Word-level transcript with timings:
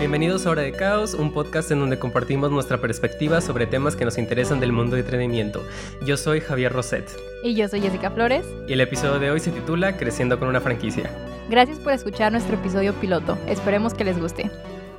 Bienvenidos 0.00 0.46
a 0.46 0.50
Hora 0.52 0.62
de 0.62 0.72
Caos, 0.72 1.12
un 1.12 1.30
podcast 1.30 1.70
en 1.70 1.80
donde 1.80 1.98
compartimos 1.98 2.50
nuestra 2.50 2.80
perspectiva 2.80 3.42
sobre 3.42 3.66
temas 3.66 3.96
que 3.96 4.06
nos 4.06 4.16
interesan 4.16 4.58
del 4.58 4.72
mundo 4.72 4.96
de 4.96 5.02
entretenimiento. 5.02 5.62
Yo 6.06 6.16
soy 6.16 6.40
Javier 6.40 6.72
Roset. 6.72 7.06
Y 7.44 7.54
yo 7.54 7.68
soy 7.68 7.82
Jessica 7.82 8.10
Flores. 8.10 8.46
Y 8.66 8.72
el 8.72 8.80
episodio 8.80 9.18
de 9.18 9.30
hoy 9.30 9.40
se 9.40 9.52
titula 9.52 9.98
Creciendo 9.98 10.38
con 10.38 10.48
una 10.48 10.62
franquicia. 10.62 11.10
Gracias 11.50 11.78
por 11.80 11.92
escuchar 11.92 12.32
nuestro 12.32 12.54
episodio 12.56 12.94
piloto. 12.94 13.36
Esperemos 13.46 13.92
que 13.92 14.04
les 14.04 14.18
guste. 14.18 14.50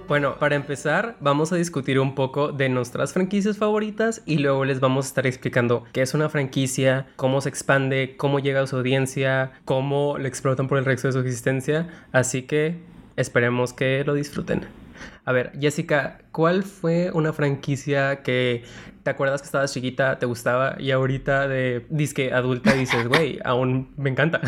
Bueno, 0.07 0.37
para 0.37 0.55
empezar, 0.55 1.15
vamos 1.19 1.51
a 1.51 1.55
discutir 1.55 1.99
un 1.99 2.13
poco 2.13 2.51
de 2.51 2.69
nuestras 2.69 3.11
franquicias 3.11 3.57
favoritas 3.57 4.21
y 4.27 4.37
luego 4.37 4.65
les 4.65 4.81
vamos 4.81 5.05
a 5.05 5.07
estar 5.07 5.25
explicando 5.25 5.83
qué 5.93 6.03
es 6.03 6.13
una 6.13 6.29
franquicia, 6.29 7.07
cómo 7.15 7.41
se 7.41 7.49
expande, 7.49 8.13
cómo 8.17 8.37
llega 8.37 8.61
a 8.61 8.67
su 8.67 8.75
audiencia, 8.75 9.53
cómo 9.65 10.19
lo 10.19 10.27
explotan 10.27 10.67
por 10.67 10.77
el 10.77 10.85
resto 10.85 11.07
de 11.07 11.13
su 11.13 11.19
existencia. 11.21 11.87
Así 12.11 12.43
que 12.43 12.75
esperemos 13.15 13.73
que 13.73 14.03
lo 14.03 14.13
disfruten. 14.13 14.80
A 15.25 15.31
ver, 15.31 15.51
Jessica, 15.59 16.19
¿cuál 16.31 16.63
fue 16.63 17.11
una 17.13 17.33
franquicia 17.33 18.23
que 18.23 18.63
te 19.03 19.09
acuerdas 19.09 19.41
que 19.41 19.45
estabas 19.45 19.73
chiquita, 19.73 20.19
te 20.19 20.25
gustaba 20.25 20.75
y 20.79 20.91
ahorita 20.91 21.47
de 21.47 21.85
disque 21.89 22.33
adulta 22.33 22.73
dices, 22.73 23.07
güey, 23.07 23.39
aún 23.43 23.93
me 23.97 24.09
encanta? 24.09 24.41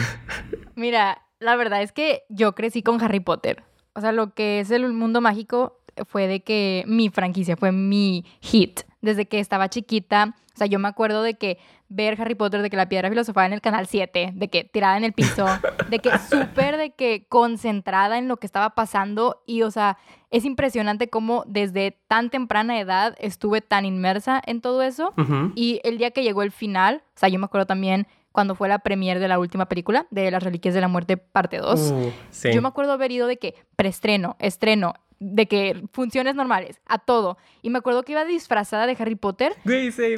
Mira, 0.76 1.22
la 1.40 1.56
verdad 1.56 1.82
es 1.82 1.92
que 1.92 2.24
yo 2.30 2.56
crecí 2.56 2.84
con 2.84 3.02
Harry 3.02 3.20
Potter. 3.20 3.64
O 3.94 4.02
sea, 4.02 4.12
lo 4.12 4.34
que 4.34 4.60
es 4.60 4.72
el 4.72 4.92
mundo 4.92 5.22
mágico 5.22 5.83
fue 6.08 6.28
de 6.28 6.42
que 6.42 6.84
mi 6.88 7.10
franquicia 7.10 7.58
fue 7.58 7.72
mi 7.72 8.26
hit. 8.42 8.82
Desde 9.02 9.26
que 9.26 9.40
estaba 9.40 9.70
chiquita, 9.70 10.36
o 10.54 10.58
sea, 10.58 10.68
yo 10.68 10.80
me 10.80 10.88
acuerdo 10.88 11.24
de 11.24 11.34
que 11.34 11.58
ver 11.90 12.20
Harry 12.20 12.36
Potter, 12.36 12.62
de 12.62 12.70
que 12.70 12.78
la 12.78 12.90
piedra 12.90 13.10
filosofal 13.10 13.48
en 13.48 13.54
el 13.54 13.62
canal 13.62 13.88
7, 13.88 14.32
de 14.34 14.48
que 14.50 14.64
tirada 14.64 14.98
en 14.98 15.04
el 15.04 15.14
piso, 15.14 15.46
de 15.90 16.00
que 16.00 16.12
súper 16.20 16.78
de 16.78 16.92
que 16.92 17.26
concentrada 17.28 18.18
en 18.18 18.28
lo 18.28 18.38
que 18.38 18.48
estaba 18.48 18.72
pasando 18.72 19.44
y, 19.46 19.64
o 19.64 19.72
sea, 19.72 19.98
es 20.32 20.46
impresionante 20.46 21.10
cómo 21.10 21.44
desde 21.48 22.00
tan 22.08 22.30
temprana 22.30 22.80
edad 22.80 23.16
estuve 23.20 23.62
tan 23.62 23.86
inmersa 23.86 24.42
en 24.46 24.62
todo 24.62 24.82
eso 24.82 25.14
y 25.56 25.80
el 25.84 25.98
día 25.98 26.12
que 26.12 26.24
llegó 26.24 26.42
el 26.42 26.52
final, 26.52 27.04
o 27.16 27.20
sea, 27.20 27.30
yo 27.30 27.38
me 27.38 27.46
acuerdo 27.46 27.68
también 27.68 28.08
cuando 28.32 28.56
fue 28.56 28.68
la 28.68 28.80
premiere 28.80 29.20
de 29.20 29.28
la 29.28 29.38
última 29.38 29.68
película, 29.68 30.08
de 30.10 30.32
Las 30.32 30.42
Reliquias 30.42 30.74
de 30.74 30.82
la 30.82 30.88
Muerte, 30.88 31.18
parte 31.18 31.60
2. 31.60 31.92
Uh, 31.92 32.12
yo 32.52 32.62
me 32.64 32.68
acuerdo 32.68 32.92
haber 32.92 33.12
ido 33.12 33.28
de 33.28 33.38
que 33.38 33.54
preestreno, 33.76 34.36
estreno, 34.40 34.96
de 35.24 35.48
que 35.48 35.84
funciones 35.92 36.36
normales, 36.36 36.82
a 36.86 37.00
todo. 37.00 37.38
Y 37.62 37.70
me 37.70 37.80
acuerdo 37.80 38.04
que 38.04 38.12
iba 38.12 38.26
disfrazada 38.26 38.86
de 38.86 38.96
Harry 39.00 39.16
Potter. 39.16 39.56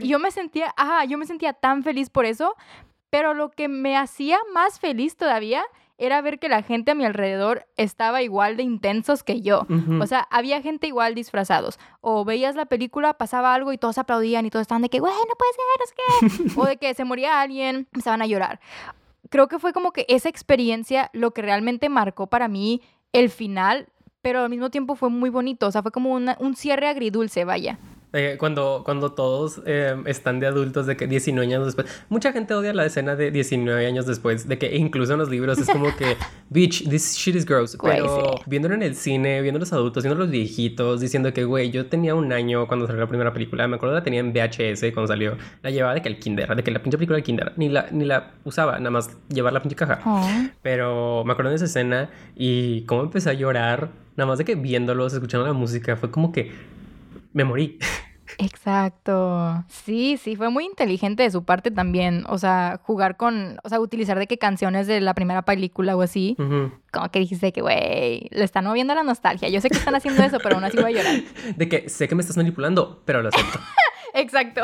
Y 0.04 0.08
yo 0.08 0.20
me 0.20 0.32
sentía, 0.32 0.74
ajá, 0.76 1.06
yo 1.06 1.18
me 1.18 1.26
sentía 1.26 1.54
tan 1.54 1.84
feliz 1.84 2.10
por 2.10 2.26
eso, 2.26 2.56
pero 3.10 3.34
lo 3.34 3.52
que 3.52 3.68
me 3.68 3.96
hacía 3.98 4.40
más 4.54 4.80
feliz 4.80 5.16
todavía 5.16 5.64
era 5.98 6.22
ver 6.22 6.40
que 6.40 6.50
la 6.50 6.62
gente 6.62 6.92
a 6.92 6.96
mi 6.96 7.06
alrededor 7.06 7.68
estaba 7.78 8.22
igual 8.22 8.58
de 8.58 8.64
intensos 8.64 9.24
que 9.24 9.42
yo. 9.42 9.66
O 10.02 10.08
sea, 10.08 10.28
había 10.30 10.62
gente 10.62 10.88
igual 10.88 11.16
disfrazados. 11.16 11.80
O 12.02 12.26
veías 12.26 12.56
la 12.56 12.66
película, 12.66 13.14
pasaba 13.14 13.54
algo 13.54 13.72
y 13.72 13.78
todos 13.78 13.98
aplaudían 13.98 14.46
y 14.46 14.50
todos 14.50 14.64
estaban 14.64 14.82
de 14.82 14.90
que, 14.90 15.00
güey, 15.00 15.14
no 15.14 15.36
puede 15.38 15.54
ser, 15.54 16.42
es 16.42 16.54
que... 16.54 16.60
o 16.60 16.66
de 16.66 16.78
que 16.78 16.94
se 16.94 17.06
moría 17.06 17.40
alguien, 17.40 17.88
empezaban 17.94 18.22
a 18.22 18.28
llorar. 18.28 18.60
Creo 19.30 19.48
que 19.48 19.60
fue 19.60 19.72
como 19.72 19.94
que 19.94 20.06
esa 20.10 20.28
experiencia 20.28 21.10
lo 21.14 21.32
que 21.32 21.42
realmente 21.42 21.88
marcó 21.88 22.28
para 22.28 22.50
mí 22.50 22.82
el 23.14 23.30
final, 23.30 23.88
pero 24.26 24.42
al 24.42 24.50
mismo 24.50 24.72
tiempo 24.72 24.96
fue 24.96 25.12
muy 25.12 25.30
bonito. 25.30 25.68
O 25.68 25.72
sea, 25.72 25.84
fue 25.84 25.92
como 25.92 26.16
un 26.16 26.56
cierre 26.56 26.88
agridulce, 26.88 27.46
vaya. 27.46 27.78
Eh, 28.18 28.38
cuando, 28.40 28.82
cuando 28.86 29.12
todos 29.12 29.62
eh, 29.66 29.94
están 30.06 30.40
de 30.40 30.48
adultos, 30.48 30.86
de 30.86 30.96
que 30.96 31.06
19 31.06 31.46
años 31.48 31.66
después. 31.66 32.06
Mucha 32.08 32.32
gente 32.32 32.54
odia 32.54 32.74
la 32.74 32.86
escena 32.86 33.18
de 33.18 33.30
19 33.30 33.86
años 33.86 34.06
después, 34.06 34.48
de 34.48 34.58
que 34.58 34.74
incluso 34.78 35.12
en 35.14 35.20
los 35.20 35.30
libros 35.30 35.58
es 35.58 35.68
como 35.68 35.94
que, 35.98 36.16
bitch, 36.50 36.90
this 36.90 37.18
shit 37.18 37.36
is 37.36 37.46
gross. 37.46 37.78
Pero 37.84 38.36
viéndolo 38.46 38.74
en 38.74 38.84
el 38.84 38.96
cine, 38.96 39.42
viendo 39.42 39.60
los 39.60 39.74
adultos, 39.74 40.04
viendo 40.04 40.18
los 40.18 40.32
viejitos, 40.32 41.02
diciendo 41.02 41.34
que, 41.34 41.44
güey, 41.44 41.72
yo 41.72 41.88
tenía 41.88 42.16
un 42.16 42.32
año 42.32 42.68
cuando 42.68 42.88
salió 42.88 43.02
la 43.02 43.10
primera 43.10 43.34
película, 43.34 43.68
me 43.68 43.76
acuerdo 43.76 43.96
la 43.96 44.04
tenía 44.04 44.22
en 44.22 44.32
VHS 44.32 44.94
cuando 44.94 45.08
salió, 45.08 45.36
la 45.62 45.70
llevaba 45.72 45.94
de 45.94 46.02
que 46.02 46.08
el 46.08 46.18
kinder, 46.18 46.56
de 46.56 46.64
que 46.64 46.72
la 46.72 46.82
pinche 46.82 46.98
película 46.98 47.18
del 47.18 47.24
kinder, 47.26 47.52
ni 47.58 47.68
la, 47.68 47.88
ni 47.92 48.06
la 48.06 48.32
usaba, 48.46 48.78
nada 48.78 48.92
más 48.92 49.10
llevar 49.28 49.52
la 49.52 49.62
pinche 49.62 49.76
caja. 49.76 50.00
Pero 50.62 51.26
me 51.26 51.34
acuerdo 51.34 51.50
de 51.50 51.58
esa 51.58 51.66
escena 51.66 52.10
y 52.34 52.84
cómo 52.84 53.04
empecé 53.04 53.32
a 53.32 53.34
llorar, 53.34 53.90
nada 54.16 54.26
más 54.26 54.38
de 54.38 54.46
que 54.46 54.56
viéndolos, 54.56 55.12
escuchando 55.14 55.46
la 55.46 55.52
música, 55.52 55.98
fue 55.98 56.10
como 56.10 56.32
que 56.32 56.54
me 57.34 57.44
morí. 57.44 57.78
Exacto. 58.38 59.64
Sí, 59.70 60.18
sí, 60.22 60.36
fue 60.36 60.50
muy 60.50 60.66
inteligente 60.66 61.24
de 61.24 61.32
su 61.32 61.44
parte 61.44 61.72
también. 61.72 62.24
O 62.28 62.38
sea, 62.38 62.80
jugar 62.84 63.18
con, 63.18 63.60
o 63.64 63.70
sea, 63.70 63.80
utilizar 63.80 64.20
de 64.20 64.28
qué 64.28 64.38
canciones 64.38 64.88
de 64.88 65.02
la 65.02 65.14
primera 65.14 65.44
película 65.44 65.96
o 65.96 66.02
así. 66.02 66.36
Como 66.38 67.12
que 67.12 67.20
dijiste 67.20 67.52
que, 67.52 67.62
güey, 67.62 68.28
le 68.32 68.44
están 68.44 68.66
moviendo 68.66 68.96
la 68.96 69.04
nostalgia. 69.04 69.50
Yo 69.50 69.62
sé 69.62 69.70
que 69.70 69.78
están 69.78 69.96
haciendo 69.96 70.24
eso, 70.24 70.38
pero 70.42 70.56
aún 70.56 70.64
así 70.64 70.78
voy 70.78 70.94
a 70.94 70.98
llorar. 70.98 71.16
De 71.56 71.70
que 71.70 71.90
sé 71.90 72.08
que 72.08 72.16
me 72.16 72.22
estás 72.22 72.38
manipulando, 72.38 73.02
pero 73.06 73.22
lo 73.22 73.30
acepto. 73.30 73.60
Exacto. 74.14 74.62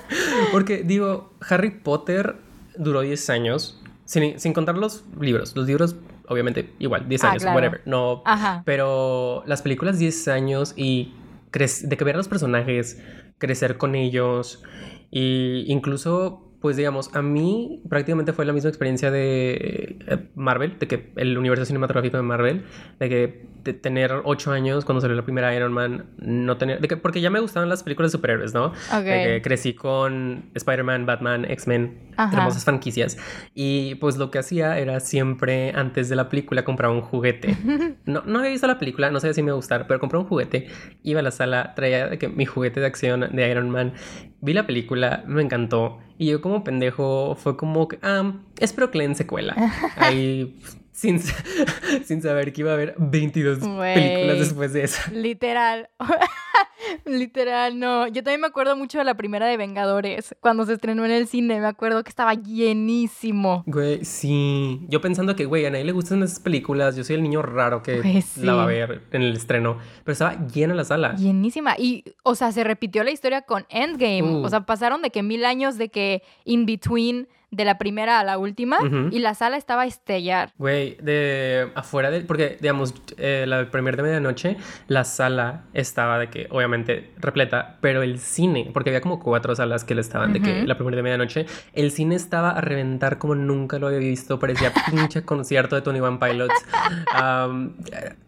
Porque 0.52 0.82
digo, 0.82 1.32
Harry 1.48 1.70
Potter 1.70 2.36
duró 2.76 3.00
10 3.00 3.30
años, 3.30 3.82
sin, 4.04 4.38
sin 4.38 4.52
contar 4.52 4.76
los 4.76 5.04
libros. 5.18 5.56
Los 5.56 5.66
libros 5.66 5.96
obviamente 6.30 6.72
igual, 6.78 7.08
10 7.08 7.24
ah, 7.24 7.30
años, 7.30 7.44
whatever. 7.44 7.82
No, 7.86 8.22
Ajá. 8.24 8.62
pero 8.64 9.42
las 9.46 9.62
películas 9.62 9.98
10 9.98 10.28
años 10.28 10.74
y 10.76 11.12
de 11.52 11.96
que 11.96 12.04
ver 12.04 12.14
a 12.14 12.18
los 12.18 12.28
personajes, 12.28 13.02
crecer 13.38 13.76
con 13.76 13.94
ellos 13.94 14.62
e 15.10 15.64
incluso 15.66 16.46
pues 16.60 16.76
digamos, 16.76 17.14
a 17.14 17.22
mí 17.22 17.82
prácticamente 17.88 18.34
fue 18.34 18.44
la 18.44 18.52
misma 18.52 18.68
experiencia 18.68 19.10
de 19.10 19.96
eh, 20.06 20.28
Marvel, 20.34 20.78
de 20.78 20.86
que 20.86 21.12
el 21.16 21.38
universo 21.38 21.64
cinematográfico 21.64 22.18
de 22.18 22.22
Marvel, 22.22 22.64
de 22.98 23.08
que 23.08 23.46
de 23.62 23.72
tener 23.74 24.12
ocho 24.24 24.52
años 24.52 24.84
cuando 24.84 25.00
salió 25.00 25.16
la 25.16 25.22
primera 25.22 25.54
Iron 25.54 25.72
Man, 25.72 26.06
no 26.18 26.56
tener, 26.56 26.80
de 26.80 26.88
que, 26.88 26.96
porque 26.96 27.20
ya 27.20 27.30
me 27.30 27.40
gustaban 27.40 27.68
las 27.68 27.82
películas 27.82 28.12
de 28.12 28.18
superhéroes, 28.18 28.54
¿no? 28.54 28.72
De 28.92 29.04
que 29.04 29.40
crecí 29.42 29.74
con 29.74 30.50
Spider-Man, 30.54 31.06
Batman, 31.06 31.44
X-Men, 31.44 32.12
hermosas 32.16 32.64
franquicias. 32.64 33.16
Y 33.54 33.96
pues 33.96 34.16
lo 34.16 34.30
que 34.30 34.38
hacía 34.38 34.78
era 34.78 35.00
siempre 35.00 35.72
antes 35.74 36.08
de 36.08 36.16
la 36.16 36.28
película 36.28 36.64
comprar 36.64 36.90
un 36.90 37.00
juguete. 37.00 37.56
No, 38.06 38.22
no 38.26 38.38
había 38.38 38.50
visto 38.50 38.66
la 38.66 38.78
película, 38.78 39.10
no 39.10 39.20
sé 39.20 39.32
si 39.34 39.42
me 39.42 39.48
iba 39.48 39.52
a 39.52 39.56
gustar, 39.56 39.86
pero 39.86 40.00
compré 40.00 40.18
un 40.18 40.24
juguete, 40.24 40.68
iba 41.02 41.20
a 41.20 41.22
la 41.22 41.30
sala, 41.30 41.74
traía 41.74 42.08
de 42.08 42.18
que 42.18 42.28
mi 42.28 42.44
juguete 42.44 42.80
de 42.80 42.86
acción 42.86 43.28
de 43.32 43.50
Iron 43.50 43.70
Man, 43.70 43.92
vi 44.40 44.52
la 44.52 44.66
película, 44.66 45.22
me 45.26 45.42
encantó. 45.42 45.98
Y 46.18 46.26
yo 46.26 46.40
como 46.40 46.64
pendejo 46.64 47.36
fue 47.36 47.56
como 47.56 47.88
que, 47.88 47.98
ah, 48.02 48.32
espero 48.58 48.90
que 48.90 48.98
le 48.98 49.04
den 49.04 49.14
secuela. 49.14 49.54
Ahí 49.96 50.58
sin, 51.00 51.18
sin 52.04 52.20
saber 52.20 52.52
que 52.52 52.60
iba 52.60 52.72
a 52.72 52.74
haber 52.74 52.94
22 52.98 53.58
películas 53.58 54.38
después 54.38 54.72
de 54.74 54.84
esa. 54.84 55.10
Literal. 55.12 55.88
Literal, 57.06 57.78
no. 57.78 58.06
Yo 58.08 58.22
también 58.22 58.42
me 58.42 58.46
acuerdo 58.48 58.76
mucho 58.76 58.98
de 58.98 59.04
la 59.04 59.14
primera 59.14 59.46
de 59.46 59.56
Vengadores, 59.56 60.34
cuando 60.40 60.66
se 60.66 60.74
estrenó 60.74 61.04
en 61.04 61.10
el 61.10 61.26
cine. 61.26 61.60
Me 61.60 61.66
acuerdo 61.66 62.02
que 62.04 62.10
estaba 62.10 62.34
llenísimo. 62.34 63.64
Güey, 63.66 64.04
sí. 64.04 64.80
Yo 64.88 65.00
pensando 65.00 65.36
que, 65.36 65.46
güey, 65.46 65.64
a 65.64 65.70
nadie 65.70 65.84
le 65.84 65.92
gustan 65.92 66.22
esas 66.22 66.40
películas. 66.40 66.96
Yo 66.96 67.04
soy 67.04 67.16
el 67.16 67.22
niño 67.22 67.40
raro 67.40 67.82
que 67.82 68.22
la 68.36 68.54
va 68.54 68.64
a 68.64 68.66
ver 68.66 69.02
en 69.12 69.22
el 69.22 69.36
estreno. 69.36 69.78
Pero 70.04 70.12
estaba 70.12 70.46
llena 70.48 70.74
la 70.74 70.84
sala. 70.84 71.14
Llenísima. 71.16 71.76
Y, 71.78 72.04
o 72.24 72.34
sea, 72.34 72.52
se 72.52 72.62
repitió 72.62 73.04
la 73.04 73.10
historia 73.10 73.42
con 73.42 73.64
Endgame. 73.70 74.44
O 74.44 74.48
sea, 74.50 74.66
pasaron 74.66 75.00
de 75.00 75.10
que 75.10 75.22
mil 75.22 75.44
años 75.46 75.78
de 75.78 75.88
que 75.88 76.22
in 76.44 76.66
between 76.66 77.26
de 77.50 77.64
la 77.64 77.78
primera 77.78 78.20
a 78.20 78.24
la 78.24 78.38
última 78.38 78.78
y 79.10 79.18
la 79.18 79.34
sala 79.34 79.56
estaba 79.56 79.82
a 79.82 79.86
estellar. 79.86 80.52
Güey, 80.56 80.96
de 81.02 81.70
afuera 81.74 82.10
de... 82.10 82.20
Porque, 82.20 82.56
digamos, 82.60 82.94
eh, 83.18 83.44
la 83.46 83.70
primera 83.70 83.96
de 83.96 84.02
medianoche, 84.04 84.56
la 84.86 85.04
sala 85.04 85.64
estaba 85.74 86.18
de 86.18 86.28
que, 86.28 86.46
obviamente, 86.50 87.10
repleta, 87.18 87.78
pero 87.80 88.02
el 88.02 88.18
cine, 88.18 88.70
porque 88.72 88.90
había 88.90 89.00
como 89.00 89.18
cuatro 89.18 89.54
salas 89.56 89.84
que 89.84 89.94
le 89.94 90.00
estaban 90.00 90.32
de 90.32 90.40
que 90.40 90.62
la 90.64 90.76
primera 90.76 90.96
de 90.96 91.02
medianoche, 91.02 91.46
el 91.72 91.90
cine 91.90 92.14
estaba 92.14 92.50
a 92.50 92.60
reventar 92.60 93.18
como 93.18 93.34
nunca 93.34 93.78
lo 93.78 93.88
había 93.88 93.98
visto, 93.98 94.38
parecía 94.38 94.72
pinche 94.90 95.22
concierto 95.24 95.74
de 95.74 95.82
Tony 95.82 96.00
One 96.00 96.18
Pilots. 96.18 96.54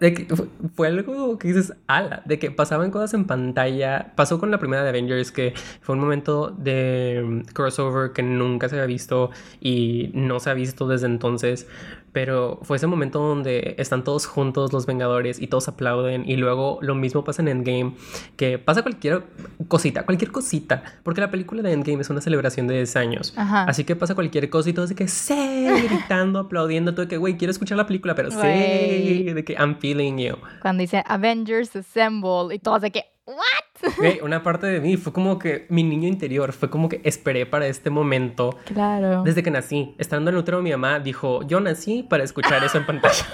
de 0.00 0.14
que 0.14 0.26
fue 0.74 0.88
algo 0.88 1.38
que 1.38 1.48
dices, 1.48 1.74
ala, 1.86 2.22
de 2.24 2.38
que 2.38 2.50
pasaban 2.50 2.90
cosas 2.90 3.14
en 3.14 3.24
pantalla. 3.26 4.12
Pasó 4.16 4.40
con 4.40 4.50
la 4.50 4.58
primera 4.58 4.82
de 4.82 4.88
Avengers, 4.88 5.30
que 5.30 5.54
fue 5.80 5.94
un 5.94 6.00
momento 6.00 6.50
de 6.50 7.22
mm, 7.24 7.40
crossover 7.52 8.12
que 8.12 8.22
nunca 8.22 8.68
se 8.68 8.74
había 8.76 8.86
visto 8.86 9.11
y 9.60 10.10
no 10.14 10.40
se 10.40 10.50
ha 10.50 10.54
visto 10.54 10.86
desde 10.86 11.06
entonces, 11.06 11.66
pero 12.12 12.60
fue 12.62 12.76
ese 12.76 12.86
momento 12.86 13.20
donde 13.20 13.74
están 13.78 14.04
todos 14.04 14.26
juntos 14.26 14.72
los 14.72 14.86
Vengadores 14.86 15.40
y 15.40 15.46
todos 15.46 15.68
aplauden 15.68 16.28
y 16.28 16.36
luego 16.36 16.78
lo 16.82 16.94
mismo 16.94 17.24
pasa 17.24 17.42
en 17.42 17.48
Endgame, 17.48 17.94
que 18.36 18.58
pasa 18.58 18.82
cualquier 18.82 19.24
cosita, 19.68 20.04
cualquier 20.04 20.30
cosita, 20.30 20.82
porque 21.02 21.20
la 21.20 21.30
película 21.30 21.62
de 21.62 21.72
Endgame 21.72 22.02
es 22.02 22.10
una 22.10 22.20
celebración 22.20 22.66
de 22.66 22.74
10 22.74 22.96
años, 22.96 23.34
así 23.36 23.84
que 23.84 23.96
pasa 23.96 24.14
cualquier 24.14 24.50
cosa 24.50 24.70
y 24.70 24.72
todos 24.72 24.90
de 24.90 24.94
que 24.94 25.08
sí, 25.08 25.66
gritando, 25.88 26.38
aplaudiendo, 26.38 26.92
todo 26.92 27.06
de 27.06 27.08
que, 27.08 27.16
güey, 27.16 27.36
quiero 27.36 27.50
escuchar 27.50 27.78
la 27.78 27.86
película, 27.86 28.14
pero 28.14 28.30
sí, 28.30 28.36
de 28.36 29.44
que 29.44 29.54
I'm 29.54 29.78
feeling 29.78 30.18
you. 30.18 30.36
Cuando 30.60 30.82
dice 30.82 31.02
Avengers 31.06 31.74
Assemble 31.74 32.54
y 32.54 32.58
todos 32.58 32.82
de 32.82 32.90
que, 32.90 33.04
¿what? 33.26 33.71
una 34.22 34.42
parte 34.42 34.66
de 34.66 34.80
mí 34.80 34.96
fue 34.96 35.12
como 35.12 35.38
que 35.38 35.66
mi 35.68 35.82
niño 35.82 36.08
interior 36.08 36.52
fue 36.52 36.70
como 36.70 36.88
que 36.88 37.00
esperé 37.04 37.46
para 37.46 37.66
este 37.66 37.90
momento. 37.90 38.56
Claro. 38.66 39.22
Desde 39.22 39.42
que 39.42 39.50
nací. 39.50 39.94
Estando 39.98 40.30
en 40.30 40.36
el 40.36 40.40
útero 40.40 40.62
mi 40.62 40.70
mamá 40.70 41.00
dijo, 41.00 41.46
yo 41.46 41.60
nací 41.60 42.02
para 42.02 42.24
escuchar 42.24 42.62
eso 42.64 42.78
en 42.78 42.86
pantalla. 42.86 43.26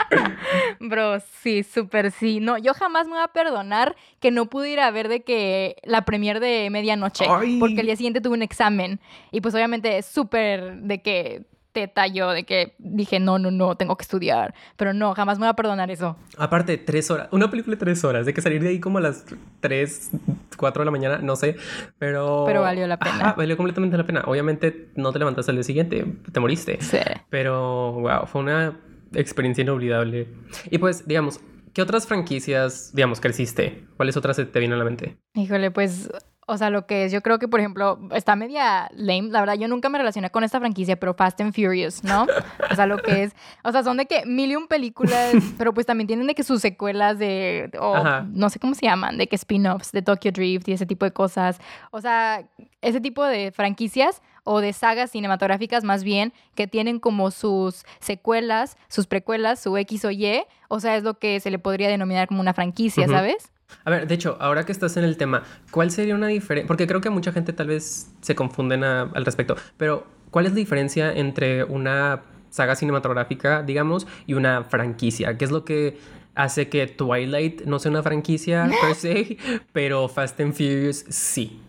Bro, 0.80 1.20
sí, 1.42 1.62
súper 1.62 2.10
sí. 2.10 2.40
No, 2.40 2.58
yo 2.58 2.74
jamás 2.74 3.06
me 3.06 3.14
voy 3.14 3.22
a 3.22 3.28
perdonar 3.28 3.96
que 4.20 4.30
no 4.30 4.46
pude 4.46 4.70
ir 4.70 4.80
a 4.80 4.90
ver 4.90 5.08
de 5.08 5.22
que 5.22 5.76
la 5.84 6.04
premier 6.04 6.40
de 6.40 6.68
medianoche. 6.70 7.26
Porque 7.58 7.80
el 7.80 7.86
día 7.86 7.96
siguiente 7.96 8.20
tuve 8.20 8.34
un 8.34 8.42
examen. 8.42 9.00
Y 9.30 9.40
pues 9.40 9.54
obviamente 9.54 9.98
es 9.98 10.06
súper 10.06 10.76
de 10.76 11.02
que 11.02 11.44
teta 11.74 12.06
yo 12.06 12.30
de 12.30 12.44
que 12.44 12.74
dije, 12.78 13.20
no, 13.20 13.38
no, 13.38 13.50
no, 13.50 13.76
tengo 13.76 13.96
que 13.96 14.02
estudiar. 14.02 14.54
Pero 14.76 14.94
no, 14.94 15.14
jamás 15.14 15.38
me 15.38 15.44
voy 15.44 15.50
a 15.50 15.54
perdonar 15.54 15.90
eso. 15.90 16.16
Aparte, 16.38 16.78
tres 16.78 17.10
horas, 17.10 17.28
una 17.32 17.50
película 17.50 17.76
de 17.76 17.80
tres 17.80 18.02
horas, 18.04 18.24
de 18.24 18.32
que 18.32 18.40
salir 18.40 18.62
de 18.62 18.70
ahí 18.70 18.80
como 18.80 18.98
a 18.98 19.00
las 19.02 19.26
tres, 19.60 20.10
cuatro 20.56 20.80
de 20.80 20.86
la 20.86 20.90
mañana, 20.90 21.18
no 21.18 21.36
sé, 21.36 21.56
pero... 21.98 22.44
Pero 22.46 22.62
valió 22.62 22.86
la 22.86 22.96
pena. 22.96 23.34
valió 23.36 23.56
completamente 23.58 23.98
la 23.98 24.06
pena. 24.06 24.22
Obviamente 24.26 24.88
no 24.94 25.12
te 25.12 25.18
levantaste 25.18 25.50
al 25.50 25.56
día 25.56 25.64
siguiente, 25.64 26.06
te 26.32 26.40
moriste. 26.40 26.78
Sí. 26.80 26.98
Pero, 27.28 27.92
wow, 27.92 28.26
fue 28.26 28.40
una 28.40 28.78
experiencia 29.12 29.62
inolvidable. 29.62 30.28
Y 30.70 30.78
pues, 30.78 31.06
digamos, 31.06 31.40
¿qué 31.74 31.82
otras 31.82 32.06
franquicias, 32.06 32.92
digamos, 32.94 33.20
creciste? 33.20 33.84
¿Cuáles 33.96 34.16
otras 34.16 34.36
te 34.36 34.58
vienen 34.58 34.74
a 34.74 34.78
la 34.78 34.84
mente? 34.84 35.18
Híjole, 35.34 35.70
pues 35.70 36.08
o 36.46 36.58
sea, 36.58 36.70
lo 36.70 36.86
que 36.86 37.06
es, 37.06 37.12
yo 37.12 37.22
creo 37.22 37.38
que, 37.38 37.48
por 37.48 37.60
ejemplo, 37.60 37.98
está 38.12 38.36
media 38.36 38.90
lame. 38.94 39.28
La 39.30 39.40
verdad, 39.40 39.54
yo 39.54 39.68
nunca 39.68 39.88
me 39.88 39.98
relacioné 39.98 40.30
con 40.30 40.44
esta 40.44 40.58
franquicia, 40.60 40.96
pero 40.96 41.14
Fast 41.14 41.40
and 41.40 41.54
Furious, 41.54 42.04
¿no? 42.04 42.26
O 42.70 42.74
sea, 42.74 42.86
lo 42.86 42.98
que 42.98 43.24
es. 43.24 43.34
O 43.62 43.72
sea, 43.72 43.82
son 43.82 43.96
de 43.96 44.06
que 44.06 44.26
mil 44.26 44.50
y 44.50 44.56
un 44.56 44.66
películas, 44.66 45.34
pero 45.58 45.72
pues 45.72 45.86
también 45.86 46.06
tienen 46.06 46.26
de 46.26 46.34
que 46.34 46.42
sus 46.42 46.60
secuelas 46.60 47.18
de. 47.18 47.70
O 47.80 47.96
no 48.32 48.50
sé 48.50 48.58
cómo 48.58 48.74
se 48.74 48.86
llaman, 48.86 49.16
de 49.16 49.26
que 49.26 49.36
spin-offs 49.36 49.92
de 49.92 50.02
Tokyo 50.02 50.32
Drift 50.32 50.68
y 50.68 50.72
ese 50.72 50.86
tipo 50.86 51.04
de 51.04 51.12
cosas. 51.12 51.58
O 51.90 52.00
sea, 52.00 52.44
ese 52.82 53.00
tipo 53.00 53.24
de 53.24 53.52
franquicias 53.52 54.22
o 54.44 54.60
de 54.60 54.72
sagas 54.72 55.10
cinematográficas 55.10 55.84
más 55.84 56.04
bien 56.04 56.32
que 56.54 56.66
tienen 56.66 57.00
como 57.00 57.30
sus 57.30 57.84
secuelas, 58.00 58.76
sus 58.88 59.06
precuelas, 59.06 59.60
su 59.60 59.76
X 59.76 60.04
o 60.04 60.10
Y. 60.10 60.44
O 60.68 60.80
sea, 60.80 60.96
es 60.96 61.02
lo 61.02 61.18
que 61.18 61.40
se 61.40 61.50
le 61.50 61.58
podría 61.58 61.88
denominar 61.88 62.28
como 62.28 62.40
una 62.40 62.54
franquicia, 62.54 63.08
¿sabes? 63.08 63.50
A 63.84 63.90
ver, 63.90 64.06
de 64.06 64.14
hecho, 64.14 64.36
ahora 64.40 64.64
que 64.64 64.72
estás 64.72 64.96
en 64.96 65.04
el 65.04 65.16
tema, 65.16 65.42
¿cuál 65.70 65.90
sería 65.90 66.14
una 66.14 66.28
diferencia? 66.28 66.66
Porque 66.66 66.86
creo 66.86 67.00
que 67.00 67.10
mucha 67.10 67.32
gente 67.32 67.52
tal 67.52 67.68
vez 67.68 68.10
se 68.20 68.34
confunden 68.34 68.84
al 68.84 69.24
respecto, 69.24 69.56
pero 69.76 70.06
¿cuál 70.30 70.46
es 70.46 70.52
la 70.52 70.56
diferencia 70.56 71.12
entre 71.12 71.64
una 71.64 72.22
saga 72.50 72.76
cinematográfica, 72.76 73.62
digamos, 73.62 74.06
y 74.26 74.34
una 74.34 74.64
franquicia? 74.64 75.36
¿Qué 75.36 75.44
es 75.44 75.50
lo 75.50 75.64
que 75.64 75.98
hace 76.34 76.68
que 76.68 76.86
Twilight 76.86 77.62
no 77.62 77.78
sea 77.78 77.90
una 77.90 78.02
franquicia 78.02 78.70
per 78.80 78.94
se, 78.94 79.36
pero 79.72 80.08
Fast 80.08 80.40
and 80.40 80.52
Furious 80.52 81.04
sí? 81.08 81.60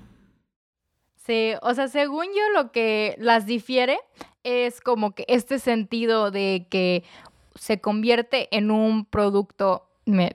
Sí, 1.25 1.53
o 1.61 1.73
sea, 1.73 1.87
según 1.87 2.25
yo 2.25 2.61
lo 2.61 2.71
que 2.71 3.15
las 3.17 3.47
difiere 3.47 3.97
es 4.43 4.79
como 4.79 5.15
que 5.15 5.25
este 5.27 5.57
sentido 5.57 6.29
de 6.29 6.67
que 6.69 7.03
se 7.55 7.81
convierte 7.81 8.47
en 8.55 8.69
un 8.69 9.05
producto 9.05 9.89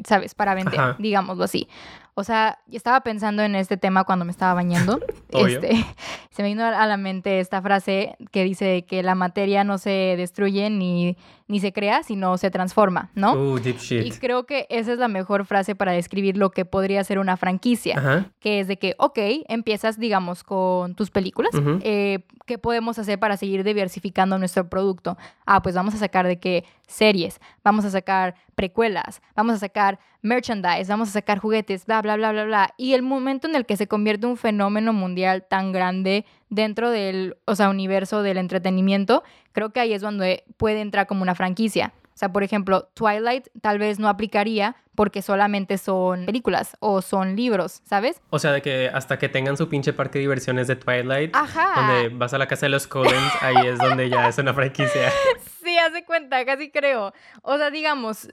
¿sabes? 0.04 0.34
Para 0.34 0.54
vender, 0.54 0.96
digámoslo 0.98 1.44
así. 1.44 1.68
O 2.14 2.24
sea, 2.24 2.58
estaba 2.70 3.00
pensando 3.00 3.42
en 3.42 3.54
este 3.54 3.76
tema 3.76 4.04
cuando 4.04 4.24
me 4.24 4.30
estaba 4.30 4.52
bañando. 4.54 5.00
este, 5.30 5.86
se 6.30 6.42
me 6.42 6.48
vino 6.48 6.64
a 6.64 6.86
la 6.86 6.96
mente 6.96 7.40
esta 7.40 7.62
frase 7.62 8.16
que 8.30 8.44
dice 8.44 8.84
que 8.86 9.02
la 9.02 9.14
materia 9.14 9.64
no 9.64 9.78
se 9.78 10.16
destruye 10.18 10.68
ni, 10.70 11.16
ni 11.48 11.60
se 11.60 11.72
crea, 11.72 12.02
sino 12.02 12.36
se 12.36 12.50
transforma, 12.50 13.10
¿no? 13.14 13.56
Deep 13.58 13.78
shit. 13.78 14.04
Y 14.04 14.10
creo 14.10 14.44
que 14.44 14.66
esa 14.70 14.92
es 14.92 14.98
la 14.98 15.08
mejor 15.08 15.46
frase 15.46 15.74
para 15.74 15.92
describir 15.92 16.36
lo 16.36 16.50
que 16.50 16.64
podría 16.64 17.02
ser 17.04 17.18
una 17.18 17.36
franquicia, 17.36 18.28
que 18.40 18.60
es 18.60 18.68
de 18.68 18.76
que, 18.76 18.94
ok, 18.98 19.18
empiezas, 19.48 19.98
digamos, 19.98 20.44
con 20.44 20.94
tus 20.94 21.10
películas. 21.10 21.52
Eh, 21.82 22.20
¿Qué 22.50 22.58
podemos 22.58 22.98
hacer 22.98 23.16
para 23.20 23.36
seguir 23.36 23.62
diversificando 23.62 24.36
nuestro 24.36 24.68
producto? 24.68 25.16
Ah, 25.46 25.62
pues 25.62 25.76
vamos 25.76 25.94
a 25.94 25.98
sacar 25.98 26.26
de 26.26 26.40
qué 26.40 26.64
series, 26.88 27.40
vamos 27.62 27.84
a 27.84 27.90
sacar 27.90 28.34
precuelas, 28.56 29.22
vamos 29.36 29.54
a 29.54 29.58
sacar 29.58 30.00
merchandise, 30.20 30.86
vamos 30.88 31.10
a 31.10 31.12
sacar 31.12 31.38
juguetes, 31.38 31.86
bla, 31.86 32.02
bla, 32.02 32.16
bla, 32.16 32.32
bla, 32.32 32.42
bla. 32.42 32.74
Y 32.76 32.94
el 32.94 33.02
momento 33.02 33.46
en 33.46 33.54
el 33.54 33.66
que 33.66 33.76
se 33.76 33.86
convierte 33.86 34.26
un 34.26 34.36
fenómeno 34.36 34.92
mundial 34.92 35.46
tan 35.48 35.70
grande 35.70 36.24
dentro 36.48 36.90
del, 36.90 37.36
o 37.44 37.54
sea, 37.54 37.70
universo 37.70 38.24
del 38.24 38.36
entretenimiento, 38.36 39.22
creo 39.52 39.70
que 39.70 39.78
ahí 39.78 39.92
es 39.92 40.02
donde 40.02 40.42
puede 40.56 40.80
entrar 40.80 41.06
como 41.06 41.22
una 41.22 41.36
franquicia. 41.36 41.92
O 42.14 42.18
sea, 42.20 42.30
por 42.32 42.42
ejemplo, 42.42 42.88
Twilight 42.94 43.48
tal 43.62 43.78
vez 43.78 43.98
no 43.98 44.08
aplicaría 44.08 44.76
porque 44.94 45.22
solamente 45.22 45.78
son 45.78 46.26
películas 46.26 46.76
o 46.80 47.00
son 47.00 47.34
libros, 47.34 47.80
¿sabes? 47.84 48.20
O 48.28 48.38
sea, 48.38 48.52
de 48.52 48.60
que 48.60 48.90
hasta 48.92 49.18
que 49.18 49.30
tengan 49.30 49.56
su 49.56 49.68
pinche 49.70 49.92
parque 49.94 50.18
de 50.18 50.22
diversiones 50.24 50.66
de 50.66 50.76
Twilight, 50.76 51.34
Ajá. 51.34 51.72
donde 51.76 52.08
vas 52.16 52.34
a 52.34 52.38
la 52.38 52.46
casa 52.46 52.66
de 52.66 52.70
los 52.70 52.86
Collins, 52.86 53.32
ahí 53.40 53.66
es 53.68 53.78
donde 53.78 54.10
ya 54.10 54.28
es 54.28 54.36
una 54.38 54.52
franquicia. 54.52 55.10
Sí, 55.62 55.76
hace 55.76 56.04
cuenta, 56.04 56.44
casi 56.46 56.70
creo. 56.70 57.12
O 57.42 57.56
sea, 57.58 57.70
digamos, 57.70 58.28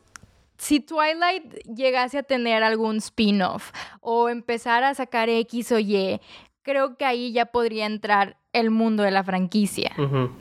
si 0.58 0.80
Twilight 0.80 1.54
llegase 1.66 2.18
a 2.18 2.24
tener 2.24 2.64
algún 2.64 2.98
spin-off 2.98 3.72
o 4.02 4.30
empezar 4.30 4.84
a 4.84 4.94
sacar 4.96 5.30
X 5.30 5.72
o 5.74 5.80
Y, 5.80 6.20
creo 6.64 6.98
que 6.98 7.06
ahí 7.06 7.32
ya 7.34 7.46
podría 7.48 7.86
entrar 7.86 8.38
el 8.54 8.72
mundo 8.72 9.04
de 9.04 9.12
la 9.12 9.24
franquicia, 9.24 9.92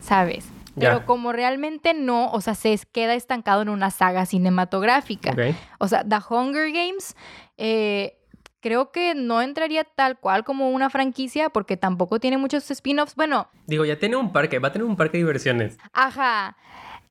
¿sabes? 0.00 0.48
Pero 0.78 1.06
como 1.06 1.32
realmente 1.32 1.94
no, 1.94 2.30
o 2.30 2.40
sea, 2.40 2.54
se 2.54 2.78
queda 2.92 3.14
estancado 3.14 3.62
en 3.62 3.68
una 3.68 3.90
saga 3.90 4.26
cinematográfica. 4.26 5.34
O 5.78 5.88
sea, 5.88 6.04
The 6.04 6.16
Hunger 6.28 6.70
Games, 6.72 7.16
eh, 7.56 8.18
creo 8.60 8.90
que 8.90 9.14
no 9.14 9.42
entraría 9.42 9.84
tal 9.84 10.18
cual 10.18 10.44
como 10.44 10.70
una 10.70 10.90
franquicia 10.90 11.50
porque 11.50 11.76
tampoco 11.76 12.20
tiene 12.20 12.36
muchos 12.36 12.70
spin-offs. 12.70 13.14
Bueno. 13.14 13.48
Digo, 13.66 13.84
ya 13.84 13.98
tiene 13.98 14.16
un 14.16 14.32
parque, 14.32 14.58
va 14.58 14.68
a 14.68 14.72
tener 14.72 14.86
un 14.86 14.96
parque 14.96 15.18
de 15.18 15.24
diversiones. 15.24 15.78
Ajá. 15.92 16.56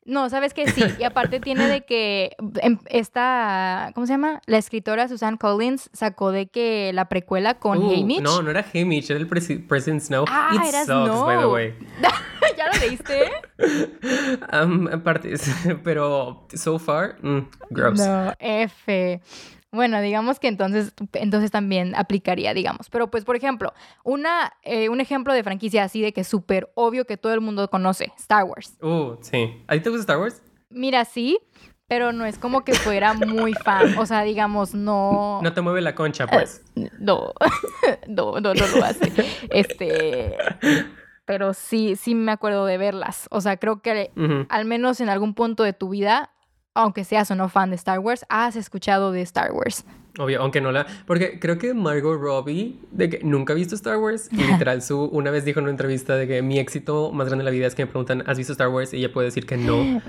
No, 0.06 0.30
¿sabes 0.30 0.54
qué? 0.54 0.70
Sí, 0.70 0.84
y 1.00 1.04
aparte 1.04 1.40
tiene 1.40 1.68
de 1.68 1.82
que 1.82 2.36
em, 2.62 2.78
esta, 2.86 3.92
¿cómo 3.96 4.06
se 4.06 4.14
llama? 4.14 4.40
La 4.46 4.60
escritora 4.60 5.08
Susan 5.08 5.36
Collins 5.38 5.90
sacó 5.94 6.32
de 6.32 6.46
que 6.46 6.92
la 6.94 7.10
precuela 7.10 7.56
con 7.56 7.80
uh, 7.80 7.92
Haymitch. 7.92 8.22
No, 8.22 8.44
no 8.44 8.52
era 8.52 8.64
Haymitch, 8.72 9.10
era 9.10 9.20
el 9.20 9.28
President 9.28 10.02
Snow. 10.02 10.26
Ah, 10.30 10.52
It 10.54 10.62
sucks, 10.86 11.26
by 11.26 11.40
the 11.40 11.48
way. 11.48 11.74
¿Ya 12.58 12.72
lo 12.72 12.80
leíste? 12.80 13.32
um, 14.64 14.88
aparte, 14.88 15.34
pero 15.84 16.46
so 16.54 16.78
far, 16.78 17.18
mm, 17.22 17.40
gross. 17.72 18.00
No, 18.00 18.32
F. 18.40 19.22
Bueno, 19.76 20.02
digamos 20.02 20.40
que 20.40 20.48
entonces, 20.48 20.94
entonces 21.14 21.52
también 21.52 21.94
aplicaría, 21.96 22.54
digamos. 22.54 22.90
Pero 22.90 23.12
pues, 23.12 23.26
por 23.26 23.36
ejemplo, 23.36 23.74
una, 24.04 24.54
eh, 24.64 24.90
un 24.90 25.02
ejemplo 25.02 25.34
de 25.34 25.44
franquicia 25.44 25.84
así 25.84 26.02
de 26.02 26.14
que 26.14 26.22
es 26.22 26.28
súper 26.28 26.72
obvio 26.76 27.06
que 27.06 27.18
todo 27.18 27.34
el 27.34 27.42
mundo 27.42 27.70
conoce, 27.70 28.14
Star 28.18 28.46
Wars. 28.46 28.78
Uh, 28.82 29.18
sí. 29.22 29.64
¿A 29.68 29.74
ti 29.74 29.82
te 29.82 29.90
gusta 29.90 30.02
Star 30.02 30.18
Wars? 30.18 30.42
Mira, 30.70 31.06
sí, 31.06 31.40
pero 31.88 32.14
no 32.14 32.26
es 32.26 32.40
como 32.40 32.64
que 32.64 32.74
fuera 32.74 33.14
muy 33.14 33.54
fan. 33.54 33.98
O 33.98 34.06
sea, 34.06 34.24
digamos, 34.24 34.74
no... 34.74 35.42
No 35.44 35.54
te 35.54 35.62
mueve 35.62 35.82
la 35.82 35.94
concha, 35.94 36.26
pues. 36.26 36.64
no, 37.00 37.34
no, 38.08 38.40
no, 38.40 38.54
no 38.54 38.68
lo 38.68 38.84
hace. 38.84 39.12
Este... 39.50 40.36
Pero 41.26 41.56
sí, 41.56 41.96
sí 41.96 42.14
me 42.14 42.32
acuerdo 42.32 42.66
de 42.66 42.78
verlas. 42.78 43.28
O 43.32 43.42
sea, 43.42 43.58
creo 43.58 43.82
que 43.82 44.12
al 44.50 44.66
menos 44.66 45.02
en 45.02 45.10
algún 45.10 45.34
punto 45.34 45.64
de 45.64 45.74
tu 45.74 45.90
vida 45.90 46.35
aunque 46.76 47.04
seas 47.04 47.32
o 47.32 47.36
no 47.36 47.50
fan 47.50 47.72
de 47.72 47.76
Star 47.78 48.00
Wars, 48.00 48.26
has 48.30 48.56
escuchado 48.56 49.12
de 49.12 49.22
Star 49.22 49.52
Wars. 49.52 49.86
Obvio, 50.18 50.42
aunque 50.42 50.62
no 50.62 50.72
la... 50.72 50.86
Porque 51.06 51.40
creo 51.40 51.58
que 51.58 51.74
Margot 51.74 52.18
Robbie, 52.18 52.80
de 52.92 53.10
que 53.10 53.20
nunca 53.24 53.54
ha 53.54 53.56
visto 53.56 53.76
Star 53.76 53.98
Wars, 53.98 54.30
y 54.32 54.38
literal, 54.38 54.82
su, 54.82 55.06
una 55.06 55.32
vez 55.32 55.44
dijo 55.44 55.60
en 55.60 55.66
una 55.66 55.72
entrevista 55.72 56.16
de 56.16 56.28
que 56.28 56.42
mi 56.42 56.60
éxito 56.60 57.12
más 57.12 57.28
grande 57.28 57.42
en 57.42 57.46
la 57.46 57.52
vida 57.52 57.68
es 57.68 57.76
que 57.76 57.86
me 57.86 57.92
preguntan, 57.92 58.24
¿has 58.26 58.38
visto 58.38 58.54
Star 58.54 58.70
Wars? 58.70 58.94
Y 58.94 58.98
ella 58.98 59.12
puede 59.12 59.26
decir 59.26 59.46
que 59.46 59.58
no. 59.58 60.02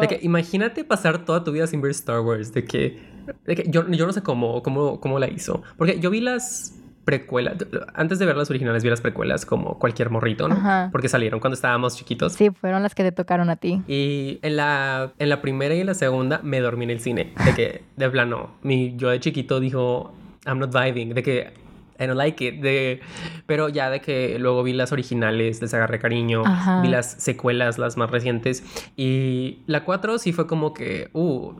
De 0.00 0.08
que 0.08 0.18
imagínate 0.22 0.84
pasar 0.84 1.24
toda 1.24 1.42
tu 1.44 1.52
vida 1.52 1.66
sin 1.66 1.80
ver 1.80 1.92
Star 1.92 2.20
Wars, 2.20 2.52
de 2.52 2.64
que... 2.64 3.16
De 3.44 3.56
que 3.56 3.64
yo, 3.68 3.88
yo 3.88 4.06
no 4.06 4.12
sé 4.12 4.22
cómo, 4.22 4.62
cómo, 4.62 5.00
cómo 5.00 5.18
la 5.18 5.28
hizo. 5.28 5.62
Porque 5.76 5.98
yo 6.00 6.10
vi 6.10 6.20
las 6.20 6.74
precuelas. 7.06 7.54
Antes 7.94 8.18
de 8.18 8.26
ver 8.26 8.36
las 8.36 8.50
originales, 8.50 8.82
vi 8.82 8.90
las 8.90 9.00
precuelas 9.00 9.46
como 9.46 9.78
cualquier 9.78 10.10
morrito, 10.10 10.48
¿no? 10.48 10.90
Porque 10.90 11.08
salieron 11.08 11.38
cuando 11.40 11.54
estábamos 11.54 11.96
chiquitos. 11.96 12.32
Sí, 12.32 12.50
fueron 12.50 12.82
las 12.82 12.96
que 12.96 13.04
te 13.04 13.12
tocaron 13.12 13.48
a 13.48 13.56
ti. 13.56 13.80
Y 13.86 14.40
en 14.42 14.56
la, 14.56 15.12
en 15.18 15.28
la 15.28 15.40
primera 15.40 15.74
y 15.74 15.80
en 15.80 15.86
la 15.86 15.94
segunda 15.94 16.40
me 16.42 16.60
dormí 16.60 16.84
en 16.84 16.90
el 16.90 17.00
cine. 17.00 17.32
De 17.44 17.54
que, 17.54 17.84
de 17.96 18.10
plano, 18.10 18.50
mi 18.62 18.96
yo 18.96 19.08
de 19.08 19.20
chiquito 19.20 19.60
dijo, 19.60 20.12
I'm 20.46 20.58
not 20.58 20.72
vibing. 20.72 21.14
De 21.14 21.22
que 21.22 21.54
I 22.00 22.06
don't 22.06 22.16
like 22.16 22.44
it. 22.44 22.60
De, 22.60 23.00
pero 23.46 23.68
ya 23.68 23.88
de 23.88 24.00
que 24.00 24.38
luego 24.40 24.64
vi 24.64 24.72
las 24.72 24.90
originales, 24.90 25.62
les 25.62 25.72
agarré 25.74 26.00
cariño, 26.00 26.42
vi 26.82 26.88
las 26.88 27.12
secuelas, 27.12 27.78
las 27.78 27.96
más 27.96 28.10
recientes. 28.10 28.64
Y 28.96 29.60
la 29.66 29.84
4 29.84 30.18
sí 30.18 30.32
fue 30.32 30.48
como 30.48 30.74
que, 30.74 31.08
uh, 31.12 31.52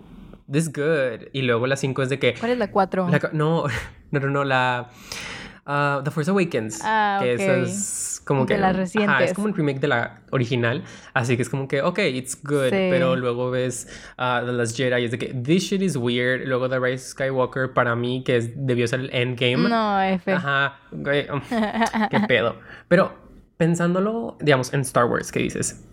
this 0.51 0.73
good. 0.73 1.29
Y 1.33 1.43
luego 1.43 1.67
la 1.67 1.77
5 1.77 2.03
es 2.03 2.09
de 2.09 2.19
que. 2.19 2.35
¿Cuál 2.35 2.53
es 2.53 2.59
la 2.59 2.71
4? 2.71 3.09
no, 3.33 3.65
no, 4.11 4.21
no, 4.21 4.31
no, 4.31 4.45
la. 4.45 4.91
Uh, 5.67 6.01
The 6.05 6.13
Force 6.13 6.31
Awakens. 6.31 6.81
Ah, 6.85 7.19
que 7.21 7.35
es 7.35 8.23
como 8.25 8.47
que. 8.47 8.55
De 8.55 8.61
las 8.61 8.77
recientes. 8.77 9.31
es 9.31 9.35
como 9.35 9.49
un 9.49 9.55
remake 9.55 9.81
de 9.81 9.89
la 9.89 10.21
original. 10.31 10.85
Así 11.13 11.37
que 11.37 11.43
es 11.43 11.49
como 11.49 11.67
que, 11.67 11.83
ok, 11.83 11.99
it's 11.99 12.41
good. 12.41 12.71
Pero 12.71 13.17
luego 13.17 13.51
ves 13.51 13.89
uh, 14.17 14.47
The 14.47 14.53
Last 14.53 14.77
Jedi 14.77 15.03
y 15.03 15.05
es 15.07 15.11
de 15.11 15.19
que 15.19 15.35
this 15.35 15.65
shit 15.65 15.83
is 15.83 15.97
weird. 15.97 16.47
Luego 16.47 16.69
The 16.69 16.79
Rise 16.79 17.09
Skywalker, 17.09 17.73
para 17.73 17.97
mí, 17.97 18.23
que 18.23 18.37
es, 18.37 18.53
debió 18.55 18.87
ser 18.87 19.01
el 19.01 19.11
endgame. 19.13 19.69
No, 19.69 20.01
F. 20.01 20.33
Ajá. 20.33 20.79
qué 22.11 22.21
pedo. 22.29 22.57
Pero 22.89 23.15
pensándolo, 23.57 24.37
digamos, 24.41 24.73
en 24.73 24.83
Star 24.83 25.07
Wars, 25.07 25.33
¿qué 25.33 25.41
dices? 25.41 25.85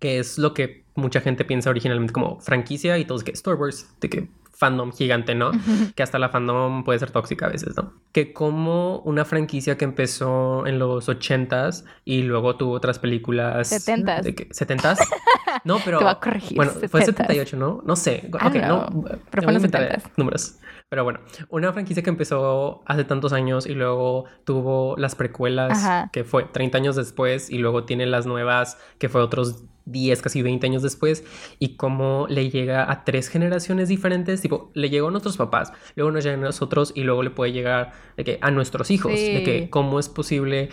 Que 0.00 0.18
es 0.18 0.36
lo 0.36 0.52
que 0.52 0.84
mucha 0.96 1.20
gente 1.20 1.44
piensa 1.44 1.70
originalmente 1.70 2.12
como 2.12 2.40
franquicia 2.40 2.98
y 2.98 3.04
todos 3.04 3.22
que 3.22 3.30
Star 3.30 3.54
Wars, 3.54 3.88
de 4.00 4.10
que 4.10 4.28
fandom 4.60 4.92
gigante, 4.92 5.34
¿no? 5.34 5.52
Que 5.94 6.02
hasta 6.02 6.18
la 6.18 6.28
fandom 6.28 6.84
puede 6.84 6.98
ser 6.98 7.10
tóxica 7.10 7.46
a 7.46 7.48
veces, 7.48 7.74
¿no? 7.78 7.94
Que 8.12 8.34
como 8.34 8.98
una 9.00 9.24
franquicia 9.24 9.78
que 9.78 9.86
empezó 9.86 10.66
en 10.66 10.78
los 10.78 11.08
80s 11.08 11.84
y 12.04 12.22
luego 12.22 12.56
tuvo 12.56 12.72
otras 12.72 12.98
películas... 12.98 13.72
70s. 13.72 14.22
De 14.22 14.34
que, 14.34 14.48
¿70s? 14.50 14.98
No, 15.64 15.78
pero... 15.84 15.98
Te 15.98 16.04
va 16.04 16.12
a 16.12 16.20
corregir. 16.20 16.56
Bueno, 16.56 16.72
fue 16.72 17.04
78, 17.04 17.56
¿no? 17.56 17.82
No 17.84 17.96
sé. 17.96 18.30
ok, 18.32 18.54
no. 18.56 18.86
Pero 19.30 19.42
fue 19.42 19.52
los 19.52 19.62
70s. 19.62 20.02
Números. 20.16 20.56
Pero 20.90 21.04
bueno, 21.04 21.20
una 21.50 21.72
franquicia 21.72 22.02
que 22.02 22.10
empezó 22.10 22.82
hace 22.84 23.04
tantos 23.04 23.32
años 23.32 23.64
y 23.64 23.74
luego 23.74 24.24
tuvo 24.42 24.96
las 24.96 25.14
precuelas, 25.14 26.10
que 26.12 26.24
fue 26.24 26.42
30 26.42 26.78
años 26.78 26.96
después, 26.96 27.48
y 27.48 27.58
luego 27.58 27.84
tiene 27.84 28.06
las 28.06 28.26
nuevas, 28.26 28.76
que 28.98 29.08
fue 29.08 29.20
otros 29.20 29.62
10, 29.84 30.20
casi 30.20 30.42
20 30.42 30.66
años 30.66 30.82
después, 30.82 31.22
y 31.60 31.76
cómo 31.76 32.26
le 32.28 32.50
llega 32.50 32.90
a 32.90 33.04
tres 33.04 33.28
generaciones 33.28 33.88
diferentes, 33.88 34.40
tipo, 34.40 34.72
le 34.74 34.90
llegó 34.90 35.06
a 35.06 35.10
nuestros 35.12 35.36
papás, 35.36 35.72
luego 35.94 36.10
nos 36.10 36.24
llega 36.24 36.36
a 36.36 36.40
nosotros 36.40 36.92
y 36.96 37.04
luego 37.04 37.22
le 37.22 37.30
puede 37.30 37.52
llegar 37.52 37.92
de 38.16 38.24
que, 38.24 38.38
a 38.42 38.50
nuestros 38.50 38.90
hijos, 38.90 39.12
de 39.12 39.44
que 39.44 39.70
cómo 39.70 40.00
es 40.00 40.08
posible 40.08 40.70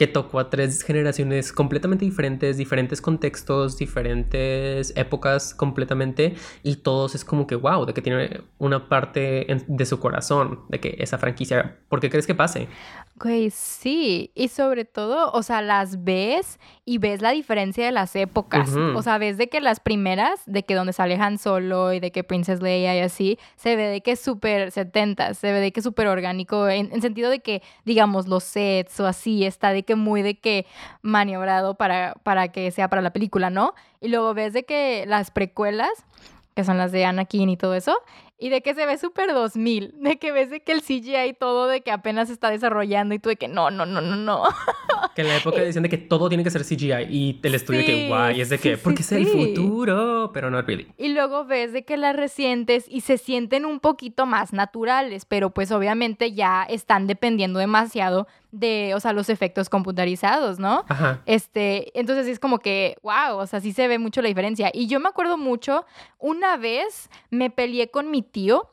que 0.00 0.06
tocó 0.06 0.38
a 0.40 0.48
tres 0.48 0.82
generaciones 0.82 1.52
completamente 1.52 2.06
diferentes, 2.06 2.56
diferentes 2.56 3.02
contextos, 3.02 3.76
diferentes 3.76 4.94
épocas 4.96 5.52
completamente, 5.52 6.36
y 6.62 6.76
todos 6.76 7.14
es 7.14 7.22
como 7.22 7.46
que, 7.46 7.54
wow, 7.54 7.84
de 7.84 7.92
que 7.92 8.00
tiene 8.00 8.40
una 8.56 8.88
parte 8.88 9.46
de 9.68 9.84
su 9.84 10.00
corazón, 10.00 10.60
de 10.70 10.80
que 10.80 10.96
esa 11.00 11.18
franquicia, 11.18 11.76
¿por 11.90 12.00
qué 12.00 12.08
crees 12.08 12.26
que 12.26 12.34
pase? 12.34 12.68
Ok, 13.22 13.50
sí, 13.50 14.32
y 14.34 14.48
sobre 14.48 14.86
todo, 14.86 15.30
o 15.32 15.42
sea, 15.42 15.60
las 15.60 16.04
ves 16.04 16.58
y 16.86 16.96
ves 16.96 17.20
la 17.20 17.32
diferencia 17.32 17.84
de 17.84 17.92
las 17.92 18.16
épocas, 18.16 18.74
o 18.74 19.02
sea, 19.02 19.18
ves 19.18 19.36
de 19.36 19.50
que 19.50 19.60
las 19.60 19.78
primeras, 19.78 20.40
de 20.46 20.62
que 20.62 20.74
donde 20.74 20.94
se 20.94 21.02
alejan 21.02 21.36
solo 21.36 21.92
y 21.92 22.00
de 22.00 22.12
que 22.12 22.24
Princess 22.24 22.62
Leia 22.62 22.96
y 22.96 23.00
así, 23.00 23.38
se 23.56 23.76
ve 23.76 23.88
de 23.88 24.00
que 24.00 24.12
es 24.12 24.20
súper 24.20 24.70
70, 24.70 25.34
se 25.34 25.52
ve 25.52 25.60
de 25.60 25.70
que 25.70 25.80
es 25.80 25.84
súper 25.84 26.06
orgánico, 26.06 26.66
en, 26.70 26.90
en 26.94 27.02
sentido 27.02 27.28
de 27.28 27.40
que, 27.40 27.62
digamos, 27.84 28.26
los 28.26 28.42
sets 28.42 28.98
o 29.00 29.06
así, 29.06 29.44
está 29.44 29.74
de 29.74 29.82
que 29.82 29.96
muy 29.96 30.22
de 30.22 30.38
que 30.38 30.64
maniobrado 31.02 31.74
para, 31.74 32.14
para 32.22 32.48
que 32.48 32.70
sea 32.70 32.88
para 32.88 33.02
la 33.02 33.12
película, 33.12 33.50
¿no? 33.50 33.74
Y 34.00 34.08
luego 34.08 34.32
ves 34.32 34.54
de 34.54 34.64
que 34.64 35.04
las 35.06 35.30
precuelas, 35.30 35.90
que 36.54 36.64
son 36.64 36.78
las 36.78 36.90
de 36.90 37.04
Anakin 37.04 37.50
y 37.50 37.58
todo 37.58 37.74
eso, 37.74 37.98
y 38.40 38.48
de 38.48 38.62
que 38.62 38.74
se 38.74 38.86
ve 38.86 38.96
súper 38.96 39.32
2000, 39.34 39.94
de 40.00 40.18
que 40.18 40.32
ves 40.32 40.50
de 40.50 40.60
que 40.60 40.72
el 40.72 40.80
CGI 40.80 41.34
todo 41.38 41.66
de 41.66 41.82
que 41.82 41.92
apenas 41.92 42.30
está 42.30 42.50
desarrollando 42.50 43.14
y 43.14 43.18
tú 43.18 43.28
de 43.28 43.36
que 43.36 43.48
no, 43.48 43.70
no, 43.70 43.84
no, 43.84 44.00
no, 44.00 44.16
no. 44.16 44.44
Que 45.14 45.22
en 45.22 45.28
la 45.28 45.36
época 45.36 45.60
decían 45.60 45.82
de 45.82 45.88
que 45.88 45.98
todo 45.98 46.28
tiene 46.28 46.44
que 46.44 46.50
ser 46.50 46.64
CGI 46.64 47.06
y 47.10 47.40
el 47.42 47.54
estudio 47.54 47.80
de 47.80 47.86
que 47.86 48.08
guay, 48.08 48.40
es 48.40 48.48
de 48.48 48.58
que, 48.58 48.76
porque 48.76 49.02
es 49.02 49.12
el 49.12 49.26
futuro, 49.26 50.30
pero 50.32 50.50
no 50.50 50.60
really. 50.62 50.88
Y 50.96 51.08
luego 51.08 51.44
ves 51.44 51.72
de 51.72 51.84
que 51.84 51.96
las 51.96 52.16
recientes 52.16 52.86
y 52.88 53.00
se 53.02 53.18
sienten 53.18 53.64
un 53.64 53.80
poquito 53.80 54.26
más 54.26 54.52
naturales, 54.52 55.24
pero 55.24 55.50
pues 55.50 55.72
obviamente 55.72 56.32
ya 56.32 56.62
están 56.64 57.06
dependiendo 57.06 57.58
demasiado 57.58 58.26
de, 58.52 58.94
o 58.94 59.00
sea, 59.00 59.12
los 59.12 59.28
efectos 59.28 59.68
computarizados, 59.68 60.58
¿no? 60.58 60.84
Ajá. 60.88 61.22
Este, 61.26 61.98
entonces 61.98 62.26
es 62.26 62.38
como 62.38 62.58
que, 62.58 62.96
wow, 63.02 63.36
o 63.36 63.46
sea, 63.46 63.60
sí 63.60 63.72
se 63.72 63.86
ve 63.88 63.98
mucho 63.98 64.22
la 64.22 64.28
diferencia. 64.28 64.70
Y 64.72 64.86
yo 64.86 65.00
me 65.00 65.08
acuerdo 65.08 65.38
mucho, 65.38 65.84
una 66.18 66.56
vez 66.56 67.08
me 67.30 67.50
peleé 67.50 67.90
con 67.90 68.10
mi 68.10 68.22
tío 68.22 68.70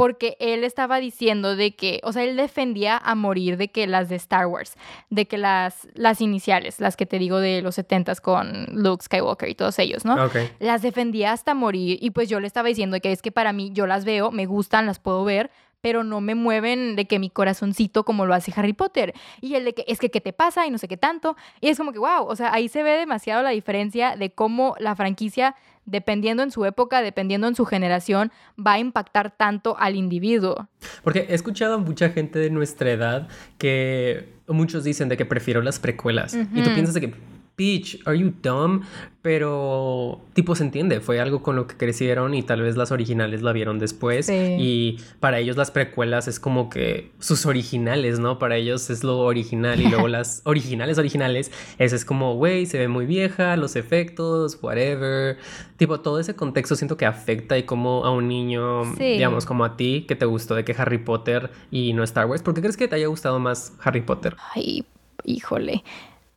porque 0.00 0.38
él 0.40 0.64
estaba 0.64 0.98
diciendo 0.98 1.56
de 1.56 1.72
que, 1.76 2.00
o 2.04 2.14
sea, 2.14 2.24
él 2.24 2.34
defendía 2.34 2.96
a 2.96 3.14
morir 3.14 3.58
de 3.58 3.68
que 3.68 3.86
las 3.86 4.08
de 4.08 4.16
Star 4.16 4.46
Wars, 4.46 4.72
de 5.10 5.26
que 5.26 5.36
las, 5.36 5.88
las 5.92 6.22
iniciales, 6.22 6.80
las 6.80 6.96
que 6.96 7.04
te 7.04 7.18
digo 7.18 7.38
de 7.38 7.60
los 7.60 7.74
70 7.74 8.14
con 8.22 8.64
Luke 8.72 9.04
Skywalker 9.04 9.50
y 9.50 9.54
todos 9.54 9.78
ellos, 9.78 10.06
¿no? 10.06 10.16
Las 10.58 10.80
defendía 10.80 11.32
hasta 11.32 11.52
morir 11.52 11.98
y 12.00 12.12
pues 12.12 12.30
yo 12.30 12.40
le 12.40 12.46
estaba 12.46 12.68
diciendo 12.68 12.98
que 12.98 13.12
es 13.12 13.20
que 13.20 13.30
para 13.30 13.52
mí 13.52 13.72
yo 13.74 13.86
las 13.86 14.06
veo, 14.06 14.30
me 14.30 14.46
gustan, 14.46 14.86
las 14.86 14.98
puedo 14.98 15.22
ver, 15.22 15.50
pero 15.82 16.02
no 16.02 16.22
me 16.22 16.34
mueven 16.34 16.96
de 16.96 17.06
que 17.06 17.18
mi 17.18 17.28
corazoncito 17.28 18.04
como 18.04 18.26
lo 18.26 18.32
hace 18.32 18.52
Harry 18.56 18.72
Potter. 18.72 19.14
Y 19.42 19.54
el 19.54 19.66
de 19.66 19.74
que 19.74 19.84
es 19.86 19.98
que 19.98 20.10
qué 20.10 20.22
te 20.22 20.32
pasa 20.32 20.66
y 20.66 20.70
no 20.70 20.78
sé 20.78 20.88
qué 20.88 20.96
tanto. 20.96 21.36
Y 21.60 21.68
es 21.68 21.78
como 21.78 21.92
que, 21.92 21.98
wow, 21.98 22.24
o 22.26 22.36
sea, 22.36 22.52
ahí 22.52 22.68
se 22.68 22.82
ve 22.82 22.92
demasiado 22.92 23.42
la 23.42 23.50
diferencia 23.50 24.16
de 24.16 24.30
cómo 24.30 24.76
la 24.78 24.94
franquicia, 24.96 25.56
dependiendo 25.86 26.42
en 26.42 26.50
su 26.50 26.64
época, 26.64 27.02
dependiendo 27.02 27.48
en 27.48 27.54
su 27.54 27.64
generación, 27.64 28.32
va 28.58 28.74
a 28.74 28.78
impactar 28.78 29.36
tanto 29.36 29.76
al 29.78 29.96
individuo. 29.96 30.68
Porque 31.02 31.26
he 31.28 31.34
escuchado 31.34 31.74
a 31.74 31.78
mucha 31.78 32.10
gente 32.10 32.38
de 32.38 32.50
nuestra 32.50 32.90
edad 32.90 33.28
que 33.58 34.34
muchos 34.48 34.84
dicen 34.84 35.08
de 35.08 35.16
que 35.16 35.24
prefiero 35.24 35.62
las 35.62 35.78
precuelas. 35.78 36.34
Y 36.34 36.62
tú 36.62 36.74
piensas 36.74 36.94
de 36.94 37.00
que 37.00 37.14
Peach, 37.60 37.98
are 38.06 38.18
you 38.18 38.32
dumb? 38.42 38.84
Pero, 39.20 40.18
tipo, 40.32 40.54
se 40.54 40.64
entiende, 40.64 41.00
fue 41.00 41.20
algo 41.20 41.42
con 41.42 41.56
lo 41.56 41.66
que 41.66 41.76
crecieron 41.76 42.32
y 42.32 42.42
tal 42.42 42.62
vez 42.62 42.78
las 42.78 42.90
originales 42.90 43.42
la 43.42 43.52
vieron 43.52 43.78
después. 43.78 44.30
Y 44.30 44.96
para 45.20 45.40
ellos 45.40 45.58
las 45.58 45.70
precuelas 45.70 46.26
es 46.26 46.40
como 46.40 46.70
que 46.70 47.10
sus 47.18 47.44
originales, 47.44 48.18
¿no? 48.18 48.38
Para 48.38 48.56
ellos 48.56 48.88
es 48.88 49.04
lo 49.04 49.18
original 49.18 49.78
y 49.78 49.88
luego 49.88 50.08
las 50.08 50.40
originales, 50.44 50.96
originales, 50.96 51.52
ese 51.76 51.96
es 51.96 52.06
como, 52.06 52.34
güey, 52.36 52.64
se 52.64 52.78
ve 52.78 52.88
muy 52.88 53.04
vieja, 53.04 53.58
los 53.58 53.76
efectos, 53.76 54.58
whatever. 54.62 55.36
Tipo, 55.76 56.00
todo 56.00 56.18
ese 56.18 56.34
contexto 56.34 56.76
siento 56.76 56.96
que 56.96 57.04
afecta 57.04 57.58
y 57.58 57.64
como 57.64 58.06
a 58.06 58.10
un 58.10 58.26
niño, 58.26 58.94
digamos, 58.94 59.44
como 59.44 59.66
a 59.66 59.76
ti, 59.76 60.06
que 60.08 60.16
te 60.16 60.24
gustó 60.24 60.54
de 60.54 60.64
que 60.64 60.74
Harry 60.78 60.96
Potter 60.96 61.50
y 61.70 61.92
no 61.92 62.04
Star 62.04 62.24
Wars. 62.24 62.40
¿Por 62.42 62.54
qué 62.54 62.62
crees 62.62 62.78
que 62.78 62.88
te 62.88 62.96
haya 62.96 63.08
gustado 63.08 63.38
más 63.38 63.74
Harry 63.82 64.00
Potter? 64.00 64.34
Ay, 64.54 64.86
híjole 65.24 65.84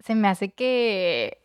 se 0.04 0.16
me 0.16 0.28
hace 0.28 0.50
que... 0.50 1.40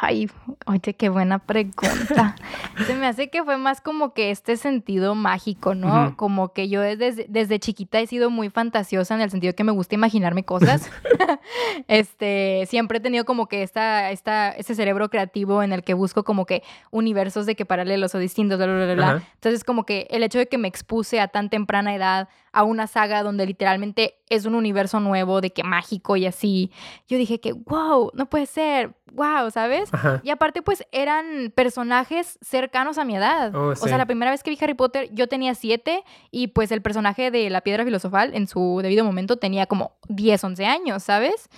Ay, 0.00 0.28
oye, 0.66 0.94
qué 0.94 1.08
buena 1.10 1.38
pregunta. 1.38 2.34
Se 2.88 2.96
me 2.96 3.06
hace 3.06 3.30
que 3.30 3.44
fue 3.44 3.56
más 3.56 3.80
como 3.80 4.14
que 4.14 4.32
este 4.32 4.56
sentido 4.56 5.14
mágico, 5.14 5.76
¿no? 5.76 6.16
Como 6.16 6.52
que 6.52 6.68
yo 6.68 6.80
desde, 6.80 7.26
desde 7.28 7.60
chiquita 7.60 8.00
he 8.00 8.06
sido 8.08 8.28
muy 8.28 8.50
fantasiosa 8.50 9.14
en 9.14 9.20
el 9.20 9.30
sentido 9.30 9.54
que 9.54 9.62
me 9.62 9.70
gusta 9.70 9.94
imaginarme 9.94 10.44
cosas. 10.44 10.90
este, 11.88 12.64
siempre 12.66 12.98
he 12.98 13.00
tenido 13.00 13.24
como 13.24 13.46
que 13.46 13.62
esta, 13.62 14.10
esta, 14.10 14.50
este 14.50 14.74
cerebro 14.74 15.08
creativo 15.08 15.62
en 15.62 15.72
el 15.72 15.84
que 15.84 15.94
busco 15.94 16.24
como 16.24 16.46
que 16.46 16.62
universos 16.90 17.46
de 17.46 17.54
que 17.54 17.64
paralelos 17.64 18.14
o 18.14 18.18
distintos, 18.18 18.58
bla, 18.58 18.66
bla, 18.66 18.94
bla, 18.94 19.22
Entonces, 19.34 19.64
como 19.64 19.84
que 19.84 20.06
el 20.10 20.22
hecho 20.22 20.38
de 20.38 20.48
que 20.48 20.58
me 20.58 20.68
expuse 20.68 21.20
a 21.20 21.28
tan 21.28 21.48
temprana 21.48 21.94
edad 21.94 22.28
a 22.56 22.64
una 22.64 22.86
saga 22.86 23.22
donde 23.22 23.44
literalmente 23.44 24.14
es 24.30 24.46
un 24.46 24.54
universo 24.54 24.98
nuevo, 24.98 25.42
de 25.42 25.50
que 25.50 25.62
mágico 25.62 26.16
y 26.16 26.24
así. 26.24 26.72
Yo 27.06 27.18
dije 27.18 27.38
que, 27.38 27.52
wow, 27.52 28.10
no 28.14 28.30
puede 28.30 28.46
ser, 28.46 28.94
wow, 29.12 29.50
¿sabes? 29.50 29.90
Y 30.22 30.30
aparte, 30.30 30.62
pues 30.62 30.82
eran 30.90 31.52
personajes 31.54 32.38
cercanos 32.40 32.96
a 32.96 33.04
mi 33.04 33.14
edad. 33.14 33.54
Oh, 33.54 33.68
o 33.72 33.76
sea, 33.76 33.98
la 33.98 34.06
primera 34.06 34.30
vez 34.30 34.42
que 34.42 34.48
vi 34.48 34.56
Harry 34.58 34.72
Potter, 34.72 35.10
yo 35.12 35.28
tenía 35.28 35.54
siete 35.54 36.02
y 36.30 36.46
pues 36.46 36.72
el 36.72 36.80
personaje 36.80 37.30
de 37.30 37.50
la 37.50 37.60
piedra 37.60 37.84
filosofal 37.84 38.34
en 38.34 38.46
su 38.48 38.80
debido 38.82 39.04
momento 39.04 39.36
tenía 39.36 39.66
como 39.66 39.92
10, 40.08 40.42
11 40.42 40.64
años, 40.64 41.02
¿sabes? 41.02 41.50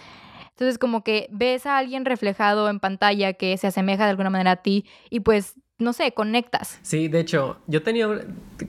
Entonces, 0.51 0.79
como 0.79 1.05
que 1.05 1.29
ves 1.31 1.65
a 1.67 1.79
alguien 1.79 2.07
reflejado 2.07 2.69
en 2.69 2.81
pantalla 2.81 3.35
que 3.35 3.57
se 3.57 3.69
asemeja 3.69 4.03
de 4.03 4.11
alguna 4.11 4.31
manera 4.31 4.51
a 4.51 4.57
ti 4.57 4.85
y 5.11 5.21
pues 5.21 5.55
no 5.79 5.93
sé, 5.93 6.13
conectas. 6.13 6.79
Sí, 6.83 7.07
de 7.07 7.21
hecho, 7.21 7.59
yo 7.69 7.83
tenía 7.83 8.09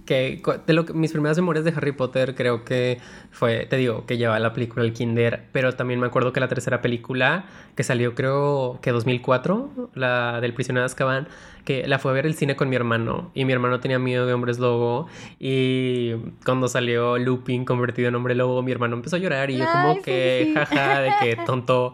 que, 0.05 0.41
de 0.67 0.73
lo 0.73 0.85
que 0.85 0.93
mis 0.93 1.11
primeras 1.11 1.37
memorias 1.37 1.65
de 1.65 1.71
Harry 1.71 1.91
Potter 1.91 2.35
creo 2.35 2.63
que 2.63 2.99
fue, 3.31 3.65
te 3.65 3.77
digo, 3.77 4.05
que 4.05 4.17
llevaba 4.17 4.39
la 4.39 4.53
película 4.53 4.85
El 4.85 4.93
Kinder, 4.93 5.47
pero 5.51 5.73
también 5.73 5.99
me 5.99 6.05
acuerdo 6.05 6.33
que 6.33 6.39
la 6.39 6.47
tercera 6.47 6.81
película 6.81 7.45
que 7.75 7.83
salió 7.83 8.13
creo 8.13 8.77
que 8.81 8.91
2004, 8.91 9.89
la 9.95 10.39
del 10.39 10.53
prisionero 10.53 10.81
de 10.81 10.85
Azkaban, 10.85 11.27
que 11.65 11.87
la 11.87 11.99
fue 11.99 12.11
a 12.11 12.13
ver 12.13 12.25
el 12.25 12.35
cine 12.35 12.55
con 12.55 12.69
mi 12.69 12.75
hermano 12.75 13.31
y 13.33 13.45
mi 13.45 13.53
hermano 13.53 13.79
tenía 13.79 13.99
miedo 13.99 14.25
de 14.25 14.33
hombres 14.33 14.59
lobo 14.59 15.07
y 15.39 16.13
cuando 16.45 16.67
salió 16.67 17.17
Lupin 17.17 17.65
convertido 17.65 18.07
en 18.07 18.15
hombre 18.15 18.35
lobo, 18.35 18.61
mi 18.61 18.71
hermano 18.71 18.95
empezó 18.95 19.15
a 19.15 19.19
llorar 19.19 19.51
y 19.51 19.57
yo 19.57 19.65
como 19.71 20.01
que 20.01 20.53
jaja, 20.55 21.01
de 21.01 21.11
que 21.21 21.35
tonto, 21.45 21.93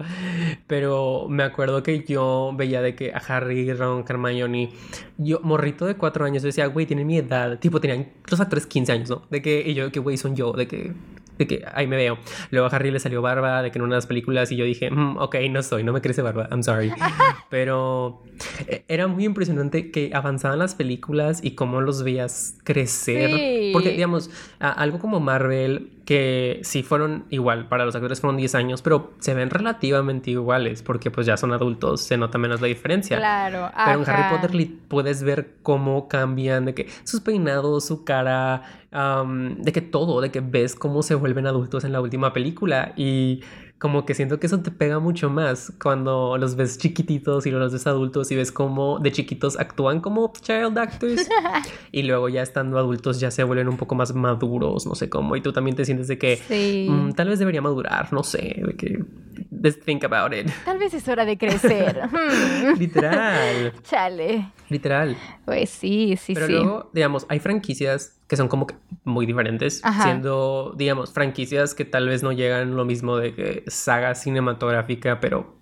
pero 0.68 1.28
me 1.30 1.44
acuerdo 1.44 1.84
que 1.84 2.04
yo 2.04 2.52
veía 2.56 2.82
de 2.82 2.96
que 2.96 3.14
a 3.14 3.18
Harry, 3.18 3.72
Ron, 3.74 4.06
Hermione, 4.08 4.72
yo 5.18 5.40
morrito 5.42 5.86
de 5.86 5.96
cuatro 5.96 6.26
años, 6.26 6.44
decía, 6.44 6.68
güey, 6.68 6.86
tienen 6.86 7.08
mi 7.08 7.18
edad, 7.18 7.60
tipo 7.60 7.80
tenían 7.80 8.10
los 8.30 8.40
actores 8.40 8.66
15 8.66 8.92
años, 8.92 9.10
¿no? 9.10 9.24
De 9.30 9.42
que, 9.42 9.64
y 9.66 9.74
yo, 9.74 9.92
que 9.92 10.00
güey, 10.00 10.18
son 10.18 10.36
yo, 10.36 10.54
de 10.54 10.68
que 10.68 10.94
de 11.38 11.48
que 11.48 11.66
ahí 11.74 11.88
me 11.88 11.96
veo. 11.96 12.18
Luego 12.52 12.68
a 12.68 12.70
Harry 12.70 12.92
le 12.92 13.00
salió 13.00 13.22
barba, 13.22 13.62
de 13.62 13.72
que 13.72 13.80
en 13.80 13.84
unas 13.84 14.08
películas 14.08 14.52
y 14.52 14.56
yo 14.56 14.66
dije, 14.66 14.92
mm, 14.92 15.18
ok, 15.18 15.36
no 15.50 15.64
soy, 15.64 15.84
no 15.84 15.94
me 15.94 16.02
crece 16.02 16.22
barba, 16.22 16.48
I'm 16.52 16.64
sorry. 16.64 16.92
Pero 17.50 18.24
eh, 18.68 18.84
era 18.88 19.08
muy 19.08 19.26
impresionante 19.26 19.92
que 19.92 20.12
avanzaban 20.14 20.60
las 20.60 20.76
películas 20.76 21.44
y 21.44 21.52
cómo 21.52 21.82
los 21.82 22.04
veías 22.04 22.58
crecer. 22.64 23.72
Porque, 23.74 23.92
digamos, 23.92 24.30
algo 24.60 25.00
como 25.00 25.20
Marvel 25.20 25.95
que 26.06 26.60
sí 26.64 26.84
fueron 26.84 27.26
igual, 27.32 27.68
para 27.68 27.84
los 27.84 27.96
actores 27.96 28.22
fueron 28.22 28.38
10 28.38 28.56
años, 28.56 28.82
pero 28.84 29.14
se 29.20 29.34
ven 29.34 29.50
relativamente 29.50 30.32
iguales 30.32 30.84
porque 30.84 31.10
pues 31.10 31.26
ya 31.26 31.36
son 31.36 31.52
adultos, 31.52 32.02
se 32.02 32.16
nota 32.16 32.38
menos 32.38 32.62
la 32.62 32.68
diferencia. 32.68 33.18
Claro. 33.18 33.72
Pero 33.86 34.04
en 34.04 34.10
Harry 34.10 34.38
Potter 34.38 34.68
puedes 34.88 35.24
ver 35.24 35.56
cómo 35.64 36.08
cambian, 36.08 36.66
de 36.66 36.76
que 36.76 36.88
sus 37.04 37.22
peinados, 37.22 37.86
su 37.86 38.06
cara, 38.06 38.62
de 38.92 39.72
que 39.74 39.82
todo, 39.82 40.22
de 40.22 40.32
que 40.32 40.42
ves 40.42 40.76
cómo 40.76 41.02
se 41.02 41.16
vuelven 41.16 41.48
adultos 41.48 41.84
en 41.84 41.92
la 41.92 42.02
última 42.02 42.34
película 42.34 42.94
y 42.96 43.42
como 43.86 44.04
que 44.04 44.16
siento 44.16 44.40
que 44.40 44.48
eso 44.48 44.62
te 44.62 44.72
pega 44.72 44.98
mucho 44.98 45.30
más 45.30 45.72
cuando 45.80 46.40
los 46.40 46.56
ves 46.56 46.80
chiquititos 46.80 47.46
y 47.46 47.52
los 47.52 47.72
ves 47.72 47.86
adultos 47.86 48.32
y 48.32 48.36
ves 48.36 48.52
cómo 48.52 48.98
de 48.98 49.12
chiquitos 49.12 49.60
actúan 49.60 50.02
como 50.02 50.34
child 50.42 50.76
actors 50.80 51.30
y 51.92 52.02
luego 52.02 52.28
ya 52.28 52.42
estando 52.42 52.80
adultos 52.80 53.20
ya 53.20 53.30
se 53.30 53.44
vuelven 53.44 53.68
un 53.68 53.78
poco 53.78 53.94
más 53.94 54.16
maduros, 54.16 54.88
no 54.88 54.96
sé 54.96 55.08
cómo, 55.08 55.36
y 55.36 55.42
tú 55.42 55.54
también 55.54 55.76
te 55.76 55.86
sientes 55.86 56.08
de 56.08 56.18
que 56.18 56.88
mm, 56.90 57.12
tal 57.12 57.30
vez 57.30 57.38
debería 57.38 57.62
madurar, 57.62 58.12
no 58.12 58.24
sé, 58.24 58.64
de 58.66 58.74
que 58.76 59.06
let's 59.52 59.80
think 59.80 60.04
about 60.04 60.34
it. 60.34 60.50
Tal 60.66 60.80
vez 60.80 60.96
es 60.96 61.08
hora 61.08 61.24
de 61.24 61.38
crecer. 61.38 62.02
Literal. 62.80 63.72
Chale. 63.84 64.52
Literal. 64.70 65.16
Pues 65.46 65.70
sí, 65.70 66.16
sí, 66.18 66.18
sí. 66.18 66.34
Pero 66.34 66.48
luego, 66.48 66.90
digamos, 66.92 67.28
hay 67.30 67.38
franquicias 67.38 68.18
que 68.28 68.36
son 68.38 68.48
como 68.48 68.68
que 68.68 68.76
muy 69.04 69.26
diferentes, 69.26 69.82
siendo, 70.02 70.74
digamos, 70.78 71.14
franquicias 71.14 71.76
que 71.76 71.86
tal 71.86 72.08
vez 72.08 72.24
no 72.24 72.32
llegan 72.32 72.76
lo 72.76 72.86
mismo 72.86 73.18
de 73.18 73.34
que 73.36 73.64
saga 73.68 74.16
cinematográfica, 74.16 75.20
pero 75.20 75.56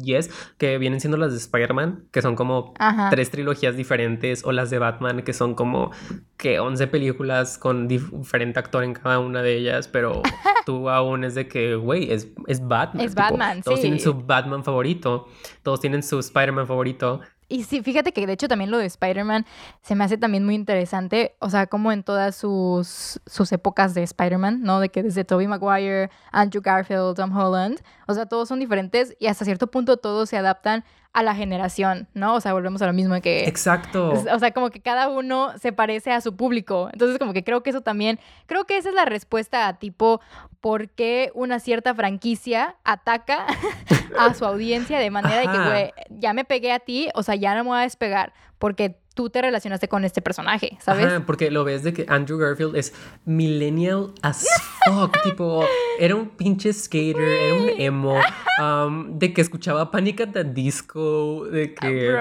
yes, 0.00 0.30
que 0.58 0.78
vienen 0.78 1.00
siendo 1.00 1.16
las 1.16 1.32
de 1.32 1.38
Spider-Man, 1.38 2.04
que 2.10 2.22
son 2.22 2.36
como 2.36 2.74
tres 3.10 3.30
trilogías 3.30 3.76
diferentes, 3.76 4.44
o 4.44 4.52
las 4.52 4.70
de 4.70 4.78
Batman, 4.78 5.22
que 5.22 5.32
son 5.32 5.54
como 5.54 5.90
que 6.36 6.60
11 6.60 6.86
películas 6.88 7.58
con 7.58 7.88
diferente 7.88 8.58
actor 8.58 8.84
en 8.84 8.94
cada 8.94 9.18
una 9.18 9.42
de 9.42 9.56
ellas, 9.56 9.88
pero 9.88 10.22
tú 10.66 10.88
aún 10.90 11.24
es 11.24 11.34
de 11.34 11.48
que, 11.48 11.74
güey, 11.74 12.12
es, 12.12 12.28
es 12.46 12.66
Batman. 12.66 13.04
Es 13.04 13.14
Batman, 13.14 13.62
Todos 13.62 13.80
tienen 13.80 14.00
su 14.00 14.14
Batman 14.14 14.64
favorito, 14.64 15.28
todos 15.62 15.80
tienen 15.80 16.02
su 16.02 16.18
Spider-Man 16.18 16.66
favorito, 16.66 17.20
y 17.52 17.64
sí, 17.64 17.82
fíjate 17.82 18.12
que 18.12 18.26
de 18.26 18.32
hecho 18.32 18.48
también 18.48 18.70
lo 18.70 18.78
de 18.78 18.86
Spider-Man 18.86 19.44
se 19.82 19.94
me 19.94 20.04
hace 20.04 20.16
también 20.16 20.44
muy 20.44 20.54
interesante, 20.54 21.36
o 21.38 21.50
sea, 21.50 21.66
como 21.66 21.92
en 21.92 22.02
todas 22.02 22.34
sus, 22.34 23.20
sus 23.26 23.52
épocas 23.52 23.92
de 23.92 24.02
Spider-Man, 24.02 24.62
¿no? 24.62 24.80
De 24.80 24.88
que 24.88 25.02
desde 25.02 25.24
Tobey 25.24 25.46
Maguire, 25.46 26.10
Andrew 26.30 26.62
Garfield, 26.62 27.14
Tom 27.14 27.36
Holland, 27.36 27.82
o 28.08 28.14
sea, 28.14 28.24
todos 28.24 28.48
son 28.48 28.58
diferentes 28.58 29.14
y 29.20 29.26
hasta 29.26 29.44
cierto 29.44 29.66
punto 29.66 29.98
todos 29.98 30.30
se 30.30 30.38
adaptan 30.38 30.82
a 31.12 31.22
la 31.22 31.34
generación, 31.34 32.08
¿no? 32.14 32.34
O 32.34 32.40
sea, 32.40 32.54
volvemos 32.54 32.80
a 32.80 32.86
lo 32.86 32.92
mismo 32.92 33.14
de 33.14 33.20
que... 33.20 33.44
Exacto. 33.44 34.12
O 34.12 34.38
sea, 34.38 34.50
como 34.52 34.70
que 34.70 34.80
cada 34.80 35.08
uno 35.08 35.52
se 35.58 35.72
parece 35.72 36.10
a 36.10 36.20
su 36.20 36.36
público. 36.36 36.88
Entonces, 36.92 37.18
como 37.18 37.34
que 37.34 37.44
creo 37.44 37.62
que 37.62 37.70
eso 37.70 37.82
también, 37.82 38.18
creo 38.46 38.64
que 38.64 38.78
esa 38.78 38.88
es 38.88 38.94
la 38.94 39.04
respuesta 39.04 39.68
a 39.68 39.78
tipo, 39.78 40.20
¿por 40.60 40.88
qué 40.88 41.30
una 41.34 41.58
cierta 41.58 41.94
franquicia 41.94 42.76
ataca 42.84 43.46
a 44.18 44.32
su 44.34 44.46
audiencia 44.46 44.98
de 44.98 45.10
manera 45.10 45.40
de 45.40 45.48
que, 45.48 45.58
güey, 45.58 45.92
ya 46.18 46.32
me 46.32 46.44
pegué 46.44 46.72
a 46.72 46.78
ti, 46.78 47.10
o 47.14 47.22
sea, 47.22 47.34
ya 47.34 47.54
no 47.54 47.64
me 47.64 47.70
voy 47.70 47.78
a 47.80 47.82
despegar, 47.82 48.32
porque 48.58 49.01
tú 49.14 49.30
te 49.30 49.42
relacionaste 49.42 49.88
con 49.88 50.04
este 50.04 50.22
personaje, 50.22 50.76
¿sabes? 50.80 51.06
Ajá, 51.06 51.24
porque 51.26 51.50
lo 51.50 51.64
ves 51.64 51.82
de 51.82 51.92
que 51.92 52.06
Andrew 52.08 52.38
Garfield 52.38 52.76
es 52.76 52.92
millennial 53.24 54.12
as 54.22 54.46
fuck, 54.84 55.20
tipo, 55.24 55.64
era 55.98 56.14
un 56.14 56.28
pinche 56.30 56.72
skater, 56.72 57.20
era 57.20 57.54
un 57.54 57.68
emo, 57.80 58.20
um, 58.60 59.18
de 59.18 59.32
que 59.32 59.40
escuchaba 59.40 59.90
Panic 59.90 60.20
at 60.22 60.28
the 60.32 60.44
Disco, 60.44 61.46
de 61.46 61.74
que 61.74 62.16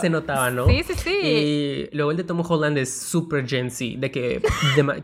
se 0.00 0.10
notaba, 0.10 0.50
¿no? 0.50 0.66
Sí, 0.66 0.82
sí, 0.82 0.94
sí. 0.94 1.18
Y 1.22 1.88
luego 1.96 2.10
el 2.10 2.16
de 2.16 2.24
Tom 2.24 2.42
Holland 2.46 2.78
es 2.78 2.94
super 2.94 3.46
Gen 3.46 3.70
Z, 3.70 3.98
de 3.98 4.10
que, 4.10 4.42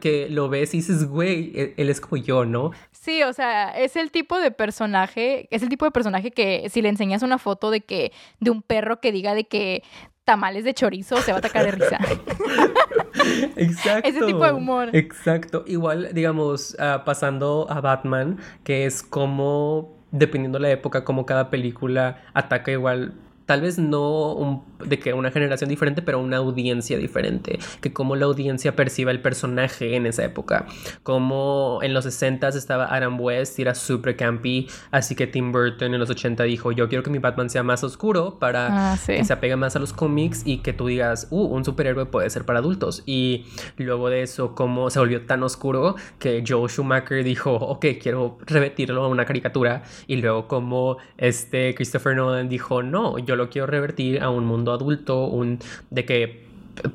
que 0.01 0.29
lo 0.29 0.49
ves 0.49 0.75
y 0.75 0.79
dices, 0.79 1.07
güey, 1.07 1.53
e-, 1.55 1.75
él 1.77 1.89
es 1.89 2.01
como 2.01 2.23
yo, 2.23 2.45
¿no? 2.45 2.73
Sí, 2.91 3.23
o 3.25 3.33
sea, 3.33 3.71
es 3.71 3.97
el 3.97 4.11
tipo 4.13 4.39
de 4.39 4.53
personaje, 4.53 5.49
es 5.51 5.63
el 5.63 5.69
tipo 5.69 5.85
de 5.85 5.91
personaje 5.91 6.31
que 6.31 6.69
si 6.71 6.83
le 6.83 6.89
enseñas 6.89 7.23
una 7.23 7.39
foto 7.39 7.71
de 7.71 7.81
que, 7.81 8.13
de 8.39 8.51
un 8.51 8.63
perro 8.63 9.01
que 9.01 9.11
diga 9.11 9.35
de 9.35 9.45
que 9.45 9.83
tamales 10.25 10.65
de 10.65 10.75
chorizo, 10.75 11.17
se 11.19 11.33
va 11.33 11.37
a 11.37 11.39
atacar 11.39 11.65
de 11.65 11.73
risa. 11.73 11.99
Exacto. 13.57 14.09
Ese 14.09 14.25
tipo 14.25 14.45
de 14.45 14.53
humor. 14.53 14.91
Exacto. 14.93 15.65
Igual, 15.67 16.11
digamos, 16.13 16.77
ah, 16.79 17.03
pasando 17.05 17.67
a 17.71 17.81
Batman, 17.81 18.39
que 18.65 18.87
es 18.87 19.03
como, 19.03 19.97
dependiendo 20.11 20.59
de 20.59 20.63
la 20.63 20.71
época, 20.71 21.05
como 21.05 21.27
cada 21.27 21.51
película 21.51 22.23
ataca 22.35 22.71
igual 22.71 23.15
tal 23.47 23.61
vez 23.61 23.79
no 23.79 24.65
de 24.85 24.99
que 24.99 25.13
una 25.13 25.31
generación 25.31 25.71
diferente, 25.71 26.03
pero 26.03 26.21
una 26.21 26.39
audiencia 26.39 26.99
diferente, 26.99 27.59
que 27.81 27.93
como 27.93 28.17
la 28.17 28.27
audiencia 28.27 28.75
perciba 28.75 29.11
el 29.11 29.21
personaje 29.21 29.97
en 29.97 30.07
esa 30.07 30.25
época, 30.25 30.67
como 31.03 31.79
en 31.83 31.95
los 31.95 32.05
60 32.05 32.49
estaba 32.49 32.95
Adam 32.95 33.21
West 33.21 33.59
y 33.59 33.63
era 33.63 33.75
super 33.75 34.17
campy, 34.17 34.69
así 34.91 35.15
que 35.15 35.27
Tim 35.27 35.53
Burton 35.53 35.95
en 35.95 36.01
los 36.01 36.11
80 36.11 36.43
dijo, 36.45 36.73
yo 36.73 36.89
quiero 36.89 37.03
que 37.03 37.11
mi 37.11 37.19
Batman 37.19 37.51
sea 37.51 37.63
más 37.63 37.85
oscuro 37.85 38.39
para 38.39 38.93
ah, 38.93 38.99
que 39.05 39.25
se 39.25 39.33
apegue 39.33 39.57
más 39.57 39.77
a 39.77 39.79
los 39.79 39.93
cómics 39.93 40.43
y 40.45 40.59
que 40.59 40.73
tú 40.73 40.87
digas, 40.87 41.29
uh, 41.31 41.45
un 41.45 41.65
superhéroe 41.65 42.07
puede 42.07 42.29
ser 42.31 42.45
para 42.45 42.59
adultos. 42.59 43.03
Y 43.07 43.47
luego 43.77 44.09
de 44.09 44.23
eso, 44.23 44.55
como 44.55 44.91
se 44.91 44.99
volvió 44.99 45.27
tan 45.27 45.43
oscuro 45.43 45.97
que 46.19 46.43
Joe 46.47 46.69
Schumacher 46.69 47.25
dijo, 47.25 47.55
ok, 47.55 47.87
quiero 48.01 48.39
revertirlo 48.47 49.05
a 49.05 49.09
una 49.09 49.25
caricatura, 49.25 49.83
y 50.07 50.17
luego 50.17 50.49
como 50.49 50.99
este 51.17 51.75
Christopher 51.75 52.17
Nolan 52.17 52.49
dijo, 52.49 52.83
no, 52.83 53.19
yo 53.19 53.32
lo 53.37 53.51
quiero 53.51 53.67
revertir 53.67 54.23
a 54.23 54.31
un 54.31 54.45
mundo 54.45 54.73
adulto, 54.73 55.27
un 55.27 55.59
de 55.91 56.05
que 56.05 56.45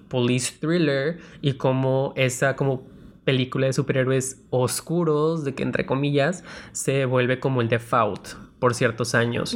police 0.07 0.53
thriller 0.59 1.19
y 1.41 1.53
como 1.53 2.13
esa 2.15 2.55
como 2.55 2.83
película 3.27 3.67
de 3.67 3.73
superhéroes 3.73 4.41
oscuros, 4.51 5.43
de 5.43 5.53
que 5.53 5.61
entre 5.61 5.85
comillas, 5.85 6.45
se 6.71 7.03
vuelve 7.03 7.41
como 7.41 7.59
el 7.61 7.67
default 7.67 8.29
por 8.59 8.73
ciertos 8.73 9.15
años. 9.15 9.53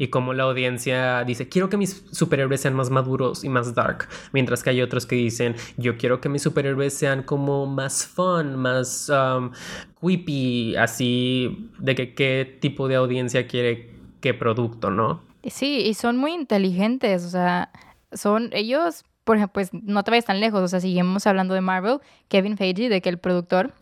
Y 0.00 0.08
como 0.08 0.34
la 0.34 0.42
audiencia 0.42 1.22
dice, 1.22 1.48
quiero 1.48 1.68
que 1.68 1.76
mis 1.76 2.04
superhéroes 2.10 2.60
sean 2.60 2.74
más 2.74 2.90
maduros 2.90 3.44
y 3.44 3.48
más 3.48 3.76
dark, 3.76 4.08
mientras 4.32 4.64
que 4.64 4.70
hay 4.70 4.82
otros 4.82 5.06
que 5.06 5.14
dicen, 5.14 5.54
yo 5.76 5.96
quiero 5.96 6.20
que 6.20 6.28
mis 6.28 6.42
superhéroes 6.42 6.94
sean 6.94 7.22
como 7.22 7.66
más 7.66 8.04
fun, 8.06 8.56
más 8.56 9.08
um, 9.08 9.52
creepy, 10.00 10.74
así, 10.74 11.70
de 11.78 11.94
que 11.94 12.14
qué 12.14 12.58
tipo 12.60 12.88
de 12.88 12.96
audiencia 12.96 13.46
quiere 13.46 13.90
qué 14.20 14.34
producto, 14.34 14.90
¿no? 14.90 15.22
Sí, 15.44 15.78
y 15.80 15.94
son 15.94 16.16
muy 16.16 16.32
inteligentes, 16.32 17.24
o 17.24 17.30
sea, 17.30 17.70
son 18.12 18.50
ellos, 18.52 19.04
por 19.24 19.36
ejemplo, 19.36 19.52
pues 19.54 19.70
no 19.72 20.04
te 20.04 20.10
vayas 20.10 20.24
tan 20.24 20.40
lejos, 20.40 20.60
o 20.62 20.68
sea, 20.68 20.80
seguimos 20.80 21.26
hablando 21.26 21.54
de 21.54 21.60
Marvel, 21.60 21.98
Kevin 22.28 22.56
Feige, 22.56 22.88
de 22.88 23.00
que 23.00 23.08
el 23.08 23.18
productor, 23.18 23.74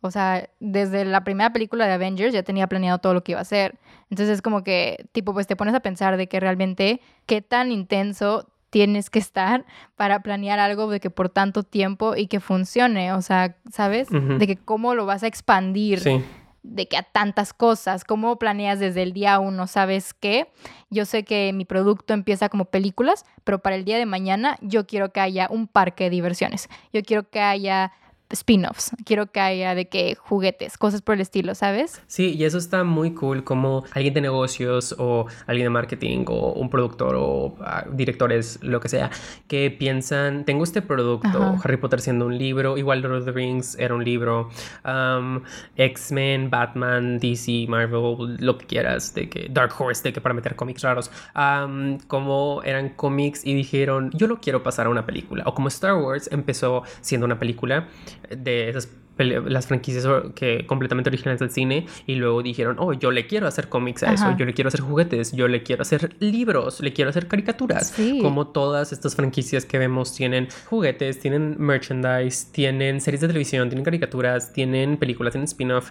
o 0.00 0.10
sea, 0.10 0.48
desde 0.60 1.04
la 1.04 1.24
primera 1.24 1.52
película 1.52 1.86
de 1.86 1.92
Avengers 1.92 2.32
ya 2.32 2.42
tenía 2.42 2.66
planeado 2.66 2.98
todo 2.98 3.14
lo 3.14 3.22
que 3.22 3.32
iba 3.32 3.40
a 3.40 3.42
hacer. 3.42 3.78
Entonces 4.10 4.34
es 4.34 4.42
como 4.42 4.62
que, 4.62 5.06
tipo, 5.12 5.32
pues 5.32 5.46
te 5.46 5.56
pones 5.56 5.74
a 5.74 5.80
pensar 5.80 6.16
de 6.16 6.28
que 6.28 6.40
realmente 6.40 7.00
qué 7.26 7.42
tan 7.42 7.72
intenso 7.72 8.48
tienes 8.70 9.10
que 9.10 9.18
estar 9.18 9.64
para 9.96 10.20
planear 10.20 10.58
algo 10.58 10.90
de 10.90 11.00
que 11.00 11.10
por 11.10 11.28
tanto 11.28 11.62
tiempo 11.62 12.16
y 12.16 12.26
que 12.26 12.40
funcione, 12.40 13.12
o 13.12 13.22
sea, 13.22 13.56
¿sabes? 13.72 14.08
De 14.10 14.46
que 14.46 14.56
cómo 14.56 14.94
lo 14.94 15.06
vas 15.06 15.22
a 15.22 15.26
expandir. 15.26 16.00
Sí 16.00 16.22
de 16.66 16.88
que 16.88 16.96
a 16.96 17.02
tantas 17.02 17.52
cosas, 17.52 18.04
¿cómo 18.04 18.38
planeas 18.38 18.78
desde 18.78 19.02
el 19.02 19.12
día 19.12 19.38
uno? 19.38 19.66
¿Sabes 19.66 20.14
qué? 20.14 20.48
Yo 20.90 21.04
sé 21.04 21.24
que 21.24 21.52
mi 21.52 21.64
producto 21.64 22.12
empieza 22.12 22.48
como 22.48 22.66
películas, 22.66 23.24
pero 23.44 23.60
para 23.60 23.76
el 23.76 23.84
día 23.84 23.98
de 23.98 24.06
mañana 24.06 24.58
yo 24.60 24.86
quiero 24.86 25.12
que 25.12 25.20
haya 25.20 25.48
un 25.50 25.68
parque 25.68 26.04
de 26.04 26.10
diversiones. 26.10 26.68
Yo 26.92 27.02
quiero 27.02 27.28
que 27.30 27.40
haya 27.40 27.92
spin-offs. 28.30 28.92
Quiero 29.04 29.26
que 29.26 29.40
haya 29.40 29.74
de 29.74 29.88
que 29.88 30.14
juguetes, 30.16 30.78
cosas 30.78 31.02
por 31.02 31.14
el 31.14 31.20
estilo, 31.20 31.54
¿sabes? 31.54 32.02
Sí, 32.06 32.34
y 32.34 32.44
eso 32.44 32.58
está 32.58 32.84
muy 32.84 33.12
cool 33.14 33.44
como 33.44 33.84
alguien 33.92 34.14
de 34.14 34.20
negocios 34.20 34.94
o 34.98 35.26
alguien 35.46 35.66
de 35.66 35.70
marketing 35.70 36.24
o 36.28 36.52
un 36.52 36.70
productor 36.70 37.16
o 37.18 37.56
ah, 37.60 37.84
directores, 37.92 38.58
lo 38.62 38.80
que 38.80 38.88
sea, 38.88 39.10
que 39.48 39.70
piensan, 39.70 40.44
tengo 40.44 40.64
este 40.64 40.82
producto, 40.82 41.56
Harry 41.62 41.76
Potter 41.76 42.00
siendo 42.00 42.26
un 42.26 42.36
libro, 42.36 42.78
igual 42.78 43.00
Lord 43.00 43.18
of 43.18 43.24
the 43.24 43.32
Rings 43.32 43.76
era 43.78 43.94
un 43.94 44.04
libro, 44.04 44.50
um, 44.84 45.42
X-Men, 45.76 46.50
Batman, 46.50 47.18
DC, 47.18 47.66
Marvel, 47.68 48.36
lo 48.38 48.58
que 48.58 48.66
quieras, 48.66 49.14
de 49.14 49.28
que 49.28 49.48
Dark 49.50 49.72
Horse, 49.78 50.02
de 50.02 50.12
que 50.12 50.20
para 50.20 50.34
meter 50.34 50.56
cómics 50.56 50.82
raros, 50.82 51.10
um, 51.34 51.98
como 52.06 52.62
eran 52.64 52.90
cómics 52.90 53.44
y 53.44 53.54
dijeron, 53.54 54.10
yo 54.14 54.26
lo 54.26 54.40
quiero 54.40 54.62
pasar 54.62 54.86
a 54.86 54.88
una 54.90 55.06
película, 55.06 55.44
o 55.46 55.54
como 55.54 55.68
Star 55.68 55.94
Wars 55.94 56.28
empezó 56.32 56.82
siendo 57.00 57.26
una 57.26 57.38
película, 57.38 57.88
de 58.30 58.68
esas 58.68 58.88
las 59.18 59.66
franquicias 59.66 60.06
que 60.34 60.66
completamente 60.66 61.08
originales 61.08 61.40
del 61.40 61.50
cine 61.50 61.86
y 62.06 62.16
luego 62.16 62.42
dijeron, 62.42 62.76
oh, 62.78 62.92
yo 62.92 63.10
le 63.10 63.26
quiero 63.26 63.46
hacer 63.46 63.68
cómics 63.68 64.02
a 64.02 64.12
eso, 64.12 64.36
yo 64.36 64.44
le 64.44 64.52
quiero 64.52 64.68
hacer 64.68 64.80
juguetes, 64.80 65.32
yo 65.32 65.48
le 65.48 65.62
quiero 65.62 65.82
hacer 65.82 66.14
libros, 66.20 66.80
le 66.80 66.92
quiero 66.92 67.10
hacer 67.10 67.26
caricaturas. 67.26 67.94
Como 68.20 68.48
todas 68.48 68.92
estas 68.92 69.16
franquicias 69.16 69.64
que 69.64 69.78
vemos 69.78 70.14
tienen 70.14 70.48
juguetes, 70.66 71.18
tienen 71.18 71.56
merchandise, 71.58 72.48
tienen 72.52 73.00
series 73.00 73.20
de 73.22 73.28
televisión, 73.28 73.68
tienen 73.68 73.84
caricaturas, 73.84 74.52
tienen 74.52 74.96
películas, 74.98 75.32
tienen 75.32 75.46
spin-off, 75.46 75.90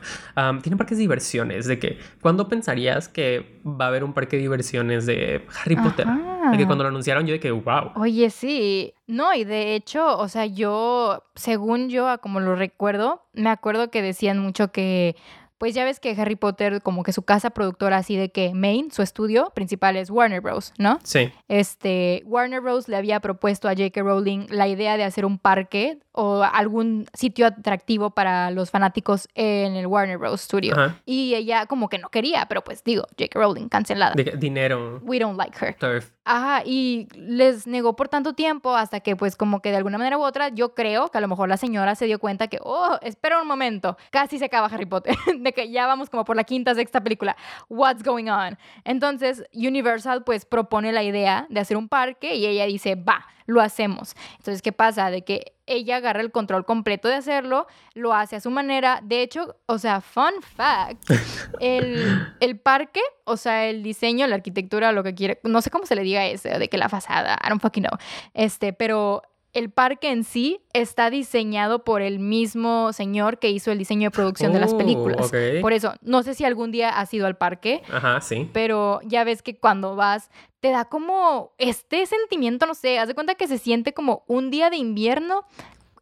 tienen 0.61 0.77
parques 0.77 0.97
de 0.97 1.01
diversiones. 1.01 1.65
De 1.65 1.79
que, 1.79 1.97
¿cuándo 2.21 2.47
pensarías 2.47 3.07
que 3.07 3.59
va 3.65 3.85
a 3.85 3.87
haber 3.87 4.03
un 4.03 4.13
parque 4.13 4.35
de 4.35 4.43
diversiones 4.43 5.05
de 5.05 5.41
Harry 5.63 5.75
Potter? 5.75 6.05
Y 6.53 6.57
que 6.57 6.65
cuando 6.65 6.83
lo 6.83 6.89
anunciaron 6.89 7.25
yo 7.25 7.39
que, 7.39 7.51
wow. 7.51 7.91
Oye, 7.95 8.29
sí. 8.29 8.93
No, 9.07 9.33
y 9.33 9.43
de 9.43 9.75
hecho, 9.75 10.17
o 10.17 10.27
sea, 10.27 10.45
yo, 10.45 11.23
según 11.35 11.89
yo, 11.89 12.19
como 12.21 12.39
lo 12.39 12.55
recuerdo, 12.55 13.23
me 13.33 13.49
acuerdo 13.49 13.91
que 13.91 14.01
decían 14.01 14.39
mucho 14.39 14.71
que 14.71 15.15
pues 15.57 15.73
ya 15.73 15.85
ves 15.85 15.99
que 15.99 16.11
Harry 16.19 16.35
Potter, 16.35 16.81
como 16.81 17.03
que 17.03 17.13
su 17.13 17.23
casa 17.23 17.49
productora 17.49 17.97
así 17.97 18.17
de 18.17 18.29
que 18.29 18.53
Maine, 18.53 18.91
su 18.91 19.01
estudio 19.01 19.51
principal 19.55 19.95
es 19.95 20.09
Warner 20.09 20.41
Bros., 20.41 20.73
¿no? 20.77 20.99
Sí. 21.03 21.31
Este, 21.47 22.23
Warner 22.25 22.61
Bros. 22.61 22.87
le 22.89 22.97
había 22.97 23.19
propuesto 23.21 23.69
a 23.69 23.71
J.K. 23.71 24.01
Rowling 24.01 24.47
la 24.49 24.67
idea 24.67 24.97
de 24.97 25.03
hacer 25.05 25.25
un 25.25 25.39
parque 25.39 25.99
o 26.11 26.43
algún 26.43 27.07
sitio 27.13 27.47
atractivo 27.47 28.11
para 28.11 28.51
los 28.51 28.69
fanáticos 28.69 29.29
en 29.33 29.75
el 29.75 29.87
Warner 29.87 30.17
Bros. 30.17 30.41
Studio. 30.41 30.75
Y 31.05 31.35
ella 31.35 31.65
como 31.67 31.87
que 31.87 31.99
no 31.99 32.09
quería, 32.09 32.45
pero 32.47 32.63
pues 32.63 32.83
digo, 32.83 33.03
J.K. 33.17 33.39
Rowling, 33.39 33.69
cancelada. 33.69 34.13
dinero. 34.37 34.99
We 35.03 35.19
don't 35.19 35.37
like 35.37 35.57
her. 35.65 36.03
Ajá, 36.27 36.63
y 36.65 37.07
les 37.15 37.67
negó 37.67 37.95
por 37.95 38.09
tanto 38.09 38.33
tiempo 38.33 38.75
hasta 38.75 38.99
que 38.99 39.15
pues 39.15 39.35
como 39.35 39.61
que 39.61 39.69
de 39.69 39.77
alguna 39.77 39.99
manera 39.99 40.17
u 40.17 40.23
otra 40.23 40.49
yo 40.49 40.73
creo 40.73 41.09
que 41.09 41.19
a 41.19 41.21
lo 41.21 41.27
mejor 41.27 41.49
la 41.49 41.57
señora 41.57 41.93
se 41.93 42.07
dio 42.07 42.17
cuenta 42.17 42.47
que, 42.47 42.57
oh, 42.63 42.97
espera 43.03 43.39
un 43.39 43.47
momento, 43.47 43.95
casi 44.09 44.39
se 44.39 44.45
acaba 44.45 44.65
Harry 44.65 44.87
Potter, 44.87 45.15
de 45.39 45.53
que 45.53 45.69
ya 45.69 45.85
vamos 45.85 46.09
como 46.09 46.25
por 46.25 46.35
la 46.35 46.43
quinta, 46.43 46.73
sexta 46.73 47.01
película, 47.01 47.37
what's 47.69 48.01
going 48.03 48.27
on? 48.29 48.57
Entonces 48.85 49.43
Universal 49.53 50.23
pues 50.23 50.45
propone 50.45 50.91
la 50.91 51.03
idea 51.03 51.45
de 51.51 51.59
hacer 51.59 51.77
un 51.77 51.87
parque 51.89 52.35
y 52.35 52.47
ella 52.47 52.65
dice, 52.65 52.95
va, 52.95 53.27
lo 53.45 53.61
hacemos. 53.61 54.15
Entonces, 54.37 54.61
¿qué 54.61 54.71
pasa? 54.71 55.09
De 55.09 55.23
que 55.23 55.53
ella 55.67 55.97
agarra 55.97 56.21
el 56.21 56.31
control 56.31 56.65
completo 56.65 57.07
de 57.07 57.15
hacerlo, 57.15 57.67
lo 57.93 58.13
hace 58.13 58.35
a 58.35 58.39
su 58.39 58.51
manera. 58.51 58.99
De 59.03 59.21
hecho, 59.21 59.57
o 59.65 59.77
sea, 59.77 60.01
fun 60.01 60.33
fact, 60.41 61.03
el, 61.59 62.27
el 62.39 62.59
parque, 62.59 63.01
o 63.23 63.37
sea, 63.37 63.65
el 63.67 63.83
diseño, 63.83 64.27
la 64.27 64.35
arquitectura, 64.35 64.91
lo 64.91 65.03
que 65.03 65.15
quiere, 65.15 65.39
no 65.43 65.61
sé 65.61 65.69
cómo 65.69 65.85
se 65.85 65.95
le 65.95 66.03
diga 66.03 66.25
eso, 66.25 66.49
de 66.49 66.67
que 66.69 66.77
la 66.77 66.89
fasada, 66.89 67.37
I 67.43 67.49
don't 67.49 67.61
fucking 67.61 67.83
know. 67.83 67.97
Este, 68.33 68.73
pero 68.73 69.23
el 69.55 69.69
parque 69.71 70.11
en 70.11 70.25
sí 70.25 70.59
está 70.73 71.09
diseñado 71.09 71.85
por 71.85 72.01
el 72.01 72.19
mismo 72.19 72.91
señor 72.91 73.39
que 73.39 73.49
hizo 73.49 73.71
el 73.71 73.77
diseño 73.77 74.09
de 74.09 74.11
producción 74.11 74.51
de 74.51 74.59
las 74.59 74.73
oh, 74.73 74.77
películas. 74.77 75.31
Por 75.61 75.71
eso, 75.71 75.93
no 76.01 76.23
sé 76.23 76.35
si 76.35 76.43
algún 76.43 76.71
día 76.71 76.89
has 76.89 77.11
ido 77.13 77.25
al 77.25 77.37
parque. 77.37 77.81
Ajá, 77.89 78.19
sí. 78.19 78.49
Pero 78.51 78.99
ya 79.05 79.23
ves 79.23 79.41
que 79.41 79.57
cuando 79.57 79.95
vas, 79.95 80.29
te 80.59 80.71
da 80.71 80.83
como 80.83 81.53
este 81.57 82.05
sentimiento, 82.05 82.65
no 82.65 82.75
sé, 82.75 82.99
haz 82.99 83.07
de 83.07 83.15
cuenta 83.15 83.35
que 83.35 83.47
se 83.47 83.57
siente 83.57 83.93
como 83.93 84.25
un 84.27 84.51
día 84.51 84.69
de 84.69 84.75
invierno 84.75 85.45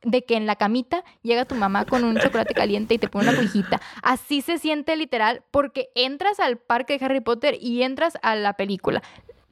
de 0.01 0.25
que 0.25 0.35
en 0.35 0.47
la 0.47 0.55
camita 0.55 1.03
llega 1.21 1.45
tu 1.45 1.53
mamá 1.53 1.85
con 1.85 2.03
un 2.03 2.17
chocolate 2.17 2.55
caliente 2.55 2.95
y 2.95 2.97
te 2.97 3.07
pone 3.07 3.29
una 3.29 3.37
cobijita. 3.37 3.79
Así 4.01 4.41
se 4.41 4.57
siente 4.57 4.95
literal 4.95 5.43
porque 5.51 5.89
entras 5.93 6.39
al 6.39 6.57
parque 6.57 6.97
de 6.97 7.05
Harry 7.05 7.21
Potter 7.21 7.55
y 7.61 7.83
entras 7.83 8.17
a 8.23 8.35
la 8.35 8.53
película 8.53 9.03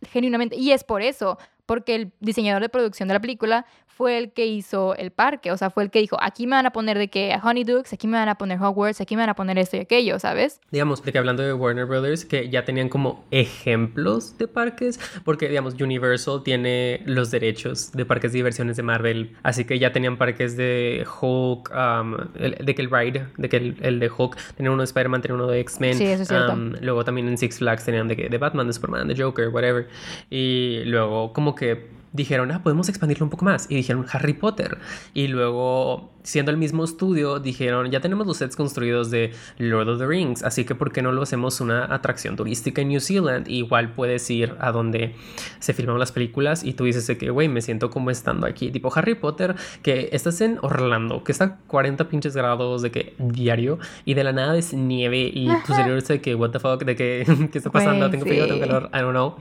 genuinamente. 0.10 0.56
Y 0.56 0.72
es 0.72 0.84
por 0.84 1.04
eso, 1.04 1.38
porque 1.72 1.96
el 1.96 2.12
diseñador 2.20 2.62
de 2.62 2.68
producción 2.68 3.08
de 3.08 3.14
la 3.14 3.22
película 3.22 3.66
fue 3.88 4.18
el 4.18 4.34
que 4.34 4.46
hizo 4.46 4.94
el 4.96 5.12
parque, 5.12 5.54
o 5.54 5.58
sea, 5.58 5.70
fue 5.70 5.84
el 5.84 5.90
que 5.90 6.00
dijo, 6.00 6.18
aquí 6.20 6.46
me 6.46 6.58
van 6.58 6.66
a 6.66 6.72
poner 6.72 6.98
de 6.98 7.10
que 7.10 7.34
Honeydukes, 7.42 7.94
aquí 7.94 8.08
me 8.08 8.18
van 8.18 8.28
a 8.28 8.36
poner 8.36 8.60
Hogwarts, 8.62 9.00
aquí 9.00 9.16
me 9.16 9.22
van 9.22 9.30
a 9.30 9.36
poner 9.36 9.58
esto 9.58 9.78
y 9.78 9.82
aquello, 9.82 10.20
¿sabes? 10.20 10.60
Digamos, 10.72 11.02
de 11.02 11.14
que 11.14 11.18
hablando 11.18 11.44
de 11.44 11.54
Warner 11.54 11.86
Brothers, 11.86 12.26
que 12.26 12.50
ya 12.50 12.66
tenían 12.66 12.90
como 12.90 13.24
ejemplos 13.32 14.38
de 14.38 14.50
parques, 14.50 15.00
porque 15.24 15.48
digamos, 15.48 15.80
Universal 15.80 16.42
tiene 16.44 17.04
los 17.06 17.32
derechos 17.32 17.94
de 17.94 18.06
parques 18.06 18.34
de 18.34 18.40
diversiones 18.40 18.76
de 18.76 18.84
Marvel, 18.84 19.38
así 19.44 19.64
que 19.64 19.80
ya 19.80 19.94
tenían 19.94 20.18
parques 20.18 20.58
de 20.58 21.06
Hulk, 21.22 21.72
um, 21.72 22.18
de 22.34 22.76
que 22.76 22.82
el 22.82 22.90
ride, 22.90 23.28
de 23.38 23.48
que 23.50 23.76
el, 23.80 24.00
de 24.00 24.10
Hulk, 24.10 24.36
tenía 24.56 24.72
uno 24.72 24.82
de 24.82 24.86
Spider-Man, 24.86 25.22
tenía 25.22 25.36
uno 25.36 25.48
de 25.48 25.62
X-Men, 25.62 25.98
sí, 25.98 26.06
eso 26.06 26.24
es 26.24 26.28
cierto. 26.28 26.52
Um, 26.52 26.74
luego 26.82 27.06
también 27.06 27.30
en 27.30 27.38
Six 27.38 27.60
Flags 27.60 27.86
tenían 27.86 28.10
de, 28.10 28.16
de 28.16 28.38
Batman, 28.38 28.68
de 28.68 28.74
Superman, 28.74 29.08
de 29.08 29.22
Joker, 29.22 29.50
whatever, 29.50 29.88
y 30.30 30.82
luego 30.86 31.34
como 31.34 31.54
que 31.54 31.61
okay, 31.62 32.01
dijeron, 32.14 32.52
ah, 32.52 32.64
podemos 32.64 32.90
expandirlo 32.90 33.26
un 33.26 33.30
poco 33.30 33.46
más. 33.46 33.68
Y 33.70 33.76
dijeron 33.76 34.06
Harry 34.12 34.34
Potter. 34.34 34.78
Y 35.14 35.28
luego 35.28 36.12
siendo 36.24 36.52
el 36.52 36.58
mismo 36.58 36.84
estudio, 36.84 37.40
dijeron, 37.40 37.90
ya 37.92 38.00
tenemos 38.00 38.28
los 38.28 38.38
sets 38.38 38.56
construidos 38.56 39.12
de 39.12 39.32
Lord 39.58 39.90
of 39.90 40.00
the 40.00 40.06
Rings, 40.06 40.44
así 40.44 40.66
que 40.66 40.76
¿por 40.76 40.92
qué 40.92 41.02
no 41.02 41.12
lo 41.12 41.24
hacemos 41.24 41.62
una 41.62 41.94
atracción 41.94 42.36
turística 42.36 42.82
en 42.82 42.90
New 42.90 43.00
Zealand? 43.00 43.48
igual 43.48 43.94
puedes 43.94 44.30
ir 44.30 44.56
a 44.60 44.72
donde 44.72 45.16
se 45.60 45.74
filman 45.74 46.00
las 46.00 46.12
películas 46.12 46.64
y 46.64 46.74
tú 46.74 46.86
dices 46.86 47.10
que, 47.18 47.30
güey, 47.30 47.48
me 47.48 47.62
siento 47.62 47.90
como 47.90 48.12
estando 48.12 48.48
aquí. 48.48 48.72
Tipo 48.72 48.92
Harry 48.96 49.16
Potter, 49.16 49.56
que 49.82 50.10
estás 50.12 50.42
en 50.42 50.60
Orlando, 50.62 51.24
que 51.24 51.32
está 51.32 51.44
a 51.44 51.58
40 51.68 52.08
pinches 52.10 52.36
grados 52.36 52.82
de 52.82 52.92
que 52.92 53.16
diario 53.18 53.80
y 54.06 54.14
de 54.14 54.24
la 54.24 54.32
nada 54.32 54.58
es 54.58 54.74
nieve 54.74 55.32
y 55.34 55.50
tu 55.66 55.74
cerebro 55.74 55.96
dice 55.96 56.22
que, 56.22 56.36
what 56.36 56.52
the 56.52 56.60
fuck, 56.60 56.84
de 56.84 56.96
que, 56.96 57.26
¿qué 57.52 57.58
está 57.58 57.72
pasando? 57.72 58.10
tengo 58.10 58.26
frío, 58.26 58.48
tengo 58.48 58.60
calor, 58.60 58.90
I 58.94 59.00
don't 59.00 59.12
know. 59.12 59.36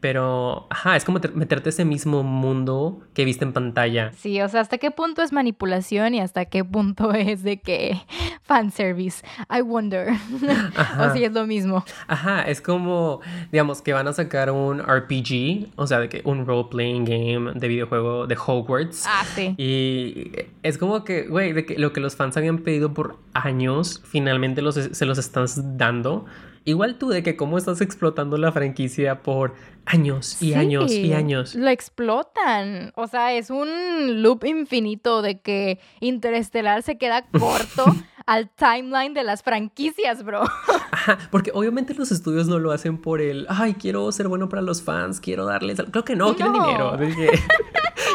Pero, 0.00 0.66
ajá, 0.70 0.96
es 0.96 1.04
como 1.04 1.20
meterte 1.34 1.70
ese 1.70 1.84
mismo 1.84 2.01
mundo 2.06 3.00
que 3.14 3.24
viste 3.24 3.44
en 3.44 3.52
pantalla. 3.52 4.12
Sí, 4.16 4.40
o 4.40 4.48
sea, 4.48 4.60
¿hasta 4.60 4.78
qué 4.78 4.90
punto 4.90 5.22
es 5.22 5.32
manipulación? 5.32 5.82
y 6.14 6.20
hasta 6.20 6.44
qué 6.46 6.64
punto 6.64 7.12
es 7.14 7.42
de 7.42 7.60
que 7.60 8.00
fanservice. 8.42 9.24
I 9.50 9.62
wonder. 9.62 10.12
o 10.98 11.12
si 11.12 11.24
es 11.24 11.32
lo 11.32 11.46
mismo. 11.46 11.84
Ajá, 12.06 12.42
es 12.42 12.60
como, 12.60 13.20
digamos, 13.50 13.82
que 13.82 13.92
van 13.92 14.08
a 14.08 14.12
sacar 14.12 14.50
un 14.50 14.80
RPG, 14.80 15.72
o 15.76 15.86
sea, 15.86 16.00
de 16.00 16.08
que 16.08 16.22
un 16.24 16.46
role-playing 16.46 17.04
game 17.04 17.52
de 17.54 17.68
videojuego 17.68 18.26
de 18.26 18.36
Hogwarts. 18.36 19.04
Ah, 19.06 19.24
sí. 19.34 19.54
Y 19.56 20.32
es 20.62 20.78
como 20.78 21.04
que, 21.04 21.26
güey, 21.26 21.52
de 21.52 21.64
que 21.64 21.78
lo 21.78 21.92
que 21.92 22.00
los 22.00 22.16
fans 22.16 22.36
habían 22.36 22.58
pedido 22.58 22.92
por 22.92 23.16
años, 23.34 24.02
finalmente 24.04 24.62
los, 24.62 24.74
se 24.74 25.06
los 25.06 25.18
están 25.18 25.46
dando. 25.76 26.26
Igual 26.64 26.96
tú 26.96 27.08
de 27.08 27.22
que 27.22 27.36
cómo 27.36 27.58
estás 27.58 27.80
explotando 27.80 28.36
la 28.36 28.52
franquicia 28.52 29.22
por 29.22 29.54
años 29.84 30.40
y 30.40 30.54
años 30.54 30.92
y 30.92 31.12
años. 31.12 31.54
Lo 31.54 31.68
explotan. 31.68 32.92
O 32.94 33.06
sea, 33.06 33.32
es 33.32 33.50
un 33.50 34.22
loop 34.22 34.44
infinito 34.44 35.22
de 35.22 35.40
que 35.40 35.80
Interestelar 36.00 36.82
se 36.82 36.98
queda 36.98 37.26
corto 37.38 37.84
al 38.26 38.50
timeline 38.50 39.14
de 39.14 39.24
las 39.24 39.42
franquicias, 39.42 40.22
bro. 40.22 40.42
Ajá, 40.92 41.18
porque 41.30 41.50
obviamente 41.52 41.94
los 41.94 42.12
estudios 42.12 42.46
no 42.46 42.58
lo 42.58 42.70
hacen 42.70 42.98
por 42.98 43.20
el, 43.20 43.46
ay, 43.48 43.74
quiero 43.74 44.10
ser 44.12 44.28
bueno 44.28 44.48
para 44.48 44.62
los 44.62 44.82
fans, 44.82 45.20
quiero 45.20 45.44
darles... 45.46 45.82
Creo 45.90 46.04
que 46.04 46.14
no, 46.14 46.34
quieren 46.36 46.52
dinero. 46.52 46.96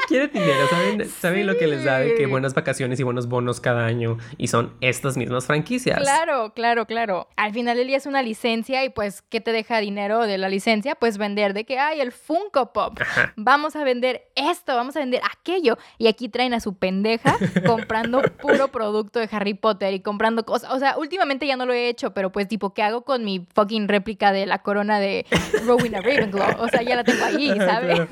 quieren 0.08 0.32
dinero, 0.32 0.68
¿saben, 0.70 1.10
¿saben 1.10 1.48
lo 1.48 1.58
que 1.58 1.68
les 1.68 1.84
da 1.84 2.00
de 2.00 2.16
que 2.16 2.26
buenas 2.26 2.54
vacaciones 2.54 3.00
y 3.00 3.04
buenos 3.04 3.28
bonos 3.28 3.60
cada 3.60 3.86
año? 3.86 4.18
Y 4.38 4.48
son 4.48 4.74
estas 4.82 5.18
mismas 5.18 5.46
franquicias. 5.46 6.00
Claro, 6.00 6.54
claro, 6.54 6.86
claro. 6.86 7.28
Al 7.36 7.54
final 7.54 7.78
del 7.78 7.88
día 7.88 7.98
es 7.98 8.06
una 8.06 8.22
licencia 8.22 8.84
y 8.84 8.90
pues, 8.90 9.22
¿qué 9.22 9.42
te 9.42 9.52
deja 9.52 9.80
dinero 9.80 10.22
de 10.22 10.38
la 10.38 10.50
licencia? 10.50 10.96
Pues 10.96 11.18
vender 11.18 11.54
de 11.54 11.66
que, 11.66 11.78
hay 11.80 12.00
el 12.00 12.12
Funko 12.12 12.74
Pop. 12.74 13.00
Vamos 13.36 13.76
a 13.76 13.84
vender 13.84 14.30
esto, 14.36 14.76
vamos 14.76 14.96
a 14.96 15.00
vender 15.00 15.22
aquello. 15.30 15.78
Y 15.98 16.08
aquí 16.08 16.30
traen 16.30 16.54
a 16.54 16.60
su 16.60 16.76
pendeja 16.76 17.38
comprando 17.66 18.22
puro 18.42 18.70
producto 18.70 19.20
de 19.20 19.30
Harry 19.32 19.54
Potter 19.54 19.94
y 19.94 20.00
comprando 20.00 20.46
cosas. 20.46 20.72
O 20.74 20.80
sea, 20.80 20.98
últimamente 20.98 21.46
ya 21.46 21.58
no 21.58 21.66
lo 21.66 21.74
he 21.74 21.90
hecho, 21.90 22.14
pero 22.14 22.32
pues 22.32 22.48
tipo, 22.48 22.74
¿qué 22.74 22.84
hago 22.84 23.02
con 23.04 23.24
mi 23.24 23.46
fucking 23.54 23.88
réplica 23.88 24.32
de 24.32 24.46
la 24.46 24.60
corona 24.60 25.00
de 25.00 25.26
Rowena 25.66 26.02
Ravenclaw? 26.02 26.62
O 26.62 26.68
sea, 26.70 26.82
ya 26.82 26.96
la 26.96 27.04
tengo 27.04 27.24
ahí, 27.26 27.54
¿sabes? 27.58 28.08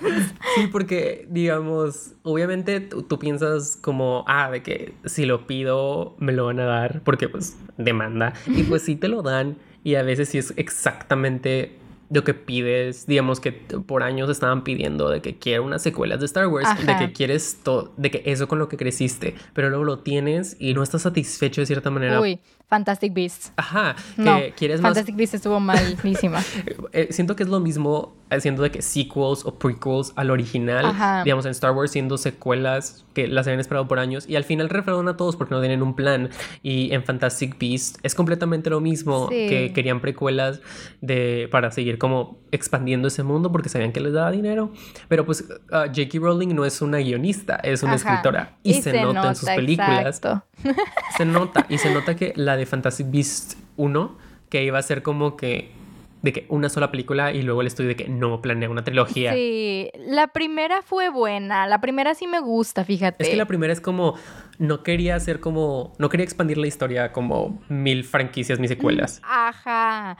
Sí, 0.55 0.67
porque, 0.67 1.25
digamos, 1.29 1.94
obviamente 2.23 2.79
tú, 2.79 3.19
piensas 3.19 3.77
como, 3.81 4.23
ah, 4.27 4.49
de 4.51 4.63
que 4.63 4.93
si 5.05 5.25
lo 5.25 5.47
pido, 5.47 6.15
me 6.19 6.33
lo 6.33 6.45
van 6.45 6.59
a 6.59 6.65
dar, 6.65 7.01
porque 7.03 7.29
pues 7.29 7.57
demanda. 7.77 8.33
Y 8.47 8.63
pues 8.63 8.83
sí 8.83 8.95
te 8.95 9.07
lo 9.07 9.21
dan. 9.21 9.57
Y 9.83 9.95
a 9.95 10.03
veces 10.03 10.29
sí 10.29 10.37
es 10.37 10.53
exactamente 10.57 11.77
lo 12.09 12.23
que 12.23 12.33
pides, 12.33 13.07
digamos 13.07 13.39
que 13.39 13.51
por 13.51 14.03
años 14.03 14.29
estaban 14.29 14.63
pidiendo 14.63 15.09
de 15.09 15.21
que 15.21 15.37
quiero 15.37 15.63
unas 15.63 15.81
secuelas 15.81 16.19
de 16.19 16.27
Star 16.27 16.47
Wars, 16.47 16.69
de 16.85 16.97
que 16.97 17.13
quieres 17.13 17.59
todo, 17.63 17.93
de 17.97 18.11
que 18.11 18.21
eso 18.25 18.47
con 18.47 18.59
lo 18.59 18.69
que 18.69 18.77
creciste, 18.77 19.35
pero 19.53 19.69
luego 19.69 19.83
lo 19.83 19.99
tienes 19.99 20.55
y 20.59 20.73
no 20.73 20.83
estás 20.83 21.01
satisfecho 21.01 21.61
de 21.61 21.67
cierta 21.67 21.89
manera. 21.89 22.21
Uy, 22.21 22.39
Fantastic 22.67 23.13
Beasts. 23.13 23.51
Ajá, 23.55 23.95
que 24.15 24.53
quieres 24.55 24.81
más. 24.81 24.89
Fantastic 24.89 25.15
Beasts 25.15 25.35
estuvo 25.35 25.59
malísima. 25.59 26.41
Eh, 26.91 27.07
siento 27.11 27.35
que 27.35 27.43
es 27.43 27.49
lo 27.49 27.59
mismo 27.59 28.15
haciendo 28.29 28.63
de 28.63 28.71
que 28.71 28.81
sequels 28.81 29.45
o 29.45 29.55
prequels 29.55 30.13
al 30.15 30.31
original, 30.31 31.23
digamos 31.23 31.45
en 31.45 31.51
Star 31.51 31.71
Wars 31.71 31.91
siendo 31.91 32.17
secuelas 32.17 33.05
que 33.13 33.27
las 33.27 33.47
habían 33.47 33.59
esperado 33.59 33.87
por 33.87 33.99
años 33.99 34.27
y 34.27 34.35
al 34.35 34.43
final 34.43 34.69
refrenan 34.69 35.07
a 35.07 35.15
todos 35.15 35.35
porque 35.35 35.53
no 35.53 35.61
tienen 35.61 35.81
un 35.81 35.95
plan. 35.95 36.29
Y 36.63 36.93
en 36.93 37.03
Fantastic 37.03 37.57
Beasts 37.59 37.99
es 38.03 38.15
completamente 38.15 38.69
lo 38.69 38.81
mismo 38.81 39.29
que 39.29 39.71
querían 39.73 40.01
precuelas 40.01 40.61
de 41.01 41.47
para 41.51 41.71
seguir 41.71 41.97
como 41.97 42.39
expandiendo 42.51 43.07
ese 43.07 43.23
mundo 43.23 43.51
porque 43.51 43.69
sabían 43.69 43.91
que 43.91 43.99
les 43.99 44.13
daba 44.13 44.31
dinero, 44.31 44.71
pero 45.07 45.25
pues 45.25 45.41
uh, 45.41 45.87
J.K. 45.87 46.19
Rowling 46.19 46.55
no 46.55 46.65
es 46.65 46.81
una 46.81 46.97
guionista, 46.97 47.55
es 47.57 47.83
una 47.83 47.95
escritora. 47.95 48.57
Y, 48.63 48.81
se, 48.81 49.01
nota, 49.01 49.29
en 49.29 49.35
sus 49.35 49.49
películas. 49.49 50.21
Se 51.17 51.25
nota 51.25 51.65
y 51.69 51.77
se 51.77 51.93
nota 51.93 52.15
que 52.15 52.33
la 52.35 52.57
de 52.57 52.65
Fantastic 52.65 53.09
Beasts 53.09 53.57
1 53.77 54.17
que 54.49 54.63
iba 54.63 54.79
a 54.79 54.81
ser 54.81 55.01
como 55.01 55.37
que 55.37 55.71
de 56.25 56.33
que 56.33 56.45
una 56.49 56.69
sola 56.69 56.89
película 56.89 57.31
y 57.31 57.43
luego 57.43 57.61
el 57.61 57.67
estudio 57.67 57.89
de 57.89 57.95
que 57.95 58.07
no 58.09 58.41
planea 58.41 58.67
una 58.67 58.83
trilogía. 58.83 59.31
Sí, 59.33 59.91
la 59.95 60.27
primera 60.29 60.81
fue 60.81 61.09
buena, 61.09 61.67
la 61.67 61.79
primera 61.79 62.15
sí 62.15 62.25
me 62.25 62.39
gusta, 62.39 62.83
fíjate. 62.83 63.23
Es 63.23 63.29
que 63.29 63.35
la 63.35 63.45
primera 63.45 63.71
es 63.71 63.79
como, 63.79 64.15
no 64.57 64.81
quería 64.81 65.15
hacer 65.15 65.39
como, 65.39 65.93
no 65.99 66.09
quería 66.09 66.23
expandir 66.23 66.57
la 66.57 66.65
historia 66.65 67.11
como 67.11 67.61
mil 67.69 68.03
franquicias, 68.03 68.59
mis 68.59 68.69
secuelas. 68.69 69.21
Ajá. 69.23 70.17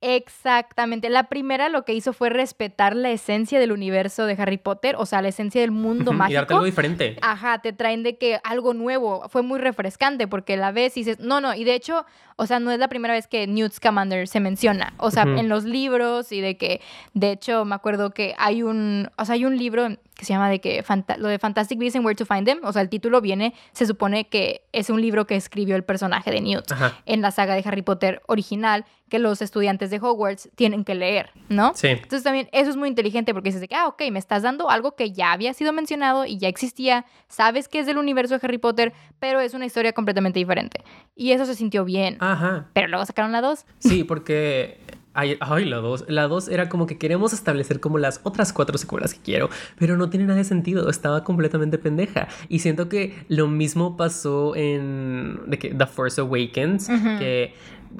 Exactamente. 0.00 1.08
La 1.08 1.24
primera 1.24 1.68
lo 1.68 1.84
que 1.84 1.92
hizo 1.92 2.12
fue 2.12 2.30
respetar 2.30 2.94
la 2.94 3.10
esencia 3.10 3.58
del 3.58 3.72
universo 3.72 4.26
de 4.26 4.34
Harry 4.34 4.58
Potter, 4.58 4.94
o 4.96 5.06
sea, 5.06 5.22
la 5.22 5.28
esencia 5.28 5.60
del 5.60 5.72
mundo 5.72 6.12
mágico. 6.12 6.30
Y 6.30 6.34
darte 6.34 6.54
algo 6.54 6.66
diferente. 6.66 7.16
Ajá, 7.20 7.58
te 7.58 7.72
traen 7.72 8.04
de 8.04 8.16
que 8.16 8.38
algo 8.44 8.74
nuevo. 8.74 9.28
Fue 9.28 9.42
muy 9.42 9.58
refrescante 9.58 10.28
porque 10.28 10.56
la 10.56 10.70
ves 10.70 10.96
y 10.96 11.00
dices, 11.00 11.18
no, 11.18 11.40
no, 11.40 11.52
y 11.54 11.64
de 11.64 11.74
hecho, 11.74 12.06
o 12.40 12.46
sea, 12.46 12.60
no 12.60 12.70
es 12.70 12.78
la 12.78 12.86
primera 12.86 13.14
vez 13.14 13.26
que 13.26 13.48
Newt 13.48 13.72
Scamander 13.72 14.28
se 14.28 14.38
menciona. 14.38 14.94
O 14.98 15.10
sea, 15.10 15.24
en 15.24 15.48
los 15.48 15.64
libros 15.64 16.30
y 16.30 16.40
de 16.40 16.56
que, 16.56 16.80
de 17.12 17.32
hecho, 17.32 17.64
me 17.64 17.74
acuerdo 17.74 18.10
que 18.10 18.36
hay 18.38 18.62
un, 18.62 19.10
o 19.18 19.24
sea, 19.24 19.34
hay 19.34 19.44
un 19.44 19.58
libro 19.58 19.88
que 20.14 20.24
se 20.24 20.32
llama 20.32 20.48
de 20.48 20.60
que 20.60 20.84
lo 21.18 21.28
de 21.28 21.38
Fantastic 21.38 21.78
Beasts 21.78 21.96
and 21.96 22.04
Where 22.04 22.16
to 22.16 22.26
Find 22.26 22.44
Them, 22.44 22.60
o 22.62 22.72
sea, 22.72 22.82
el 22.82 22.88
título 22.88 23.20
viene, 23.20 23.54
se 23.72 23.86
supone 23.86 24.28
que 24.28 24.62
es 24.72 24.88
un 24.88 25.00
libro 25.00 25.26
que 25.26 25.36
escribió 25.36 25.74
el 25.74 25.84
personaje 25.84 26.30
de 26.30 26.40
Newt 26.40 26.72
en 27.06 27.22
la 27.22 27.30
saga 27.30 27.54
de 27.54 27.62
Harry 27.64 27.82
Potter 27.82 28.22
original 28.26 28.84
que 29.08 29.18
los 29.18 29.40
estudiantes 29.42 29.90
de 29.90 29.98
Hogwarts 29.98 30.50
tienen 30.54 30.84
que 30.84 30.94
leer, 30.94 31.30
¿no? 31.48 31.72
Sí. 31.74 31.88
Entonces 31.88 32.22
también 32.22 32.48
eso 32.52 32.70
es 32.70 32.76
muy 32.76 32.88
inteligente 32.88 33.32
porque 33.32 33.48
dices 33.48 33.60
de 33.60 33.68
que, 33.68 33.74
ah, 33.74 33.88
ok, 33.88 34.02
me 34.10 34.18
estás 34.18 34.42
dando 34.42 34.70
algo 34.70 34.96
que 34.96 35.12
ya 35.12 35.32
había 35.32 35.54
sido 35.54 35.72
mencionado 35.72 36.26
y 36.26 36.38
ya 36.38 36.48
existía, 36.48 37.06
sabes 37.28 37.68
que 37.68 37.78
es 37.78 37.86
del 37.86 37.98
universo 37.98 38.38
de 38.38 38.40
Harry 38.42 38.58
Potter, 38.58 38.92
pero 39.18 39.40
es 39.40 39.54
una 39.54 39.66
historia 39.66 39.92
completamente 39.92 40.38
diferente. 40.38 40.84
Y 41.16 41.32
eso 41.32 41.46
se 41.46 41.54
sintió 41.54 41.84
bien. 41.84 42.18
Ajá. 42.32 42.66
Pero 42.72 42.88
luego 42.88 43.04
sacaron 43.04 43.32
la 43.32 43.40
2. 43.40 43.64
Sí, 43.78 44.04
porque 44.04 44.80
Ay, 45.14 45.64
la 45.64 45.78
2. 45.78 46.04
La 46.06 46.28
2 46.28 46.48
era 46.48 46.68
como 46.68 46.86
que 46.86 46.96
queremos 46.96 47.32
establecer 47.32 47.80
como 47.80 47.98
las 47.98 48.20
otras 48.22 48.52
cuatro 48.52 48.78
secuelas 48.78 49.14
que 49.14 49.20
quiero, 49.20 49.50
pero 49.76 49.96
no 49.96 50.10
tiene 50.10 50.26
nada 50.26 50.38
de 50.38 50.44
sentido. 50.44 50.88
Estaba 50.88 51.24
completamente 51.24 51.76
pendeja. 51.76 52.28
Y 52.48 52.60
siento 52.60 52.88
que 52.88 53.14
lo 53.26 53.48
mismo 53.48 53.96
pasó 53.96 54.54
en 54.54 55.40
de 55.46 55.58
que 55.58 55.70
The 55.70 55.86
Force 55.86 56.20
Awakens, 56.20 56.88
que 57.18 57.52